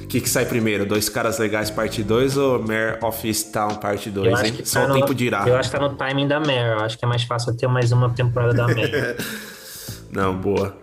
O 0.03 0.07
que, 0.07 0.21
que 0.21 0.29
sai 0.29 0.45
primeiro? 0.45 0.85
Dois 0.85 1.09
Caras 1.09 1.37
Legais 1.37 1.69
parte 1.69 2.03
2 2.03 2.37
ou 2.37 2.59
Mare 2.59 2.97
of 3.01 3.27
Easttown 3.27 3.75
parte 3.75 4.09
2, 4.09 4.27
Eu 4.27 4.33
acho 4.35 4.45
hein? 4.45 4.53
que 4.53 4.65
Só 4.67 4.85
tá 4.85 4.91
o 4.91 4.93
tempo 4.93 5.13
dirá. 5.13 5.47
Eu 5.47 5.55
acho 5.57 5.69
que 5.69 5.77
tá 5.77 5.81
no 5.81 5.95
timing 5.95 6.27
da 6.27 6.39
Mare. 6.39 6.71
Eu 6.77 6.79
acho 6.79 6.97
que 6.97 7.05
é 7.05 7.07
mais 7.07 7.23
fácil 7.23 7.55
ter 7.55 7.67
mais 7.67 7.91
uma 7.91 8.09
temporada 8.09 8.53
da 8.53 8.67
Mare. 8.67 8.91
Não, 10.11 10.35
boa. 10.35 10.77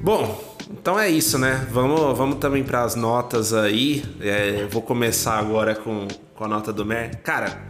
Bom, 0.00 0.56
então 0.70 0.98
é 0.98 1.08
isso, 1.08 1.38
né? 1.38 1.66
Vamos, 1.70 2.16
vamos 2.16 2.36
também 2.38 2.64
para 2.64 2.82
as 2.82 2.94
notas 2.94 3.52
aí. 3.52 4.04
É, 4.20 4.62
eu 4.62 4.68
vou 4.68 4.82
começar 4.82 5.38
agora 5.38 5.74
com, 5.74 6.08
com 6.34 6.44
a 6.44 6.48
nota 6.48 6.72
do 6.72 6.84
Mer. 6.84 7.16
Cara, 7.22 7.62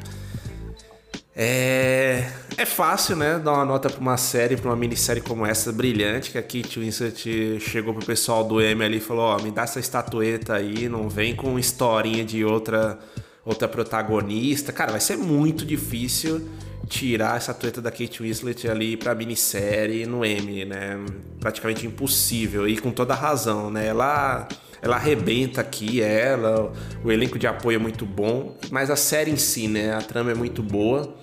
é, 1.34 2.30
é 2.56 2.66
fácil, 2.66 3.16
né? 3.16 3.38
Dar 3.38 3.52
uma 3.54 3.64
nota 3.64 3.88
para 3.88 4.00
uma 4.00 4.16
série, 4.16 4.56
para 4.56 4.68
uma 4.68 4.76
minissérie 4.76 5.22
como 5.22 5.46
essa, 5.46 5.72
brilhante, 5.72 6.30
que 6.30 6.38
a 6.38 6.42
Kate 6.42 6.78
Winslet 6.78 7.58
chegou 7.60 7.94
pro 7.94 8.04
pessoal 8.04 8.44
do 8.44 8.60
M 8.60 8.84
ali 8.84 8.98
e 8.98 9.00
falou, 9.00 9.24
ó, 9.24 9.42
me 9.42 9.50
dá 9.50 9.62
essa 9.62 9.80
estatueta 9.80 10.54
aí, 10.54 10.88
não 10.88 11.08
vem 11.08 11.34
com 11.34 11.58
historinha 11.58 12.24
de 12.24 12.44
outra, 12.44 12.98
outra 13.44 13.66
protagonista. 13.66 14.72
Cara, 14.72 14.92
vai 14.92 15.00
ser 15.00 15.16
muito 15.16 15.64
difícil 15.64 16.46
tirar 16.86 17.34
a 17.34 17.38
estatueta 17.38 17.80
da 17.80 17.90
Kate 17.90 18.22
Winslet 18.22 18.68
ali 18.68 18.98
pra 18.98 19.14
minissérie 19.14 20.04
no 20.04 20.24
M, 20.24 20.66
né? 20.66 20.98
Praticamente 21.40 21.86
impossível, 21.86 22.68
e 22.68 22.76
com 22.76 22.90
toda 22.90 23.14
razão, 23.14 23.70
né? 23.70 23.86
Ela, 23.86 24.46
ela 24.82 24.96
arrebenta 24.96 25.60
aqui, 25.60 26.02
ela, 26.02 26.72
o 27.04 27.10
elenco 27.12 27.38
de 27.38 27.46
apoio 27.46 27.76
é 27.76 27.78
muito 27.78 28.04
bom, 28.04 28.56
mas 28.70 28.90
a 28.90 28.96
série 28.96 29.30
em 29.30 29.36
si, 29.36 29.68
né? 29.68 29.94
A 29.94 30.02
trama 30.02 30.32
é 30.32 30.34
muito 30.34 30.60
boa. 30.62 31.14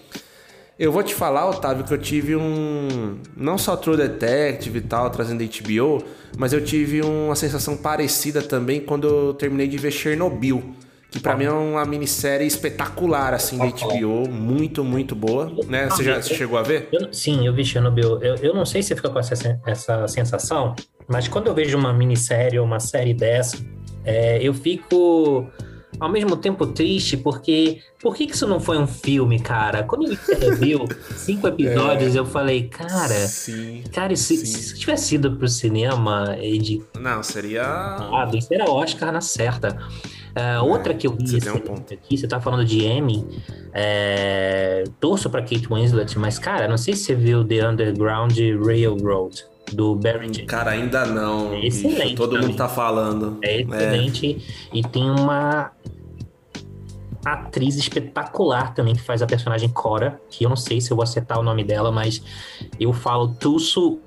Eu 0.80 0.94
vou 0.94 1.04
te 1.04 1.14
falar, 1.14 1.46
Otávio, 1.50 1.84
que 1.84 1.94
eu 1.94 1.98
tive 1.98 2.38
um. 2.38 3.20
Não 3.36 3.58
só 3.58 3.76
True 3.76 3.98
Detective 3.98 4.78
e 4.78 4.82
tal, 4.82 5.10
trazendo 5.10 5.44
HBO, 5.44 6.02
mas 6.38 6.54
eu 6.54 6.64
tive 6.64 7.02
uma 7.02 7.36
sensação 7.36 7.76
parecida 7.76 8.42
também 8.42 8.80
quando 8.80 9.06
eu 9.06 9.34
terminei 9.34 9.68
de 9.68 9.78
ver 9.78 9.92
Chernobyl. 9.92 10.74
Que 11.12 11.20
pra 11.20 11.36
mim 11.36 11.46
é 11.46 11.52
uma 11.52 11.84
minissérie 11.86 12.46
espetacular, 12.48 13.34
assim, 13.34 13.58
da 13.58 13.66
HBO. 13.66 14.30
Muito, 14.30 14.84
muito 14.84 15.16
boa. 15.16 15.52
Né? 15.68 15.90
Você 15.90 16.04
já 16.04 16.22
você 16.22 16.34
chegou 16.34 16.58
a 16.58 16.62
ver? 16.62 16.88
Eu- 16.94 17.12
sim, 17.12 17.46
eu 17.46 17.54
vi 17.54 17.66
Chernobyl. 17.66 18.22
Eu, 18.22 18.36
eu 18.36 18.54
não 18.54 18.64
sei 18.66 18.82
se 18.82 18.90
você 18.90 18.96
fica 18.96 19.10
com 19.10 19.20
essa, 19.20 19.60
essa 19.66 20.08
sensação, 20.08 20.76
mas 21.10 21.28
quando 21.28 21.48
eu 21.48 21.54
vejo 21.54 21.78
uma 21.78 21.92
minissérie 21.92 22.60
ou 22.60 22.66
uma 22.66 22.80
série 22.80 23.14
dessa, 23.14 23.58
é, 24.06 24.40
eu 24.42 24.54
fico 24.54 25.50
ao 26.00 26.10
mesmo 26.10 26.38
tempo 26.38 26.66
triste, 26.68 27.18
porque 27.18 27.82
por 28.02 28.16
que, 28.16 28.28
que 28.28 28.34
isso 28.34 28.48
não 28.48 28.60
foi 28.60 28.78
um 28.78 28.88
filme, 28.88 29.40
cara? 29.40 29.84
Quando 29.84 30.06
eu 30.06 30.10
vi 30.12 30.18
Chernobyl, 30.26 30.88
cinco 31.16 31.48
episódios, 31.48 32.16
eu 32.16 32.26
falei, 32.26 32.70
cara, 32.70 33.28
Sim. 33.28 33.84
cara, 33.92 34.16
se, 34.16 34.38
sim. 34.38 34.46
se 34.46 34.80
tivesse 34.80 35.16
ido 35.16 35.36
pro 35.36 35.48
cinema 35.48 36.38
de 36.40 36.82
Não, 36.98 37.22
seria. 37.22 37.64
ah, 37.64 38.30
isso 38.34 38.54
era 38.54 38.70
Oscar 38.70 39.12
na 39.12 39.20
certa. 39.20 39.78
Ah, 40.36 40.62
outra 40.62 40.94
que 40.94 41.08
eu 41.08 41.12
vi 41.12 41.28
você 41.42 41.52
tem 41.52 41.72
um 41.72 41.76
aqui, 41.76 42.18
você 42.18 42.28
tá 42.28 42.40
falando 42.40 42.64
de 42.64 42.86
Emmy, 42.86 43.26
é, 43.74 44.84
torço 45.00 45.30
pra 45.30 45.42
Kate 45.42 45.68
Winslet, 45.70 46.18
mas 46.18 46.40
cara, 46.40 46.68
não 46.68 46.78
sei 46.78 46.96
se 46.96 47.04
você 47.06 47.16
viu 47.16 47.44
The 47.44 47.68
Underground 47.68 48.38
Railroad, 48.64 49.44
do 49.74 49.96
Barry 49.96 50.28
Jenkins. 50.28 50.46
Cara, 50.46 50.72
ainda 50.72 51.06
não. 51.06 51.54
É 51.54 51.66
excelente 51.66 52.04
bicho. 52.04 52.16
Todo 52.16 52.32
também. 52.32 52.48
mundo 52.48 52.58
tá 52.58 52.70
falando. 52.70 53.38
É 53.42 53.62
excelente 53.62 54.70
e 54.74 54.82
tem 54.84 55.10
uma 55.10 55.72
atriz 57.26 57.76
espetacular 57.76 58.74
também 58.74 58.96
que 58.96 59.02
faz 59.02 59.22
a 59.22 59.28
personagem 59.28 59.70
Cora, 59.70 60.20
que 60.30 60.46
eu 60.46 60.50
não 60.50 60.56
sei 60.56 60.80
se 60.80 60.92
eu 60.92 60.96
vou 60.96 61.04
acertar 61.04 61.40
o 61.40 61.44
nome 61.44 61.64
dela, 61.64 61.92
mas 61.92 62.22
eu 62.80 62.94
falo 62.94 63.28
Tusso 63.28 64.00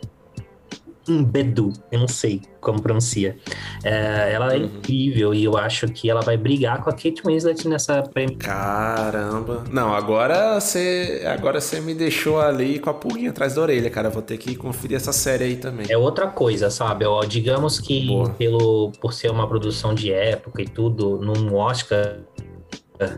Mbedu, 1.08 1.72
eu 1.90 1.98
não 2.00 2.08
sei 2.08 2.40
como 2.60 2.80
pronuncia. 2.80 3.36
É, 3.82 4.32
ela 4.32 4.54
é 4.54 4.58
Uhum. 4.58 4.64
incrível 4.66 5.34
e 5.34 5.42
eu 5.44 5.56
acho 5.56 5.88
que 5.88 6.08
ela 6.08 6.20
vai 6.20 6.36
brigar 6.36 6.82
com 6.82 6.90
a 6.90 6.92
Kate 6.92 7.22
Winslet 7.26 7.66
nessa 7.68 8.02
prêmio. 8.02 8.36
Caramba. 8.36 9.64
Não, 9.70 9.92
agora 9.92 10.60
você 10.60 11.22
agora 11.26 11.60
você 11.60 11.80
me 11.80 11.94
deixou 11.94 12.40
ali 12.40 12.78
com 12.78 12.90
a 12.90 12.94
pulguinha 12.94 13.30
atrás 13.30 13.54
da 13.54 13.62
orelha, 13.62 13.90
cara. 13.90 14.08
Eu 14.08 14.12
Vou 14.12 14.22
ter 14.22 14.36
que 14.38 14.54
conferir 14.54 14.96
essa 14.96 15.12
série 15.12 15.44
aí 15.44 15.56
também. 15.56 15.86
É 15.88 15.96
outra 15.98 16.26
coisa, 16.28 16.70
sabe? 16.70 17.04
Ó, 17.04 17.24
digamos 17.24 17.80
que 17.80 18.06
Boa. 18.06 18.30
pelo, 18.30 18.92
por 19.00 19.12
ser 19.12 19.30
uma 19.30 19.48
produção 19.48 19.94
de 19.94 20.12
época 20.12 20.62
e 20.62 20.66
tudo, 20.68 21.18
num 21.18 21.54
Oscar, 21.54 22.18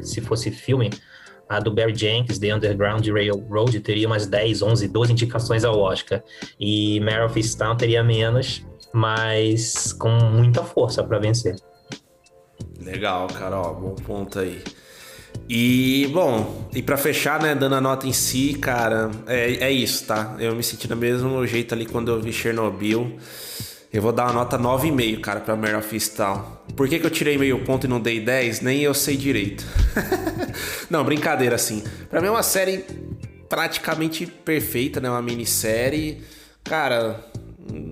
se 0.02 0.20
fosse 0.20 0.50
filme, 0.50 0.90
a 1.56 1.60
do 1.60 1.70
Barry 1.70 1.94
Jenkins, 1.94 2.38
The 2.38 2.54
Underground 2.54 3.06
Railroad, 3.06 3.78
teria 3.80 4.06
umas 4.06 4.26
10, 4.26 4.62
11, 4.62 4.88
12 4.88 5.12
indicações 5.12 5.64
ao 5.64 5.78
Oscar. 5.78 6.22
E 6.58 7.00
Mare 7.00 7.24
of 7.24 7.40
teria 7.78 8.02
menos, 8.02 8.64
mas 8.92 9.92
com 9.92 10.10
muita 10.10 10.62
força 10.62 11.02
para 11.02 11.18
vencer. 11.18 11.56
Legal, 12.80 13.26
cara, 13.28 13.58
ó, 13.60 13.72
bom 13.72 13.94
ponto 13.94 14.38
aí. 14.38 14.62
E, 15.48 16.08
bom, 16.12 16.68
e 16.74 16.82
pra 16.82 16.96
fechar, 16.96 17.42
né, 17.42 17.54
dando 17.54 17.74
a 17.74 17.80
nota 17.80 18.06
em 18.06 18.12
si, 18.12 18.54
cara, 18.54 19.10
é, 19.26 19.66
é 19.66 19.70
isso, 19.70 20.06
tá? 20.06 20.36
Eu 20.38 20.54
me 20.54 20.62
senti 20.62 20.88
do 20.88 20.96
mesmo 20.96 21.46
jeito 21.46 21.74
ali 21.74 21.86
quando 21.86 22.10
eu 22.10 22.20
vi 22.20 22.32
Chernobyl. 22.32 23.18
Eu 23.94 24.02
vou 24.02 24.10
dar 24.10 24.24
uma 24.24 24.32
nota 24.32 24.58
9,5, 24.58 25.20
cara, 25.20 25.38
pra 25.38 25.54
Mare 25.54 25.76
of 25.76 25.94
Easttown. 25.94 26.44
Por 26.74 26.88
que, 26.88 26.98
que 26.98 27.06
eu 27.06 27.10
tirei 27.10 27.38
meio 27.38 27.60
ponto 27.60 27.86
e 27.86 27.88
não 27.88 28.00
dei 28.00 28.18
10? 28.18 28.60
Nem 28.60 28.80
eu 28.80 28.92
sei 28.92 29.16
direito. 29.16 29.64
não, 30.90 31.04
brincadeira, 31.04 31.54
assim. 31.54 31.80
Pra 32.10 32.20
mim 32.20 32.26
é 32.26 32.30
uma 32.32 32.42
série 32.42 32.84
praticamente 33.48 34.26
perfeita, 34.26 35.00
né? 35.00 35.08
Uma 35.08 35.22
minissérie. 35.22 36.24
Cara, 36.64 37.24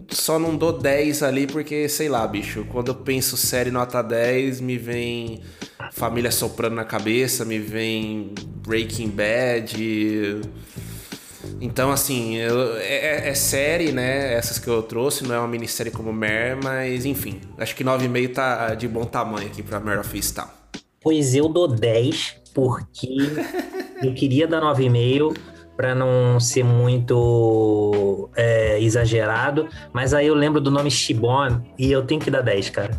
só 0.08 0.40
não 0.40 0.56
dou 0.56 0.76
10 0.76 1.22
ali 1.22 1.46
porque, 1.46 1.88
sei 1.88 2.08
lá, 2.08 2.26
bicho, 2.26 2.66
quando 2.72 2.88
eu 2.88 2.96
penso 2.96 3.36
série 3.36 3.70
nota 3.70 4.02
10, 4.02 4.60
me 4.60 4.76
vem 4.76 5.40
Família 5.92 6.32
Soprano 6.32 6.74
na 6.74 6.84
cabeça, 6.84 7.44
me 7.44 7.60
vem 7.60 8.34
Breaking 8.66 9.08
Bad. 9.08 10.40
Então, 11.60 11.90
assim, 11.90 12.36
eu- 12.36 12.76
é, 12.76 13.26
é- 13.26 13.28
é 13.30 13.34
série, 13.34 13.92
né? 13.92 14.34
Essas 14.34 14.58
que 14.58 14.68
eu 14.68 14.82
trouxe, 14.82 15.24
não 15.24 15.34
é 15.34 15.38
uma 15.38 15.48
minissérie 15.48 15.92
como 15.92 16.12
Mare, 16.12 16.58
mas 16.62 17.04
enfim, 17.04 17.40
acho 17.58 17.74
que 17.74 17.84
9,5 17.84 18.28
tá 18.34 18.74
de 18.74 18.86
bom 18.88 19.04
tamanho 19.04 19.46
aqui 19.46 19.62
pra 19.62 19.80
Mare 19.80 20.00
of 20.00 20.16
Easttown. 20.16 20.48
Pois 21.00 21.34
eu 21.34 21.48
dou 21.48 21.66
10, 21.68 22.36
porque 22.54 23.08
eu 24.02 24.14
queria 24.14 24.46
dar 24.46 24.60
9,5 24.60 25.34
para 25.76 25.94
não 25.94 26.38
ser 26.38 26.62
muito 26.64 28.28
é, 28.36 28.80
exagerado, 28.80 29.68
mas 29.92 30.12
aí 30.14 30.26
eu 30.26 30.34
lembro 30.34 30.60
do 30.60 30.70
nome 30.70 30.90
Shibon 30.90 31.62
e 31.78 31.90
eu 31.90 32.04
tenho 32.04 32.20
que 32.20 32.30
dar 32.30 32.42
10, 32.42 32.70
cara. 32.70 32.90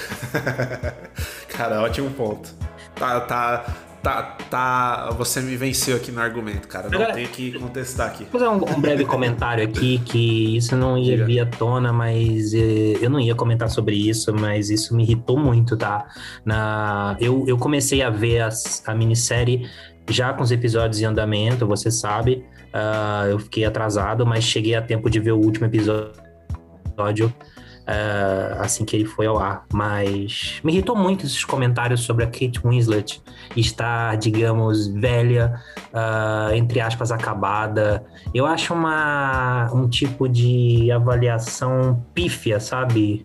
Cara, 1.48 1.82
ótimo 1.82 2.10
ponto. 2.10 2.54
Tá, 2.94 3.20
tá, 3.20 3.64
tá, 4.02 4.22
tá. 4.50 5.10
Você 5.18 5.40
me 5.40 5.56
venceu 5.56 5.96
aqui 5.96 6.10
no 6.10 6.20
argumento, 6.20 6.66
cara. 6.68 6.88
Não 6.88 6.96
Agora- 6.98 7.14
tenho 7.14 7.28
que 7.28 7.52
contestar 7.58 8.08
aqui. 8.08 8.24
Vou 8.30 8.40
fazer 8.40 8.48
um, 8.48 8.76
um 8.76 8.80
breve 8.80 9.04
comentário 9.04 9.62
aqui, 9.64 9.98
que 10.04 10.56
isso 10.56 10.76
não 10.76 10.96
ia 10.98 11.12
Diga. 11.16 11.24
vir 11.26 11.40
à 11.40 11.46
tona, 11.46 11.92
mas 11.92 12.52
eh, 12.54 12.98
eu 13.00 13.10
não 13.10 13.20
ia 13.20 13.34
comentar 13.34 13.68
sobre 13.68 13.96
isso, 13.96 14.34
mas 14.34 14.70
isso 14.70 14.94
me 14.96 15.02
irritou 15.02 15.38
muito, 15.38 15.76
tá? 15.76 16.06
Na, 16.44 17.16
eu, 17.20 17.44
eu 17.46 17.56
comecei 17.56 18.02
a 18.02 18.10
ver 18.10 18.40
as- 18.42 18.82
a 18.86 18.94
minissérie 18.94 19.68
já 20.08 20.32
com 20.32 20.42
os 20.42 20.50
episódios 20.50 21.00
em 21.00 21.04
andamento, 21.04 21.66
você 21.66 21.90
sabe. 21.90 22.44
Ah, 22.72 23.26
eu 23.28 23.38
fiquei 23.38 23.64
atrasado, 23.64 24.24
mas 24.26 24.44
cheguei 24.44 24.74
a 24.74 24.82
tempo 24.82 25.08
de 25.10 25.18
ver 25.20 25.32
o 25.32 25.38
último 25.38 25.66
episódio 25.66 27.32
ah, 27.90 28.58
assim 28.60 28.84
que 28.84 28.94
ele 28.94 29.04
foi 29.04 29.26
ao 29.26 29.38
ar. 29.38 29.64
Mas 29.72 30.60
me 30.62 30.72
irritou 30.72 30.94
muito 30.94 31.26
esses 31.26 31.44
comentários 31.44 32.02
sobre 32.02 32.24
a 32.24 32.26
Kate 32.28 32.60
Winslet 32.64 33.20
estar, 33.56 34.16
digamos, 34.16 34.86
velha, 34.86 35.60
ah, 35.92 36.50
entre 36.54 36.80
aspas, 36.80 37.10
acabada. 37.10 38.04
Eu 38.32 38.46
acho 38.46 38.72
uma, 38.72 39.68
um 39.74 39.88
tipo 39.88 40.28
de 40.28 40.90
avaliação 40.92 42.04
pífia, 42.14 42.60
sabe? 42.60 43.24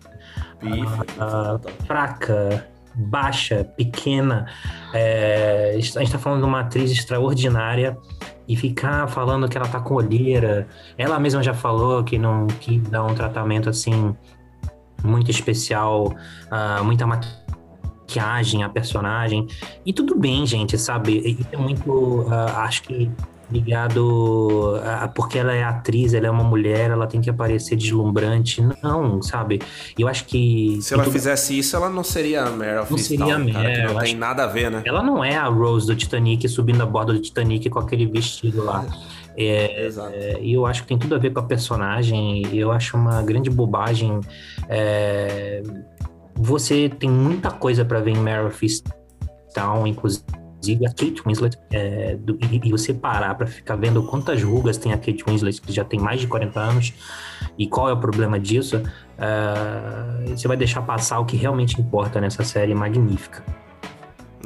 Ah, 1.20 1.60
fraca, 1.86 2.66
baixa, 2.92 3.64
pequena. 3.76 4.46
É, 4.92 5.70
a 5.76 5.80
gente 5.80 6.02
está 6.02 6.18
falando 6.18 6.40
de 6.40 6.46
uma 6.46 6.60
atriz 6.60 6.90
extraordinária 6.90 7.96
e 8.48 8.56
ficar 8.56 9.06
falando 9.08 9.48
que 9.48 9.56
ela 9.56 9.68
tá 9.68 9.80
com 9.80 9.94
olheira. 9.94 10.66
Ela 10.96 11.18
mesma 11.20 11.42
já 11.42 11.54
falou 11.54 12.02
que 12.02 12.18
não 12.18 12.46
que 12.46 12.78
dá 12.78 13.04
um 13.04 13.14
tratamento 13.14 13.68
assim 13.68 14.16
muito 15.06 15.30
especial, 15.30 16.14
uh, 16.50 16.84
muita 16.84 17.06
maquiagem, 17.06 18.62
a 18.62 18.68
personagem. 18.68 19.46
E 19.84 19.92
tudo 19.92 20.18
bem, 20.18 20.46
gente, 20.46 20.76
sabe? 20.76 21.18
Isso 21.18 21.48
é 21.52 21.56
muito. 21.56 21.90
Uh, 22.22 22.32
acho 22.56 22.82
que 22.82 23.10
ligado 23.50 24.80
a, 24.82 25.08
porque 25.08 25.38
ela 25.38 25.54
é 25.54 25.62
atriz, 25.62 26.14
ela 26.14 26.26
é 26.26 26.30
uma 26.30 26.42
mulher, 26.42 26.90
ela 26.90 27.06
tem 27.06 27.20
que 27.20 27.30
aparecer 27.30 27.76
deslumbrante. 27.76 28.62
Não, 28.82 29.22
sabe? 29.22 29.60
Eu 29.98 30.08
acho 30.08 30.24
que. 30.24 30.78
Se 30.80 30.94
ela 30.94 31.04
tudo... 31.04 31.12
fizesse 31.12 31.58
isso, 31.58 31.76
ela 31.76 31.88
não 31.88 32.02
seria 32.02 32.44
a 32.44 32.50
Meryl 32.50 32.86
Não 32.90 32.98
seria 32.98 33.36
a 33.36 33.38
Meryl. 33.38 33.94
Não 33.94 34.00
tem 34.00 34.14
nada 34.14 34.44
a 34.44 34.46
ver, 34.46 34.70
né? 34.70 34.82
Ela 34.84 35.02
não 35.02 35.24
é 35.24 35.36
a 35.36 35.46
Rose 35.46 35.86
do 35.86 35.94
Titanic 35.94 36.48
subindo 36.48 36.82
a 36.82 36.86
borda 36.86 37.12
do 37.12 37.20
Titanic 37.20 37.68
com 37.70 37.78
aquele 37.78 38.06
vestido 38.06 38.64
lá. 38.64 38.84
É, 39.36 39.88
é, 40.14 40.38
e 40.40 40.54
eu 40.54 40.64
acho 40.64 40.82
que 40.82 40.88
tem 40.88 40.98
tudo 40.98 41.14
a 41.14 41.18
ver 41.18 41.32
com 41.32 41.40
a 41.40 41.42
personagem. 41.42 42.42
Eu 42.54 42.72
acho 42.72 42.96
uma 42.96 43.22
grande 43.22 43.50
bobagem. 43.50 44.20
É, 44.68 45.62
você 46.34 46.88
tem 46.88 47.10
muita 47.10 47.50
coisa 47.50 47.84
para 47.84 48.00
ver 48.00 48.12
em 48.12 48.18
Meryl 48.18 48.50
Town, 49.54 49.86
inclusive 49.86 50.86
a 50.86 50.88
Kate 50.88 51.22
Winslet, 51.24 51.58
é, 51.70 52.16
do, 52.16 52.38
e, 52.50 52.60
e, 52.64 52.70
você 52.70 52.92
parar 52.92 53.34
para 53.34 53.46
ficar 53.46 53.76
vendo 53.76 54.02
quantas 54.02 54.42
rugas 54.42 54.76
tem 54.76 54.92
a 54.92 54.98
Kate 54.98 55.24
Winslet, 55.26 55.60
que 55.60 55.72
já 55.72 55.84
tem 55.84 56.00
mais 56.00 56.20
de 56.20 56.26
40 56.26 56.60
anos, 56.60 56.92
e 57.56 57.66
qual 57.66 57.88
é 57.88 57.92
o 57.92 57.96
problema 57.96 58.38
disso, 58.38 58.76
uh, 58.76 60.28
você 60.28 60.48
vai 60.48 60.56
deixar 60.56 60.82
passar 60.82 61.20
o 61.20 61.24
que 61.24 61.36
realmente 61.36 61.80
importa 61.80 62.20
nessa 62.20 62.42
série 62.42 62.74
magnífica. 62.74 63.44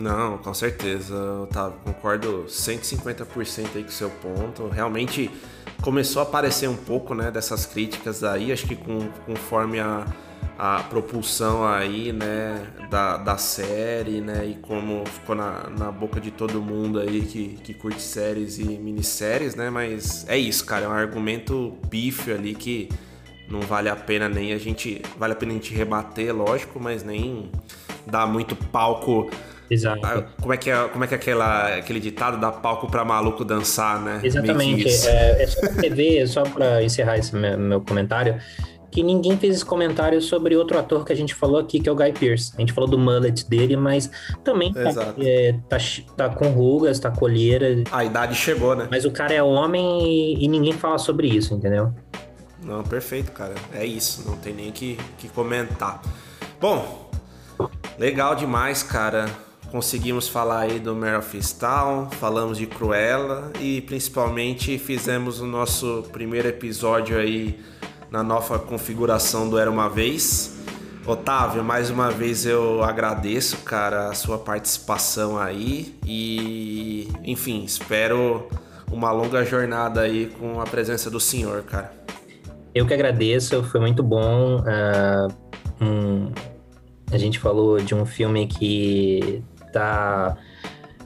Não, 0.01 0.39
com 0.39 0.55
certeza, 0.55 1.14
tá, 1.52 1.70
concordo 1.85 2.47
150% 2.48 3.77
aí 3.77 3.82
com 3.82 3.90
o 3.90 3.93
seu 3.93 4.09
ponto. 4.09 4.66
Realmente 4.68 5.31
começou 5.82 6.20
a 6.20 6.22
aparecer 6.22 6.70
um 6.70 6.77
pouco, 6.77 7.14
né, 7.14 7.31
dessas 7.31 7.66
críticas 7.66 8.24
aí, 8.24 8.51
acho 8.51 8.66
que 8.66 8.74
com, 8.74 9.10
conforme 9.27 9.78
a, 9.78 10.06
a 10.59 10.82
propulsão 10.85 11.66
aí, 11.66 12.14
né, 12.14 12.66
da, 12.90 13.18
da 13.18 13.36
série, 13.36 14.22
né, 14.22 14.47
e 14.47 14.55
como 14.55 15.05
ficou 15.05 15.35
na, 15.35 15.68
na 15.68 15.93
boca 15.93 16.18
de 16.18 16.31
todo 16.31 16.62
mundo 16.62 16.98
aí 16.98 17.20
que, 17.20 17.59
que 17.62 17.74
curte 17.74 18.01
séries 18.01 18.59
e 18.59 18.64
minisséries, 18.64 19.55
né, 19.55 19.68
mas 19.68 20.27
é 20.27 20.39
isso, 20.39 20.64
cara, 20.64 20.86
é 20.86 20.89
um 20.89 20.93
argumento 20.93 21.77
pífio 21.90 22.35
ali 22.35 22.55
que 22.55 22.89
não 23.51 23.60
vale 23.60 23.90
a 23.90 23.97
pena 23.97 24.31
nem 24.31 24.55
a 24.55 24.59
gente, 24.59 25.02
vale 25.18 25.35
a 25.35 25.36
pena 25.36 25.52
a 25.52 25.55
gente 25.56 25.74
rebater, 25.74 26.35
lógico, 26.35 26.81
mas 26.81 27.02
nem 27.02 27.51
dar 28.06 28.27
muito 28.27 28.56
palco 28.56 29.28
Exato. 29.70 30.01
Ah, 30.05 30.24
como 30.40 30.52
é 30.52 30.56
que 30.56 30.68
é, 30.68 30.88
como 30.88 31.05
é, 31.05 31.06
que 31.06 31.14
é 31.14 31.16
aquela, 31.16 31.76
aquele 31.76 32.01
ditado 32.01 32.40
dá 32.40 32.51
palco 32.51 32.90
para 32.90 33.05
maluco 33.05 33.44
dançar, 33.44 34.01
né? 34.01 34.20
Exatamente. 34.20 34.88
É, 35.06 35.44
é 35.44 35.47
só 35.47 35.60
pra 35.60 35.68
TV, 35.74 36.26
só 36.26 36.42
para 36.42 36.82
encerrar 36.82 37.18
esse 37.18 37.36
meu, 37.36 37.56
meu, 37.56 37.80
comentário, 37.80 38.36
que 38.90 39.01
ninguém 39.01 39.38
fez 39.38 39.55
esse 39.55 39.64
comentário 39.64 40.20
sobre 40.20 40.56
outro 40.56 40.76
ator 40.76 41.05
que 41.05 41.12
a 41.12 41.16
gente 41.16 41.36
falou 41.36 41.60
aqui, 41.60 41.78
que 41.78 41.88
é 41.88 41.92
o 41.92 41.94
Guy 41.94 42.12
Pearce. 42.12 42.52
A 42.56 42.60
gente 42.60 42.72
falou 42.72 42.90
do 42.90 42.98
mullet 42.98 43.48
dele, 43.48 43.76
mas 43.76 44.10
também 44.42 44.72
tá, 44.72 45.14
é, 45.18 45.55
tá, 45.68 45.78
tá, 46.16 46.28
com 46.30 46.48
rugas, 46.48 46.98
tá 46.98 47.12
colheira. 47.12 47.84
A 47.92 48.05
idade 48.05 48.34
chegou, 48.34 48.74
né? 48.74 48.88
Mas 48.90 49.05
o 49.05 49.12
cara 49.12 49.32
é 49.32 49.42
homem 49.42 50.02
e, 50.05 50.44
e 50.44 50.48
ninguém 50.48 50.72
fala 50.72 50.98
sobre 50.98 51.28
isso, 51.28 51.55
entendeu? 51.55 51.94
Não, 52.60 52.82
perfeito, 52.82 53.30
cara. 53.30 53.55
É 53.72 53.86
isso, 53.86 54.28
não 54.28 54.36
tem 54.36 54.52
nem 54.52 54.72
que, 54.72 54.98
que 55.16 55.28
comentar. 55.28 56.02
Bom, 56.60 57.09
legal 57.97 58.34
demais, 58.34 58.82
cara 58.82 59.26
conseguimos 59.70 60.28
falar 60.28 60.60
aí 60.60 60.80
do 60.80 60.94
Mare 60.94 61.16
of 61.16 61.40
falamos 62.18 62.59
de 62.59 62.66
Cruella 62.66 63.52
e 63.60 63.80
principalmente 63.82 64.76
fizemos 64.78 65.40
o 65.40 65.47
nosso 65.47 66.05
primeiro 66.12 66.48
episódio 66.48 67.16
aí 67.16 67.59
na 68.10 68.22
nova 68.22 68.59
configuração 68.59 69.48
do 69.48 69.59
Era 69.59 69.70
Uma 69.70 69.88
Vez. 69.88 70.59
Otávio, 71.06 71.64
mais 71.64 71.88
uma 71.88 72.10
vez 72.10 72.44
eu 72.44 72.82
agradeço, 72.82 73.59
cara, 73.59 74.09
a 74.09 74.14
sua 74.14 74.38
participação 74.38 75.38
aí 75.38 75.97
e, 76.05 77.09
enfim, 77.24 77.64
espero 77.64 78.48
uma 78.90 79.10
longa 79.10 79.44
jornada 79.44 80.02
aí 80.02 80.26
com 80.38 80.60
a 80.60 80.64
presença 80.64 81.10
do 81.10 81.18
senhor, 81.18 81.62
cara. 81.62 81.92
Eu 82.74 82.86
que 82.86 82.94
agradeço, 82.94 83.62
foi 83.64 83.80
muito 83.80 84.02
bom. 84.02 84.59
Uh, 84.59 85.84
um, 85.84 86.32
a 87.10 87.16
gente 87.16 87.38
falou 87.38 87.78
de 87.78 87.94
um 87.94 88.05
filme 88.05 88.47
que 88.47 89.42
tá 89.72 90.36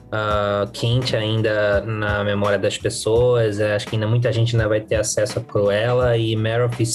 uh, 0.05 0.69
quente 0.71 1.15
ainda 1.15 1.81
na 1.81 2.23
memória 2.23 2.57
das 2.57 2.77
pessoas. 2.77 3.59
Acho 3.59 3.87
que 3.87 3.95
ainda 3.95 4.07
muita 4.07 4.31
gente 4.31 4.55
ainda 4.55 4.67
vai 4.67 4.81
ter 4.81 4.95
acesso 4.95 5.39
a 5.39 5.41
Cruella 5.41 6.17
e 6.17 6.35
Mare 6.35 6.63
of 6.63 6.85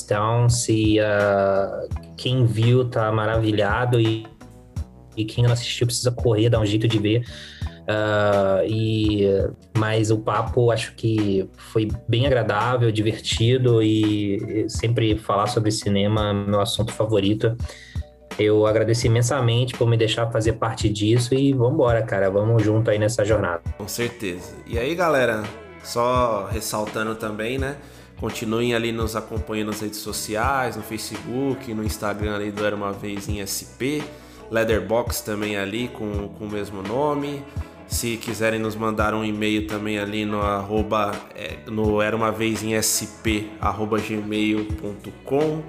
se 0.50 0.98
uh, 1.00 1.88
quem 2.16 2.44
viu 2.44 2.84
tá 2.84 3.10
maravilhado 3.12 4.00
e, 4.00 4.26
e 5.16 5.24
quem 5.24 5.44
não 5.44 5.52
assistiu 5.52 5.86
precisa 5.86 6.10
correr, 6.10 6.48
dar 6.48 6.60
um 6.60 6.66
jeito 6.66 6.86
de 6.86 6.98
ver. 6.98 7.24
Uh, 7.80 8.64
e 8.68 9.26
mas 9.76 10.10
o 10.12 10.18
papo 10.18 10.70
acho 10.70 10.94
que 10.94 11.48
foi 11.56 11.88
bem 12.06 12.24
agradável, 12.24 12.92
divertido 12.92 13.82
e 13.82 14.64
sempre 14.68 15.18
falar 15.18 15.48
sobre 15.48 15.72
cinema 15.72 16.30
é 16.30 16.32
meu 16.32 16.60
assunto 16.60 16.92
favorito. 16.92 17.56
Eu 18.38 18.66
agradeço 18.66 19.06
imensamente 19.06 19.76
por 19.76 19.88
me 19.88 19.96
deixar 19.96 20.30
fazer 20.30 20.54
parte 20.54 20.88
disso 20.88 21.34
e 21.34 21.52
vamos 21.52 21.74
embora, 21.74 22.02
cara. 22.02 22.30
Vamos 22.30 22.62
junto 22.62 22.90
aí 22.90 22.98
nessa 22.98 23.24
jornada. 23.24 23.62
Com 23.76 23.88
certeza. 23.88 24.54
E 24.66 24.78
aí, 24.78 24.94
galera, 24.94 25.42
só 25.82 26.48
ressaltando 26.50 27.14
também, 27.14 27.58
né? 27.58 27.76
Continuem 28.18 28.74
ali 28.74 28.92
nos 28.92 29.16
acompanhando 29.16 29.68
nas 29.68 29.80
redes 29.80 29.98
sociais, 29.98 30.76
no 30.76 30.82
Facebook, 30.82 31.72
no 31.72 31.82
Instagram 31.82 32.36
ali 32.36 32.50
do 32.50 32.64
Era 32.64 32.76
Uma 32.76 32.92
Vez 32.92 33.28
em 33.28 33.40
SP, 33.40 34.04
Leatherbox 34.50 35.22
também 35.22 35.56
ali 35.56 35.88
com, 35.88 36.28
com 36.28 36.44
o 36.44 36.50
mesmo 36.50 36.82
nome. 36.82 37.42
Se 37.86 38.16
quiserem 38.18 38.60
nos 38.60 38.76
mandar 38.76 39.14
um 39.14 39.24
e-mail 39.24 39.66
também 39.66 39.98
ali 39.98 40.24
no 40.24 40.40
arroba, 40.40 41.12
é, 41.34 41.56
no 41.66 42.00
Era 42.00 42.14
Uma 42.14 42.30
Vez 42.30 42.62
em 42.62 42.80
SP, 42.80 43.50
arroba 43.60 43.98
gmail.com. 43.98 45.62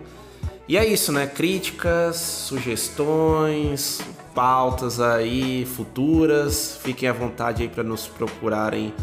E 0.67 0.77
é 0.77 0.85
isso, 0.85 1.11
né? 1.11 1.27
Críticas, 1.27 2.15
sugestões, 2.15 4.01
pautas 4.33 4.99
aí 4.99 5.65
futuras. 5.65 6.79
Fiquem 6.81 7.09
à 7.09 7.13
vontade 7.13 7.63
aí 7.63 7.69
para 7.69 7.83
nos 7.83 8.07
procurarem 8.07 8.93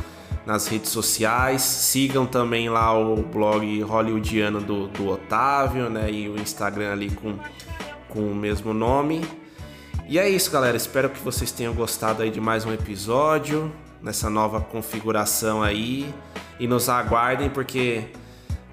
nas 0.47 0.67
redes 0.67 0.91
sociais. 0.91 1.61
Sigam 1.61 2.27
também 2.27 2.71
lá 2.71 2.99
o 2.99 3.17
blog 3.17 3.83
hollywoodiano 3.83 4.61
do, 4.61 4.89
do 4.89 5.09
Otávio, 5.09 5.91
né? 5.91 6.11
E 6.11 6.29
o 6.29 6.41
Instagram 6.41 6.93
ali 6.93 7.11
com, 7.11 7.35
com 8.09 8.21
o 8.21 8.35
mesmo 8.35 8.73
nome. 8.73 9.23
E 10.09 10.19
é 10.19 10.27
isso, 10.27 10.51
galera. 10.51 10.77
Espero 10.77 11.11
que 11.11 11.21
vocês 11.21 11.53
tenham 11.53 11.75
gostado 11.75 12.23
aí 12.23 12.31
de 12.31 12.41
mais 12.41 12.65
um 12.65 12.73
episódio 12.73 13.71
nessa 14.03 14.31
nova 14.31 14.61
configuração 14.61 15.63
aí. 15.63 16.13
E 16.59 16.67
nos 16.67 16.89
aguardem 16.89 17.51
porque 17.51 18.07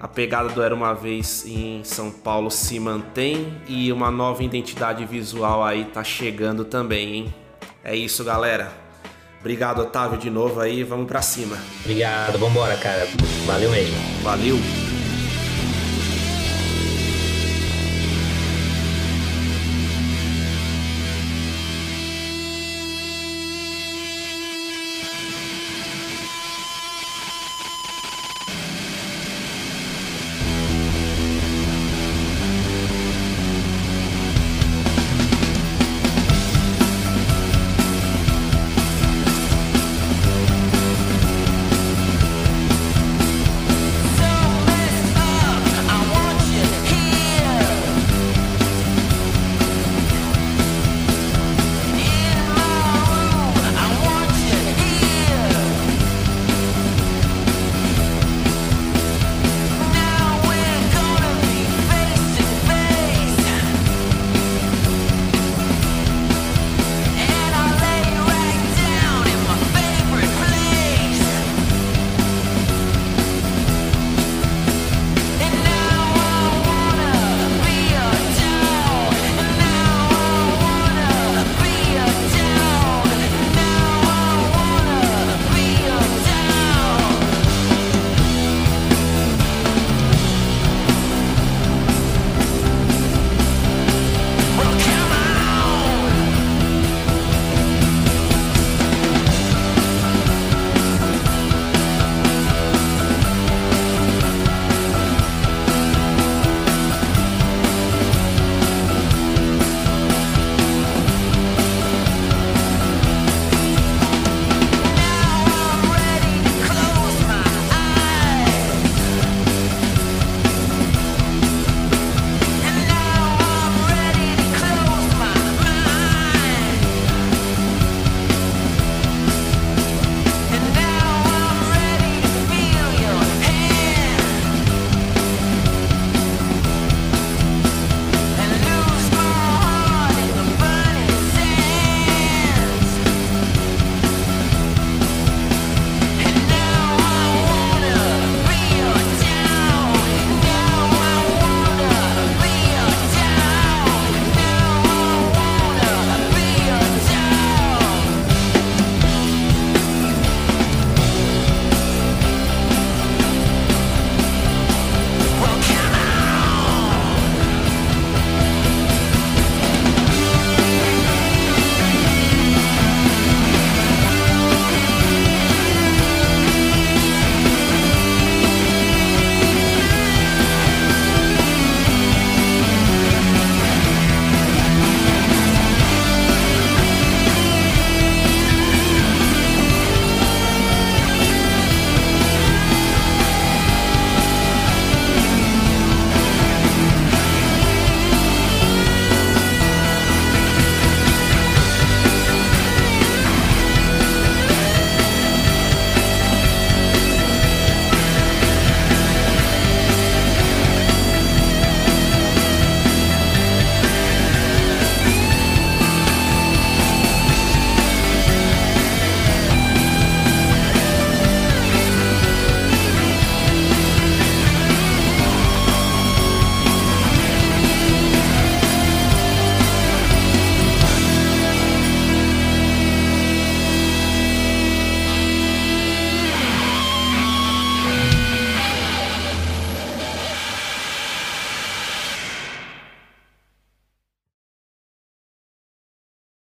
a 0.00 0.06
pegada 0.06 0.48
do 0.50 0.62
Era 0.62 0.74
Uma 0.74 0.94
Vez 0.94 1.44
em 1.46 1.82
São 1.84 2.10
Paulo 2.10 2.50
se 2.50 2.78
mantém 2.78 3.54
e 3.66 3.90
uma 3.92 4.10
nova 4.10 4.42
identidade 4.42 5.04
visual 5.04 5.64
aí 5.64 5.86
tá 5.86 6.04
chegando 6.04 6.64
também, 6.64 7.14
hein? 7.14 7.34
É 7.82 7.94
isso, 7.94 8.22
galera. 8.24 8.72
Obrigado, 9.40 9.80
Otávio, 9.80 10.18
de 10.18 10.28
novo 10.28 10.60
aí. 10.60 10.82
Vamos 10.82 11.06
para 11.06 11.22
cima. 11.22 11.56
Obrigado, 11.80 12.38
vambora, 12.38 12.76
cara. 12.76 13.06
Valeu 13.46 13.70
mesmo. 13.70 13.96
Valeu. 14.22 14.56